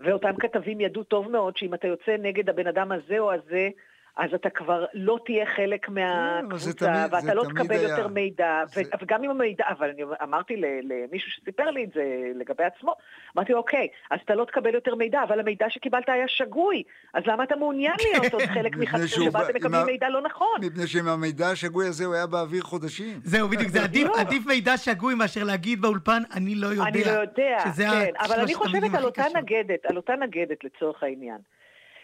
ואותם 0.00 0.32
כתבים 0.40 0.80
ידעו 0.80 1.02
טוב 1.02 1.28
מאוד 1.28 1.56
שאם 1.56 1.74
אתה 1.74 1.86
יוצא 1.86 2.16
נגד 2.22 2.48
הבן 2.48 2.66
אדם 2.66 2.92
הזה 2.92 3.18
או 3.18 3.32
הזה, 3.32 3.68
אז 4.16 4.34
אתה 4.34 4.50
כבר 4.50 4.84
לא 4.94 5.18
תהיה 5.24 5.46
חלק 5.56 5.86
כן, 5.86 5.92
מהקבוצה, 5.92 7.06
ואתה 7.10 7.34
לא 7.34 7.44
תקבל 7.44 7.74
היה. 7.76 7.88
יותר 7.88 8.08
מידע, 8.08 8.62
וגם 9.00 9.22
עם 9.22 9.30
המידע, 9.30 9.64
אבל 9.68 9.90
אני 9.90 10.02
אמרתי 10.22 10.56
ל- 10.56 10.64
למישהו 10.82 11.30
שסיפר 11.30 11.70
לי 11.70 11.84
את 11.84 11.88
זה 11.94 12.02
לגבי 12.34 12.64
עצמו, 12.64 12.94
אמרתי 13.36 13.52
לו, 13.52 13.58
אוקיי, 13.58 13.88
אז 14.10 14.18
אתה 14.24 14.34
לא 14.34 14.44
תקבל 14.44 14.74
יותר 14.74 14.94
מידע, 14.94 15.22
אבל 15.22 15.40
המידע 15.40 15.66
שקיבלת 15.70 16.08
היה 16.08 16.28
שגוי, 16.28 16.82
אז 17.14 17.22
למה 17.26 17.44
אתה 17.44 17.56
מעוניין 17.56 17.92
להיות 18.12 18.32
עוד 18.32 18.42
חלק 18.42 18.72
שהוא 19.06 19.30
שבה 19.30 19.42
אתם 19.44 19.54
מקבלים 19.56 19.86
מידע 19.86 20.08
לא 20.08 20.22
נכון? 20.22 20.60
מפני 20.60 20.86
שעם 20.86 21.08
המידע 21.08 21.50
השגוי 21.50 21.86
הזה 21.86 22.04
הוא 22.04 22.14
היה 22.14 22.26
באוויר 22.26 22.62
חודשים. 22.62 23.20
זהו, 23.24 23.48
בדיוק, 23.48 23.68
זה 23.70 23.82
עדיף, 23.82 24.08
עדיף 24.18 24.46
מידע 24.46 24.76
שגוי 24.76 25.14
מאשר 25.14 25.44
להגיד 25.44 25.80
באולפן, 25.80 26.22
אני 26.34 26.54
לא 26.54 26.66
יודע. 26.66 26.82
אני 26.82 27.04
לא 27.04 27.10
יודע, 27.10 27.58
כן, 27.76 28.10
אבל 28.18 28.40
אני 28.40 28.54
חושבת 28.54 28.94
על 28.94 29.04
אותה. 29.04 29.22
נגדת, 29.34 29.86
על 29.86 29.96
אותה 29.96 30.16
נגדת 30.16 30.64
לצורך 30.64 31.02
העניין, 31.02 31.38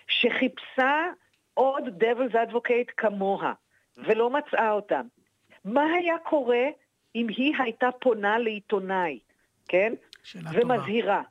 שחיפשה 0.07 1.05
עוד 1.54 2.02
devil's 2.02 2.34
advocate 2.34 2.92
כמוה, 2.96 3.52
ולא 3.96 4.30
מצאה 4.30 4.70
אותם. 4.70 5.06
מה 5.64 5.84
היה 5.84 6.18
קורה 6.18 6.64
אם 7.14 7.26
היא 7.28 7.54
הייתה 7.58 7.88
פונה 8.00 8.38
לעיתונאי, 8.38 9.18
כן? 9.68 9.92
שאלה 10.22 10.50
טובה. 10.60 10.74
ומזהירה. 10.74 11.22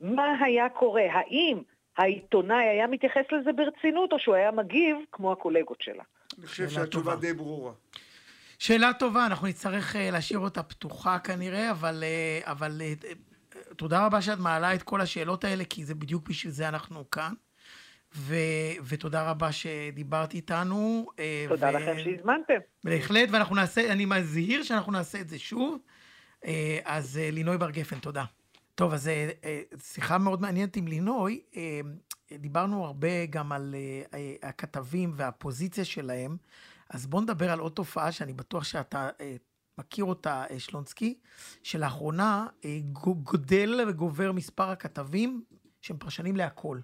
מה 0.00 0.32
היה 0.40 0.68
קורה? 0.68 1.02
האם 1.12 1.58
העיתונאי 1.96 2.64
היה 2.68 2.86
מתייחס 2.86 3.24
לזה 3.32 3.52
ברצינות, 3.52 4.12
או 4.12 4.18
שהוא 4.18 4.34
היה 4.34 4.50
מגיב 4.50 4.96
כמו 5.12 5.32
הקולגות 5.32 5.80
שלה? 5.80 6.02
אני 6.38 6.46
חושב 6.46 6.68
שהתשובה 6.68 7.10
טובה. 7.10 7.16
די 7.16 7.32
ברורה. 7.32 7.72
שאלה 8.58 8.92
טובה, 8.92 9.26
אנחנו 9.26 9.46
נצטרך 9.46 9.96
אה, 9.96 10.10
להשאיר 10.10 10.38
אותה 10.38 10.62
פתוחה 10.62 11.18
כנראה, 11.18 11.70
אבל, 11.70 12.04
אה, 12.04 12.40
אבל 12.52 12.80
אה, 12.80 12.92
תודה 13.76 14.06
רבה 14.06 14.22
שאת 14.22 14.38
מעלה 14.38 14.74
את 14.74 14.82
כל 14.82 15.00
השאלות 15.00 15.44
האלה, 15.44 15.64
כי 15.64 15.84
זה 15.84 15.94
בדיוק 15.94 16.28
בשביל 16.28 16.52
זה 16.52 16.68
אנחנו 16.68 17.10
כאן. 17.10 17.32
ו, 18.14 18.34
ותודה 18.88 19.30
רבה 19.30 19.52
שדיברת 19.52 20.34
איתנו. 20.34 21.06
אה, 21.18 21.44
תודה 21.48 21.68
ו- 21.68 21.72
לכם 21.72 21.96
שהזמנתם. 22.04 22.54
בהחלט, 22.84 23.28
ואנחנו 23.32 23.54
נעשה, 23.56 23.92
אני 23.92 24.04
מזהיר 24.04 24.62
שאנחנו 24.62 24.92
נעשה 24.92 25.20
את 25.20 25.28
זה 25.28 25.38
שוב. 25.38 25.78
אה, 26.44 26.78
אז 26.84 27.18
אה, 27.18 27.30
לינוי 27.30 27.58
בר 27.58 27.70
גפן, 27.70 27.98
תודה. 27.98 28.24
טוב, 28.74 28.92
אז 28.92 29.10
שיחה 29.82 30.18
מאוד 30.18 30.40
מעניינת 30.40 30.76
עם 30.76 30.88
לינוי. 30.88 31.40
דיברנו 32.32 32.84
הרבה 32.84 33.26
גם 33.26 33.52
על 33.52 33.74
הכתבים 34.42 35.12
והפוזיציה 35.16 35.84
שלהם, 35.84 36.36
אז 36.90 37.06
בואו 37.06 37.22
נדבר 37.22 37.50
על 37.50 37.58
עוד 37.58 37.72
תופעה 37.72 38.12
שאני 38.12 38.32
בטוח 38.32 38.64
שאתה 38.64 39.08
מכיר 39.78 40.04
אותה, 40.04 40.44
שלונסקי, 40.58 41.18
שלאחרונה 41.62 42.46
גו- 42.92 43.14
גודל 43.14 43.80
וגובר 43.88 44.32
מספר 44.32 44.70
הכתבים 44.70 45.42
שהם 45.82 45.96
פרשנים 45.96 46.36
להכל. 46.36 46.78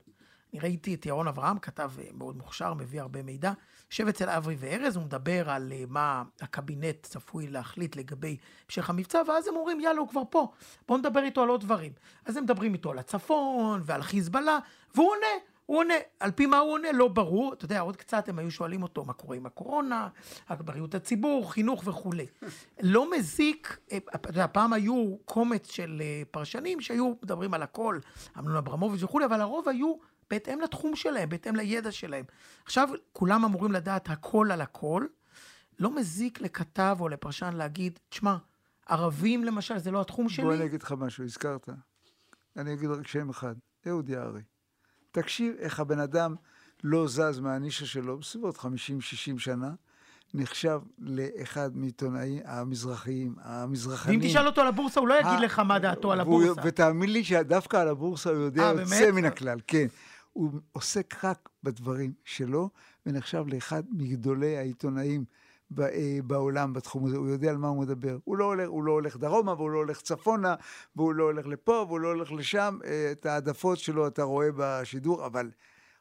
אני 0.54 0.60
ראיתי 0.60 0.94
את 0.94 1.06
ירון 1.06 1.28
אברהם, 1.28 1.58
כתב 1.58 1.90
אה, 1.98 2.04
מאוד 2.12 2.36
מוכשר, 2.36 2.74
מביא 2.74 3.00
הרבה 3.00 3.22
מידע. 3.22 3.52
יושב 3.90 4.08
אצל 4.08 4.28
אברי 4.30 4.56
וארז, 4.58 4.96
הוא 4.96 5.04
מדבר 5.04 5.50
על 5.50 5.72
אה, 5.72 5.84
מה 5.88 6.22
הקבינט 6.40 7.02
צפוי 7.02 7.46
להחליט 7.46 7.96
לגבי 7.96 8.36
המשך 8.66 8.90
המבצע, 8.90 9.22
ואז 9.28 9.48
הם 9.48 9.56
אומרים, 9.56 9.80
יאללה, 9.80 10.00
הוא 10.00 10.08
כבר 10.08 10.22
פה, 10.30 10.52
בואו 10.88 10.98
נדבר 10.98 11.22
איתו 11.22 11.42
על 11.42 11.48
עוד 11.48 11.60
דברים. 11.60 11.92
אז 12.24 12.36
הם 12.36 12.44
מדברים 12.44 12.72
איתו 12.72 12.90
על 12.90 12.98
הצפון 12.98 13.80
ועל 13.84 14.02
חיזבאללה, 14.02 14.58
והוא 14.94 15.10
עונה. 15.10 15.26
הוא 15.66 15.78
עונה, 15.78 15.94
על 16.20 16.30
פי 16.30 16.46
מה 16.46 16.58
הוא 16.58 16.72
עונה 16.72 16.92
לא 16.92 17.08
ברור, 17.08 17.52
אתה 17.52 17.64
יודע, 17.64 17.80
עוד 17.80 17.96
קצת 17.96 18.28
הם 18.28 18.38
היו 18.38 18.50
שואלים 18.50 18.82
אותו 18.82 19.04
מה 19.04 19.12
קורה 19.12 19.36
עם 19.36 19.46
הקורונה, 19.46 20.08
בריאות 20.50 20.94
הציבור, 20.94 21.52
חינוך 21.52 21.82
וכולי. 21.86 22.26
לא 22.82 23.10
מזיק, 23.18 23.78
אה, 23.92 23.98
אתה 24.14 24.30
יודע, 24.30 24.46
פעם 24.52 24.72
היו 24.72 25.16
קומץ 25.24 25.70
של 25.70 26.02
פרשנים 26.30 26.80
שהיו 26.80 27.12
מדברים 27.22 27.54
על 27.54 27.62
הכל, 27.62 27.98
אמנון 28.38 28.56
אברמוביץ' 28.56 29.02
וכולי, 29.02 29.24
אבל 29.24 29.40
הרוב 29.40 29.68
היו 29.68 29.94
בהתאם 30.34 30.60
לתחום 30.60 30.96
שלהם, 30.96 31.28
בהתאם 31.28 31.56
לידע 31.56 31.92
שלהם. 31.92 32.24
עכשיו 32.64 32.88
כולם 33.12 33.44
אמורים 33.44 33.72
לדעת 33.72 34.10
הכל 34.10 34.48
על 34.52 34.60
הכל, 34.60 35.04
לא 35.78 35.94
מזיק 35.94 36.40
לכתב 36.40 36.96
או 37.00 37.08
לפרשן 37.08 37.52
להגיד, 37.56 37.98
תשמע, 38.08 38.36
ערבים 38.88 39.44
למשל, 39.44 39.78
זה 39.78 39.90
לא 39.90 40.00
התחום 40.00 40.28
שלי. 40.28 40.44
בוא 40.44 40.54
אני 40.54 40.64
אגיד 40.64 40.82
לך 40.82 40.94
משהו, 40.98 41.24
הזכרת. 41.24 41.68
אני 42.56 42.72
אגיד 42.74 42.90
רק 42.90 43.06
שם 43.06 43.30
אחד, 43.30 43.54
אהוד 43.88 44.08
יערי. 44.08 44.40
תקשיב 45.12 45.54
איך 45.58 45.80
הבן 45.80 45.98
אדם 45.98 46.34
לא 46.84 47.06
זז 47.08 47.40
מהנישה 47.40 47.86
שלו, 47.86 48.18
בסביבות 48.18 48.56
50-60 48.56 48.66
שנה, 49.38 49.70
נחשב 50.34 50.80
לאחד 50.98 51.76
מעיתונאים 51.76 52.42
המזרחיים, 52.44 53.34
המזרחנים. 53.42 54.20
ואם 54.20 54.28
תשאל 54.28 54.46
אותו 54.46 54.60
על 54.60 54.66
הבורסה, 54.66 55.00
הוא 55.00 55.08
לא 55.08 55.14
יגיד 55.14 55.26
ה- 55.32 55.40
לך 55.40 55.58
מה 55.58 55.78
דעתו 55.78 56.12
על 56.12 56.20
הבורסה. 56.20 56.60
ותאמין 56.64 57.12
לי 57.12 57.24
שדווקא 57.24 57.76
על 57.76 57.88
הבורסה 57.88 58.30
הוא 58.30 58.38
יודע 58.38 58.62
אה, 58.62 58.80
יוצא 58.80 58.84
באמת? 59.00 59.14
מן 59.14 59.24
הכלל, 59.24 59.58
כן. 59.66 59.86
הוא 60.34 60.50
עוסק 60.72 61.24
רק 61.24 61.48
בדברים 61.62 62.12
שלו, 62.24 62.70
ונחשב 63.06 63.44
לאחד 63.46 63.82
מגדולי 63.90 64.56
העיתונאים 64.56 65.24
אה, 65.80 66.18
בעולם 66.24 66.72
בתחום 66.72 67.06
הזה. 67.06 67.16
הוא 67.16 67.28
יודע 67.28 67.50
על 67.50 67.56
מה 67.56 67.68
הוא 67.68 67.82
מדבר. 67.82 68.18
הוא 68.24 68.36
לא 68.36 68.44
הולך, 68.44 68.68
הוא 68.68 68.84
לא 68.84 68.92
הולך 68.92 69.16
דרומה, 69.16 69.52
והוא 69.52 69.70
לא 69.70 69.78
הולך 69.78 70.00
צפונה, 70.00 70.54
והוא 70.96 71.14
לא 71.14 71.24
הולך 71.24 71.46
לפה, 71.46 71.84
והוא 71.88 72.00
לא 72.00 72.08
הולך 72.08 72.32
לשם. 72.32 72.78
אה, 72.84 73.08
את 73.12 73.26
העדפות 73.26 73.78
שלו 73.78 74.06
אתה 74.06 74.22
רואה 74.22 74.48
בשידור, 74.56 75.26
אבל 75.26 75.50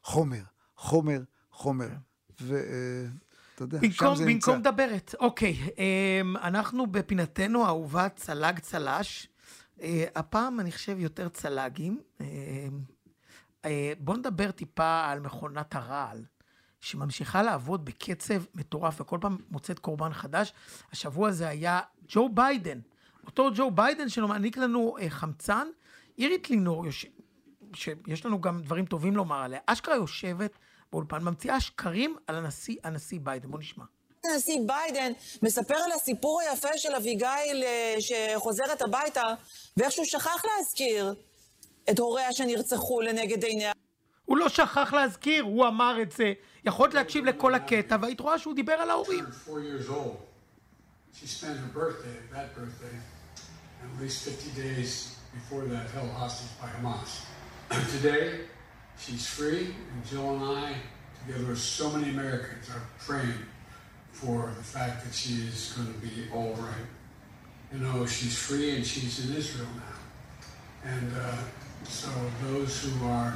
חומר, 0.03 0.41
חומר, 0.75 1.21
חומר. 1.51 1.89
ו... 2.41 2.55
אה, 2.55 3.05
אתה 3.55 3.63
יודע, 3.63 3.79
שם 3.91 4.15
זה 4.15 4.25
נמצא. 4.25 4.51
במקום 4.51 4.73
דברת. 4.73 5.15
אוקיי, 5.19 5.55
אמ, 5.77 6.37
אנחנו 6.37 6.87
בפינתנו 6.87 7.65
האהובה 7.65 8.09
צלג 8.09 8.59
צל"ש. 8.59 9.27
אה, 9.81 10.05
הפעם 10.15 10.59
אני 10.59 10.71
חושב 10.71 10.99
יותר 10.99 11.29
צל"גים. 11.29 12.01
אה, 13.65 13.93
בואו 13.99 14.17
נדבר 14.17 14.51
טיפה 14.51 15.05
על 15.05 15.19
מכונת 15.19 15.75
הרעל, 15.75 16.25
שממשיכה 16.81 17.43
לעבוד 17.43 17.85
בקצב 17.85 18.43
מטורף, 18.55 19.01
וכל 19.01 19.17
פעם 19.21 19.37
מוצאת 19.49 19.79
קורבן 19.79 20.13
חדש. 20.13 20.53
השבוע 20.91 21.31
זה 21.31 21.47
היה 21.47 21.81
ג'ו 22.07 22.29
ביידן. 22.29 22.79
אותו 23.25 23.49
ג'ו 23.55 23.71
ביידן 23.71 24.09
שמעניק 24.09 24.57
לנו 24.57 24.97
אה, 25.01 25.09
חמצן. 25.09 25.67
אירית 26.17 26.49
לינור. 26.49 26.85
שיש 27.75 28.25
לנו 28.25 28.41
גם 28.41 28.61
דברים 28.61 28.85
טובים 28.85 29.15
לומר 29.15 29.41
עליה, 29.43 29.59
אשכרה 29.65 29.95
יושבת 29.95 30.51
באולפן, 30.91 31.23
ממציאה 31.23 31.59
שקרים 31.59 32.15
על 32.27 32.35
הנשיא, 32.35 32.75
הנשיא 32.83 33.19
ביידן. 33.23 33.51
בואו 33.51 33.61
נשמע. 33.61 33.83
הנשיא 34.23 34.59
ביידן 34.65 35.11
מספר 35.41 35.75
על 35.75 35.91
הסיפור 35.91 36.41
היפה 36.41 36.77
של 36.77 36.95
אביגיל 36.95 37.63
אה, 37.63 37.95
שחוזרת 37.99 38.81
הביתה, 38.81 39.23
ואיך 39.77 39.91
שהוא 39.91 40.05
שכח 40.05 40.43
להזכיר 40.45 41.15
את 41.90 41.98
הוריה 41.98 42.32
שנרצחו 42.32 43.00
לנגד 43.00 43.44
עיניה. 43.44 43.72
הוא 44.24 44.38
לא 44.38 44.48
שכח 44.48 44.92
להזכיר, 44.92 45.42
הוא 45.42 45.66
אמר 45.66 46.02
את 46.02 46.12
זה. 46.12 46.32
יכולת 46.64 46.94
להקשיב 46.94 47.24
לכל 47.24 47.54
הקטע, 47.54 47.96
והיית 48.02 48.20
רואה 48.20 48.38
שהוא 48.38 48.54
דיבר 48.54 48.72
על 48.72 48.90
ההורים. 48.90 49.24
four 49.46 49.50
years 49.50 49.88
old. 49.90 50.16
She 51.14 51.26
spent 51.26 51.56
her 51.58 51.72
birthday, 51.80 52.16
that 52.32 52.54
birthday, 52.54 52.96
at 53.84 54.02
least 54.02 54.24
50 54.24 54.50
days 54.62 55.16
before 55.34 55.64
that 55.64 55.86
held 55.90 56.10
hostage 56.10 56.52
by 56.60 56.68
Hamas. 56.76 57.10
Today, 57.96 58.40
she's 58.98 59.26
free, 59.26 59.74
and 59.90 59.98
Jill 60.08 60.30
and 60.34 60.44
I, 60.66 60.74
together 61.20 61.46
with 61.48 61.58
so 61.58 61.90
many 61.90 62.10
Americans, 62.10 62.64
are 62.74 62.84
praying 63.06 63.42
for 64.12 64.52
the 64.56 64.62
fact 64.62 65.04
that 65.04 65.14
she 65.14 65.34
is 65.50 65.72
going 65.76 65.92
to 65.94 65.98
be 66.08 66.14
all 66.34 66.54
right. 66.68 66.88
You 67.72 67.80
know, 67.84 68.06
she's 68.06 68.36
free 68.36 68.76
and 68.76 68.84
she's 68.86 69.14
in 69.24 69.36
Israel 69.36 69.68
now. 69.76 70.90
And 70.94 71.12
uh, 71.16 71.36
so 71.87 72.09
those 72.45 72.81
who 72.83 73.07
are 73.07 73.33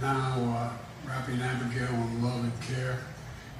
now 0.00 0.34
uh, 0.56 1.08
wrapping 1.08 1.40
Abigail 1.40 1.94
in 1.94 2.22
love 2.22 2.42
and 2.44 2.60
care 2.62 2.98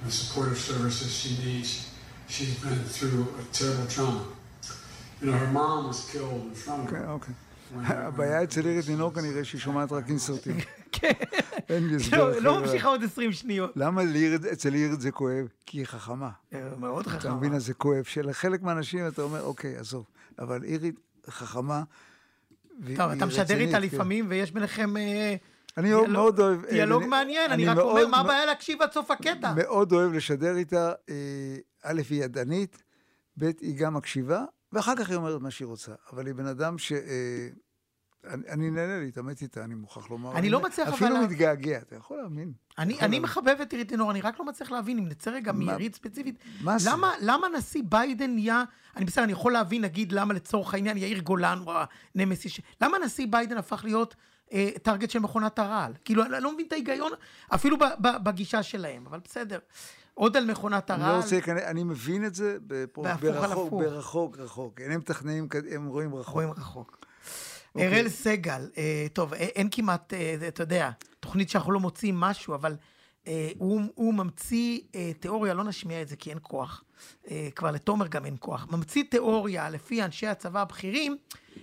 and 0.00 0.10
the 0.10 0.12
supportive 0.12 0.58
services 0.58 1.12
she 1.14 1.30
needs, 1.44 1.90
she's 2.28 2.58
been 2.64 2.78
through 2.96 3.26
a 3.40 3.44
terrible 3.52 3.86
trauma. 3.86 4.24
You 5.20 5.30
know, 5.30 5.38
her 5.38 5.46
mom 5.52 5.86
was 5.88 6.10
killed 6.12 6.42
in 6.50 6.54
front 6.54 6.84
of 6.84 6.90
her. 6.90 7.06
אוקיי. 7.08 7.34
הבעיה 7.74 8.42
אצל 8.42 8.66
אירית 8.66 8.86
לינור 8.86 9.14
כנראה 9.14 9.44
שהיא 9.44 9.60
שומעת 9.60 9.92
רק 9.92 10.08
אינסרטים. 10.08 10.56
כן. 10.92 11.12
אין 11.68 11.88
לי 11.88 11.96
הסבר 11.96 12.30
לא. 12.30 12.40
לא 12.40 12.60
ממשיכה 12.60 12.88
עוד 12.88 13.02
20 13.04 13.32
שניות. 13.32 13.72
למה 13.76 14.02
אצל 14.52 14.74
אירית 14.74 15.00
זה 15.00 15.10
כואב? 15.10 15.46
כי 15.66 15.78
היא 15.78 15.86
חכמה. 15.86 16.30
אה, 16.52 16.60
מאוד 16.78 17.06
אתה 17.06 17.18
חכמה. 17.18 17.34
מבין, 17.34 17.54
אז 17.54 17.66
זה 17.66 17.74
כואב. 17.74 18.02
שלחלק 18.04 18.62
מהאנשים 18.62 19.08
אתה 19.08 19.22
אומר, 19.22 19.42
אוקיי, 19.42 19.76
עזוב. 19.76 20.04
אבל 20.38 20.64
אירית 20.64 21.00
חכמה. 21.30 21.82
טוב, 22.96 23.10
אתה 23.10 23.26
משדר 23.26 23.58
איתה 23.58 23.72
כן. 23.72 23.82
לפעמים, 23.82 24.26
ויש 24.28 24.52
ביניכם 24.52 24.96
אה, 24.96 25.34
אני 25.76 25.88
דיאלוג- 25.88 26.08
מאוד 26.08 26.40
אוהב... 26.40 26.64
אה, 26.64 26.70
דיאלוג 26.70 27.02
אני- 27.02 27.10
מעניין, 27.10 27.50
אני 27.52 27.68
אני 27.68 27.72
רק 27.72 27.84
אומר, 27.84 28.06
מה 28.06 28.20
הבעיה 28.20 28.46
להקשיב 28.46 28.82
עד 28.82 28.92
סוף 28.92 29.10
הקטע? 29.10 29.52
מאוד 29.56 29.92
אוהב 29.92 30.12
לשדר 30.12 30.56
איתה, 30.56 30.92
אה, 31.10 31.14
א', 31.82 32.00
היא 32.10 32.24
ידענית, 32.24 32.82
ב', 33.38 33.44
היא 33.60 33.78
גם 33.78 33.94
מקשיבה, 33.94 34.44
ואחר 34.72 34.96
כך 34.96 35.08
היא 35.10 35.16
אומרת 35.16 35.40
מה 35.40 35.50
שהיא 35.50 35.66
רוצה. 35.66 35.92
אבל 36.12 36.26
היא 36.26 36.34
בן 36.34 36.46
אדם 36.46 36.78
ש... 36.78 36.92
אני, 38.30 38.42
אני 38.48 38.70
נהנה 38.70 38.98
להתעמת 38.98 39.42
איתה, 39.42 39.64
אני 39.64 39.74
מוכרח 39.74 40.10
לומר. 40.10 40.36
אני 40.36 40.50
לא 40.50 40.62
מצליח, 40.62 40.88
אבל 40.88 40.96
אפילו 40.96 41.16
מתגעגע, 41.16 41.78
אתה 41.78 41.96
יכול 41.96 42.16
להאמין. 42.16 42.52
אני, 42.78 42.92
יכול 42.92 43.04
אני. 43.04 43.18
מחבב 43.18 43.56
את 43.62 43.72
עירית 43.72 43.90
לינור, 43.90 44.10
אני 44.10 44.20
רק 44.20 44.38
לא 44.38 44.44
מצליח 44.44 44.70
להבין, 44.70 44.98
אם 44.98 45.08
נצא 45.08 45.30
רגע 45.30 45.52
מעירית 45.52 45.94
ספציפית, 45.94 46.38
מה? 46.60 46.76
למה, 46.86 47.12
למה 47.20 47.46
נשיא 47.58 47.82
ביידן 47.88 48.30
נהיה, 48.34 48.64
אני 48.96 49.04
בסדר, 49.04 49.24
אני 49.24 49.32
יכול 49.32 49.52
להבין, 49.52 49.82
נגיד, 49.82 50.12
למה 50.12 50.34
לצורך 50.34 50.74
העניין 50.74 50.96
יאיר 50.96 51.18
גולן 51.18 51.58
הוא 51.58 51.72
הנמסי, 52.14 52.48
ש... 52.48 52.60
למה 52.80 52.98
נשיא 52.98 53.26
ביידן 53.30 53.56
הפך 53.56 53.84
להיות 53.84 54.14
אה, 54.52 54.68
טארגט 54.82 55.10
של 55.10 55.18
מכונת 55.18 55.58
הרעל? 55.58 55.92
כאילו, 56.04 56.22
אני 56.24 56.42
לא 56.42 56.52
מבין 56.54 56.66
את 56.66 56.72
ההיגיון, 56.72 57.12
אפילו 57.54 57.78
ב, 57.78 57.82
ב, 58.00 58.08
בגישה 58.22 58.62
שלהם, 58.62 59.06
אבל 59.06 59.18
בסדר. 59.24 59.58
עוד 60.14 60.36
על 60.36 60.50
מכונת 60.50 60.90
אני 60.90 61.00
לא 61.00 61.04
הרעל, 61.06 61.20
רוצה 61.20 61.34
להיכנס, 61.34 61.62
אני 61.62 61.82
מבין 61.84 62.24
את 62.26 62.34
זה 62.34 62.56
בפור- 62.66 63.06
ברחוק. 63.20 63.72
ברחוק, 63.72 64.38
רחוק. 64.38 64.80
הם 64.80 64.98
מתכננים, 64.98 65.48
הם 65.74 65.86
רואים 65.86 66.14
רחוק. 66.14 66.34
רואים 66.34 66.50
רחוק. 66.50 67.05
אוקיי. 67.76 67.88
אראל 67.88 68.08
סגל, 68.08 68.70
אה, 68.78 69.06
טוב, 69.12 69.34
אה, 69.34 69.38
אין 69.38 69.68
כמעט, 69.70 70.14
אה, 70.14 70.48
אתה 70.48 70.62
יודע, 70.62 70.90
תוכנית 71.20 71.50
שאנחנו 71.50 71.72
לא 71.72 71.80
מוצאים 71.80 72.20
משהו, 72.20 72.54
אבל 72.54 72.76
הוא, 73.58 73.80
הוא 73.94 74.14
ממציא 74.14 74.80
תיאוריה, 75.20 75.54
לא 75.54 75.64
נשמיע 75.64 76.02
את 76.02 76.08
זה 76.08 76.16
כי 76.16 76.30
אין 76.30 76.38
כוח, 76.42 76.84
כבר 77.56 77.70
לתומר 77.70 78.06
גם 78.06 78.24
אין 78.24 78.36
כוח, 78.40 78.66
ממציא 78.70 79.04
תיאוריה 79.10 79.70
לפי 79.70 80.04
אנשי 80.04 80.26
הצבא 80.26 80.62
הבכירים, 80.62 81.16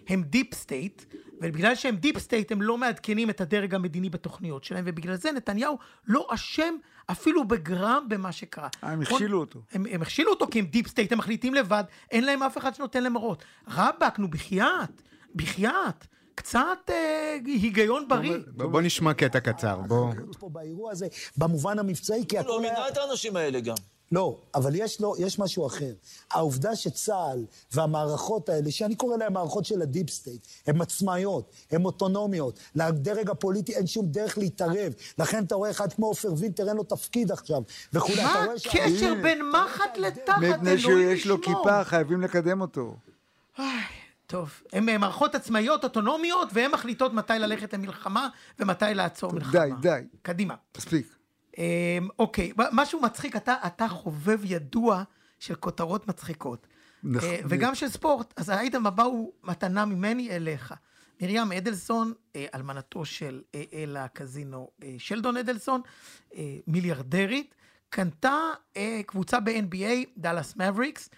הם 0.07 0.23
deep 0.23 0.53
state, 0.53 1.01
ובגלל 1.41 1.75
שהם 1.75 1.95
deep 1.95 2.17
state 2.17 2.51
הם 2.51 2.61
לא 2.61 2.77
מעדכנים 2.77 3.29
את 3.29 3.41
הדרג 3.41 3.75
המדיני 3.75 4.09
בתוכניות 4.09 4.63
שלהם, 4.63 4.83
ובגלל 4.87 5.15
זה 5.15 5.31
נתניהו 5.31 5.77
לא 6.07 6.27
אשם 6.29 6.75
אפילו 7.11 7.47
בגרם 7.47 8.05
במה 8.09 8.31
שקרה. 8.31 8.67
הם 8.81 9.01
הכשילו 9.01 9.39
אותו. 9.39 9.61
הם, 9.71 9.85
הם 9.91 10.01
הכשילו 10.01 10.31
אותו 10.31 10.47
כי 10.51 10.59
הם 10.59 10.65
deep 10.65 10.87
state, 10.87 11.11
הם 11.11 11.17
מחליטים 11.17 11.53
לבד, 11.53 11.83
אין 12.11 12.23
להם 12.23 12.43
אף 12.43 12.57
אחד 12.57 12.75
שנותן 12.75 13.03
להם 13.03 13.13
הוראות. 13.13 13.43
רבאק, 13.67 14.19
נו 14.19 14.29
בחייאת, 14.29 15.01
בחייאת, 15.35 16.05
קצת 16.35 16.59
אה, 16.89 17.37
היגיון 17.45 18.07
בריא. 18.07 18.37
בוא 18.47 18.65
בוא 18.65 18.81
נשמע 18.81 19.13
קטע 19.13 19.39
קצר, 19.39 19.79
בוא. 19.87 20.13
פה 20.39 20.49
באירוע 20.49 20.91
הזה, 20.91 21.07
במובן 21.37 21.79
המבצעי, 21.79 22.25
כי 22.27 22.37
הוא 22.37 22.47
לא 22.47 22.59
היה... 22.59 22.71
מינה 22.71 22.87
את 22.87 22.97
האנשים 22.97 23.35
האלה 23.35 23.59
גם. 23.59 23.75
לא, 24.11 24.37
אבל 24.55 24.75
יש, 24.75 25.01
לו, 25.01 25.15
יש 25.19 25.39
משהו 25.39 25.67
אחר. 25.67 25.93
העובדה 26.31 26.75
שצה"ל 26.75 27.45
והמערכות 27.71 28.49
האלה, 28.49 28.71
שאני 28.71 28.95
קורא 28.95 29.17
להן 29.17 29.33
מערכות 29.33 29.65
של 29.65 29.81
ה 29.81 29.87
deep 29.87 30.09
state, 30.09 30.47
הן 30.67 30.81
עצמאיות, 30.81 31.51
הן 31.71 31.85
אוטונומיות. 31.85 32.59
לדרג 32.75 33.29
הפוליטי 33.29 33.75
אין 33.75 33.87
שום 33.87 34.05
דרך 34.05 34.37
להתערב. 34.37 34.93
לכן 35.17 35.43
אתה 35.43 35.55
רואה 35.55 35.69
אחד 35.69 35.93
כמו 35.93 36.05
עופר 36.05 36.33
וינטר, 36.37 36.67
אין 36.67 36.77
לו 36.77 36.83
תפקיד 36.83 37.31
עכשיו, 37.31 37.61
וכולי. 37.93 38.23
מה 38.23 38.45
הקשר 38.55 39.13
בין 39.21 39.41
מחט 39.49 39.97
לתחת, 39.97 40.37
מפני 40.37 40.71
אלוהים 40.71 41.17
שיש 41.17 41.25
לו. 41.27 41.41
כיפה, 41.41 41.83
חייבים 41.83 42.21
לקדם 42.21 42.61
אותו. 42.61 42.95
טוב, 44.27 44.61
הן 44.73 44.89
אה, 44.89 44.97
מערכות 44.97 45.35
עצמאיות, 45.35 45.83
אוטונומיות, 45.83 46.49
והן 46.53 46.71
מחליטות 46.71 47.13
מתי 47.13 47.33
ללכת 47.39 47.73
למלחמה 47.73 48.27
ומתי 48.59 48.85
לעצור 48.93 49.33
מלחמה. 49.33 49.51
די, 49.51 49.69
די. 49.81 50.01
קדימה. 50.21 50.55
מספיק. 50.77 51.15
אמ, 51.57 52.07
אוקיי, 52.19 52.51
משהו 52.71 53.01
מצחיק, 53.01 53.35
אתה, 53.35 53.55
אתה 53.67 53.87
חובב 53.87 54.39
ידוע 54.43 55.03
של 55.39 55.55
כותרות 55.55 56.07
מצחיקות. 56.07 56.67
נכון. 57.03 57.29
אה, 57.29 57.39
וגם 57.49 57.75
של 57.75 57.87
ספורט, 57.89 58.33
אז 58.37 58.49
האייטם 58.49 58.87
הבא 58.87 59.03
הוא 59.03 59.31
מתנה 59.43 59.85
ממני 59.85 60.29
אליך. 60.29 60.73
מרים 61.21 61.51
אדלסון, 61.51 62.13
אה, 62.35 62.45
אלמנתו 62.55 63.05
של 63.05 63.41
אה, 63.55 63.63
אל 63.73 63.97
הקזינו 63.97 64.69
אה, 64.83 64.95
שלדון 64.97 65.37
אדלסון, 65.37 65.81
אה, 66.35 66.57
מיליארדרית, 66.67 67.55
קנתה 67.89 68.39
אה, 68.77 69.01
קבוצה 69.05 69.39
ב-NBA, 69.39 70.07
דאלאס 70.17 70.55
מבריקס. 70.55 71.09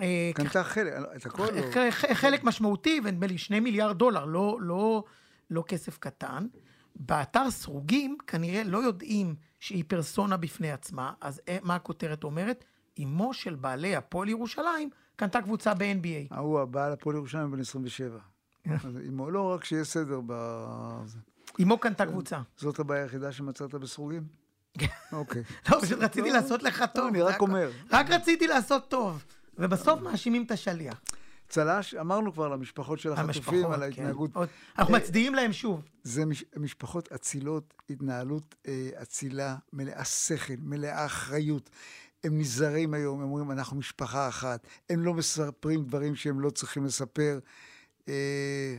אה, 0.00 0.30
קנתה 0.34 0.64
חלק, 0.64 0.92
את 1.16 1.26
הכל 1.26 1.46
לא. 1.46 1.90
חלק 2.14 2.44
משמעותי, 2.44 3.00
ונדמה 3.04 3.26
לי 3.26 3.38
שני 3.38 3.60
מיליארד 3.60 3.98
דולר, 3.98 4.24
לא, 4.24 4.58
לא, 4.60 5.04
לא 5.50 5.64
כסף 5.68 5.98
קטן. 5.98 6.46
באתר 6.96 7.50
סרוגים 7.50 8.16
כנראה 8.26 8.64
לא 8.64 8.78
יודעים 8.78 9.34
שהיא 9.60 9.84
פרסונה 9.88 10.36
בפני 10.36 10.72
עצמה, 10.72 11.12
אז 11.20 11.40
אה, 11.48 11.58
מה 11.62 11.74
הכותרת 11.74 12.24
אומרת? 12.24 12.64
אמו 13.02 13.34
של 13.34 13.54
בעלי 13.54 13.96
הפועל 13.96 14.28
ירושלים 14.28 14.90
קנתה 15.16 15.42
קבוצה 15.42 15.74
ב-NBA. 15.74 16.34
ההוא, 16.34 16.60
הבעל 16.60 16.92
הפועל 16.92 17.16
ירושלים 17.16 17.50
בן 17.50 17.60
27. 17.60 18.18
אז 18.66 18.98
אמו, 19.08 19.30
לא 19.30 19.42
רק 19.42 19.64
שיהיה 19.64 19.84
סדר 19.84 20.20
ב... 20.26 20.32
אמו 21.62 21.78
קנתה 21.78 22.06
קבוצה. 22.06 22.40
זאת 22.56 22.78
הבעיה 22.78 23.02
היחידה 23.02 23.32
שמצאת 23.32 23.74
בסרוגים? 23.74 24.22
אוקיי. 25.12 25.42
לא, 25.70 25.80
פשוט 25.80 25.98
רציתי 25.98 26.30
לעשות 26.30 26.62
לך 26.62 26.84
טוב. 26.94 27.06
אני 27.06 27.22
רק. 27.22 27.40
אומר. 27.40 27.70
רק 27.90 28.10
רציתי 28.10 28.46
לעשות 28.46 28.88
טוב. 28.88 29.24
ובסוף 29.58 30.00
מאשימים 30.00 30.42
את 30.44 30.50
השליח. 30.50 31.00
צל"ש, 31.48 31.94
אמרנו 31.94 32.32
כבר 32.32 32.48
למשפחות 32.48 32.98
של 32.98 33.12
החטופים, 33.12 33.28
המשפחות, 33.54 33.64
על 33.74 33.80
כן. 33.80 33.82
ההתנהגות. 33.82 34.30
עוד- 34.36 34.48
אנחנו 34.78 34.94
אה, 34.94 35.00
מצדיעים 35.00 35.34
להם 35.34 35.52
שוב. 35.52 35.82
זה 36.02 36.24
מש, 36.26 36.44
משפחות 36.56 37.12
אצילות, 37.12 37.74
התנהלות 37.90 38.54
אה, 38.68 38.90
אצילה, 39.02 39.56
מלאה 39.72 40.04
שכל, 40.04 40.54
מלאה 40.62 41.06
אחריות. 41.06 41.70
הם 42.24 42.38
נזהרים 42.38 42.94
היום, 42.94 43.18
הם 43.22 43.28
אומרים, 43.28 43.50
אנחנו 43.50 43.76
משפחה 43.76 44.28
אחת. 44.28 44.66
הם 44.90 45.00
לא 45.00 45.14
מספרים 45.14 45.84
דברים 45.84 46.14
שהם 46.16 46.40
לא 46.40 46.50
צריכים 46.50 46.84
לספר. 46.84 47.38
אה, 48.08 48.76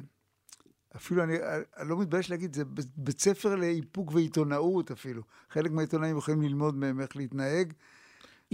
אפילו 0.96 1.24
אני, 1.24 1.34
אני 1.78 1.90
לא 1.90 1.98
מתבייש 2.00 2.30
להגיד, 2.30 2.56
זה 2.56 2.64
בית 2.98 3.22
ספר 3.22 3.56
לאיפוק 3.56 4.12
ועיתונאות 4.14 4.92
אפילו. 4.92 5.22
חלק 5.50 5.72
מהעיתונאים 5.72 6.18
יכולים 6.18 6.42
ללמוד 6.42 6.76
מהם 6.76 7.02
איך 7.02 7.16
להתנהג. 7.16 7.74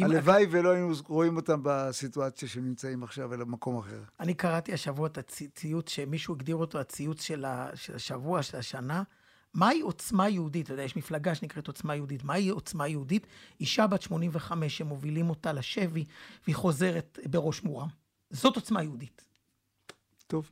הלוואי 0.02 0.46
ולא 0.52 0.70
היינו 0.70 0.94
רואים 1.08 1.36
אותם 1.36 1.60
בסיטואציה 1.64 2.48
שהם 2.48 2.66
נמצאים 2.66 3.04
עכשיו, 3.04 3.34
אלא 3.34 3.46
במקום 3.46 3.78
אחר. 3.78 4.04
אני 4.20 4.34
קראתי 4.34 4.74
השבוע 4.74 5.08
את 5.08 5.18
הציוץ 5.18 5.90
שמישהו 5.90 6.34
הגדיר 6.34 6.56
אותו 6.56 6.80
הציוץ 6.80 7.22
של, 7.22 7.46
השבוע, 7.46 8.44
של 8.44 8.58
השנה, 8.58 9.04
מהי 9.54 9.82
עוצמה 9.82 10.30
יהודית? 10.30 10.66
אתה 10.66 10.74
יודע, 10.74 10.84
יש 10.84 10.96
מפלגה 10.96 11.36
שנקראת 11.36 11.68
עוצמה 11.68 11.96
יהודית. 11.96 12.24
מהי 12.24 12.50
עוצמה 12.50 12.88
יהודית? 12.88 13.28
אישה 13.60 13.88
בת 13.88 14.02
85 14.02 14.78
שמובילים 14.78 15.30
אותה 15.30 15.54
לשבי, 15.54 16.06
והיא 16.44 16.56
חוזרת 16.56 17.20
בראש 17.26 17.64
מורם. 17.64 17.88
זאת 18.30 18.56
עוצמה 18.56 18.84
יהודית. 18.84 19.26
טוב. 20.28 20.52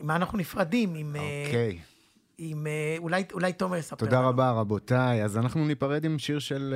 מה 0.00 0.16
אנחנו 0.16 0.38
נפרדים 0.38 0.94
עם... 0.94 1.16
אוקיי. 1.46 1.80
עם... 2.38 2.66
אולי, 2.98 3.24
אולי 3.32 3.52
תומר 3.52 3.76
יספר. 3.76 3.96
תודה 3.96 4.20
רבה, 4.20 4.50
רבותיי. 4.50 5.24
אז 5.24 5.36
אנחנו 5.36 5.66
ניפרד 5.66 6.04
עם 6.04 6.18
שיר 6.18 6.38
של 6.38 6.74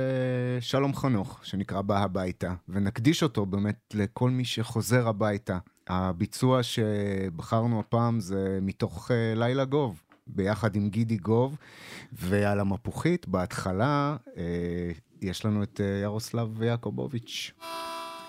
uh, 0.59 0.63
שלום 0.63 0.95
חנוך, 0.95 1.39
שנקרא 1.43 1.81
בא 1.81 2.03
הביתה, 2.03 2.53
ונקדיש 2.69 3.23
אותו 3.23 3.45
באמת 3.45 3.93
לכל 3.93 4.29
מי 4.29 4.45
שחוזר 4.45 5.07
הביתה. 5.07 5.57
הביצוע 5.87 6.63
שבחרנו 6.63 7.79
הפעם 7.79 8.19
זה 8.19 8.59
מתוך 8.61 9.11
uh, 9.11 9.13
לילה 9.35 9.65
גוב, 9.65 10.01
ביחד 10.27 10.75
עם 10.75 10.89
גידי 10.89 11.17
גוב, 11.17 11.57
ועל 12.11 12.59
המפוחית, 12.59 13.27
בהתחלה, 13.27 14.15
יש 15.21 15.45
לנו 15.45 15.63
את 15.63 15.81
ירוסלב 16.03 16.49
ויעקובוביץ'. 16.57 17.51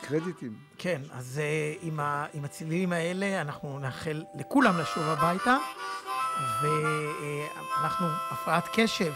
קרדיטים. 0.09 0.55
כן, 0.79 1.03
אז 1.13 1.41
uh, 1.41 1.85
עם, 1.87 2.01
ה, 2.01 2.27
עם 2.35 2.45
הצלילים 2.45 2.93
האלה 2.93 3.41
אנחנו 3.41 3.79
נאחל 3.79 4.25
לכולם 4.35 4.79
לשוב 4.79 5.03
הביתה, 5.03 5.57
ואנחנו 6.63 8.07
הפרעת 8.31 8.65
קשב 8.73 9.13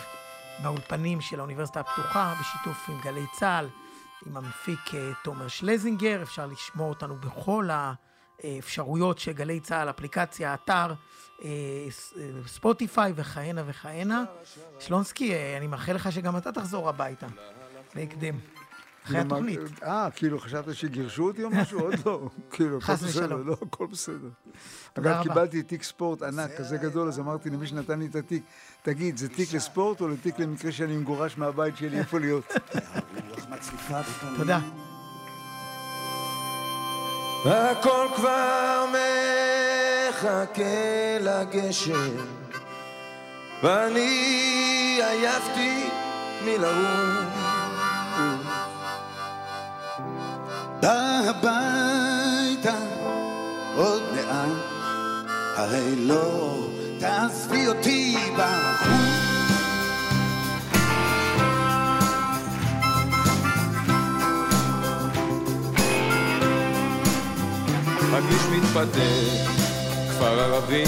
באולפנים 0.63 1.21
של 1.21 1.39
האוניברסיטה 1.39 1.81
הפתוחה, 1.81 2.35
בשיתוף 2.41 2.89
עם 2.89 3.01
גלי 3.05 3.25
צה"ל, 3.39 3.69
עם 4.27 4.37
המפיק 4.37 4.81
uh, 4.87 4.95
תומר 5.25 5.49
שלזינגר, 5.49 6.23
אפשר 6.23 6.47
לשמוע 6.47 6.89
אותנו 6.89 7.17
בכל 7.17 7.69
האפשרויות 8.43 9.19
של 9.19 9.33
גלי 9.33 9.61
צה"ל, 9.61 9.91
אפליקציה, 9.91 10.55
אתר, 10.55 10.95
ספוטיפיי 12.47 13.13
וכהנה 13.17 13.63
וכהנה. 13.67 14.25
שלונסקי, 14.81 15.35
אני 15.57 15.67
מאחל 15.67 15.93
לך 15.93 16.13
שגם 16.13 16.37
אתה 16.37 16.53
תחזור 16.53 16.89
הביתה, 16.89 17.27
בהקדם. 17.95 18.35
אחרי 19.09 19.21
התוכנית. 19.21 19.61
אה, 19.83 20.09
כאילו 20.17 20.39
חשבת 20.39 20.75
שגירשו 20.75 21.27
אותי 21.27 21.45
או 21.45 21.51
משהו? 21.51 21.81
עוד 21.81 21.95
לא. 22.07 22.29
כאילו, 22.53 22.79
הכל 22.79 22.93
בסדר. 22.93 23.37
לא, 23.37 23.57
הכל 23.63 23.87
בסדר. 23.87 24.29
אגב. 24.99 25.23
קיבלתי 25.23 25.63
תיק 25.63 25.83
ספורט 25.83 26.23
ענק, 26.23 26.51
כזה 26.59 26.77
גדול, 26.77 27.09
אז 27.09 27.19
אמרתי 27.19 27.51
למי 27.51 27.67
שנתן 27.67 27.99
לי 27.99 28.07
את 28.07 28.17
התיק, 28.17 28.43
תגיד, 28.83 29.17
זה 29.17 29.29
תיק 29.29 29.53
לספורט 29.53 30.01
או 30.01 30.09
לתיק 30.09 30.39
למקרה 30.39 30.73
שאני 30.73 30.97
מגורש 30.97 31.39
מהבית 31.39 31.77
שלי, 31.77 31.99
איפה 31.99 32.19
להיות? 32.19 32.45
תודה. 34.37 34.61
הכל 37.45 38.07
כבר 38.17 38.85
מחכה 40.13 40.63
לגשם, 41.21 42.11
ואני 43.63 45.01
עייפתי 45.03 45.89
מלרוץ. 46.45 47.38
בא 50.83 51.21
הביתה. 51.29 52.79
עוד 53.77 54.03
מעט, 54.15 54.49
הרי 55.57 55.97
לא 55.97 56.59
תעזבי 56.99 57.67
אותי 57.67 58.17
בחוץ. 58.37 59.29
הכביש 68.19 68.43
מתפתח, 68.43 69.51
כפר 70.11 70.41
ערבי, 70.41 70.85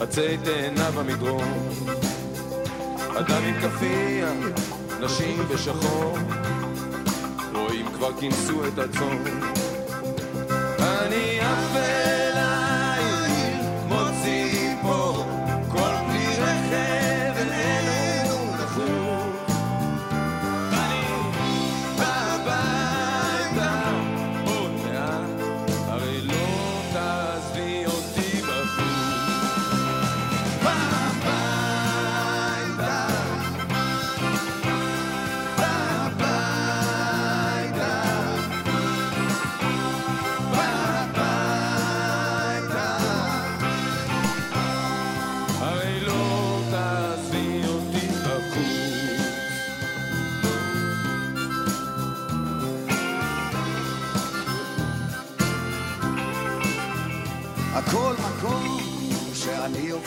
עצי 0.00 0.36
תאנה 0.44 0.90
במדרון, 0.90 1.68
אדם 3.18 3.42
עם 3.44 3.60
כאפיה, 3.60 4.32
נשים 5.00 5.48
בשחור, 5.48 6.18
כבר 7.98 8.12
כינסו 8.20 8.66
את 8.68 8.78
הצאן. 8.78 9.24
אני 10.80 11.40
עף 11.40 12.17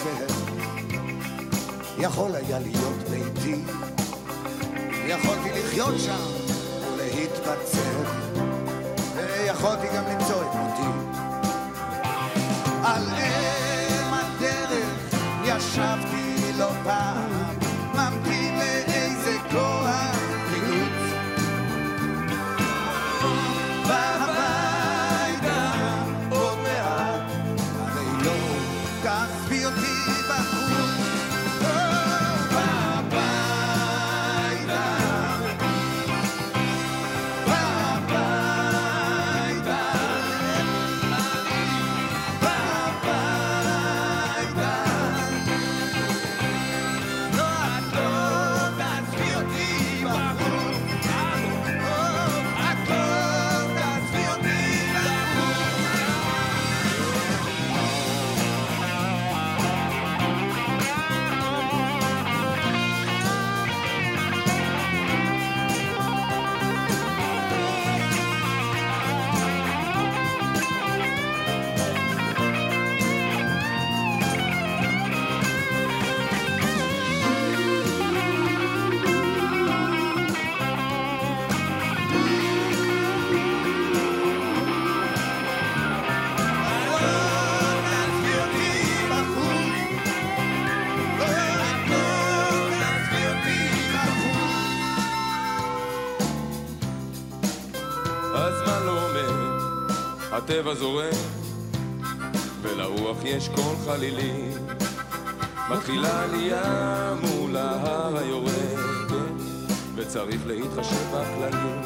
עובר, 0.03 0.25
יכול 1.97 2.35
היה 2.35 2.59
להיות 2.59 3.09
ביתי, 3.09 3.61
יכולתי 5.07 5.49
לחיות 5.59 5.99
שם 5.99 6.25
ולהתבצר, 6.97 7.90
הטבע 100.43 100.73
זורם, 100.73 101.13
ולרוח 102.61 103.17
יש 103.23 103.49
קול 103.55 103.75
חלילי. 103.85 104.49
מתחילה 105.69 106.23
עלייה 106.23 107.13
מול 107.21 107.57
ההר 107.57 108.17
היורד, 108.17 109.11
וצריך 109.95 110.41
להתחשב 110.47 111.15
בכללים. 111.15 111.81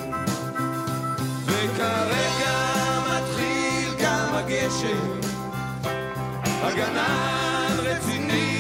וכרגע 1.46 2.56
מתחיל 3.12 3.94
גם 4.00 4.28
הגשם, 4.34 5.20
הגנן 6.62 7.76
רציני 7.80 8.55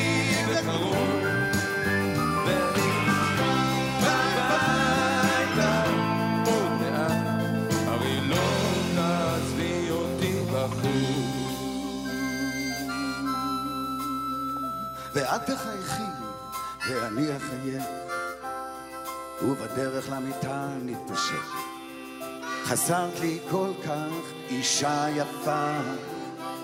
ואת 15.25 15.41
תחייכי, 15.41 16.03
ואני 16.89 17.37
אחיה, 17.37 17.83
ובדרך 19.41 20.09
למיטה 20.09 20.67
נתפשט. 20.81 21.45
חסרת 22.63 23.19
לי 23.19 23.39
כל 23.51 23.71
כך 23.85 24.31
אישה 24.49 25.05
יפה, 25.15 25.71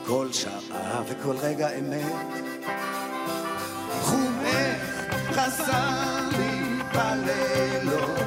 כל 0.06 0.28
שעה 0.32 1.02
וכל 1.08 1.36
רגע 1.38 1.70
אמת. 1.80 2.46
חומך 4.02 4.82
חסר 5.32 6.30
לי 6.38 6.64
בלילות, 6.94 8.20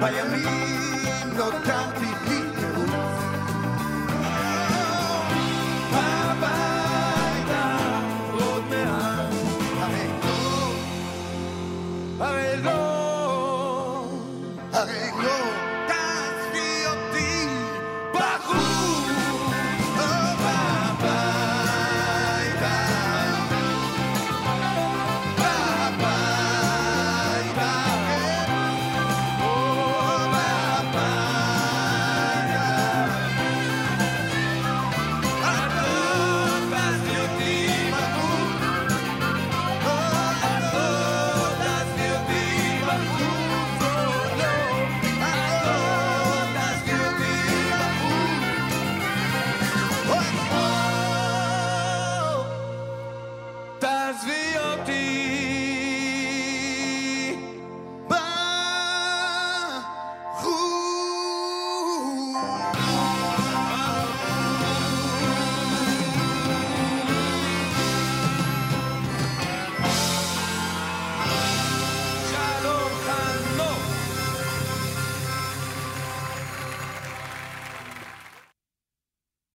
בימים 0.00 1.36
נותרתי 1.36 2.06
בלי 2.24 2.55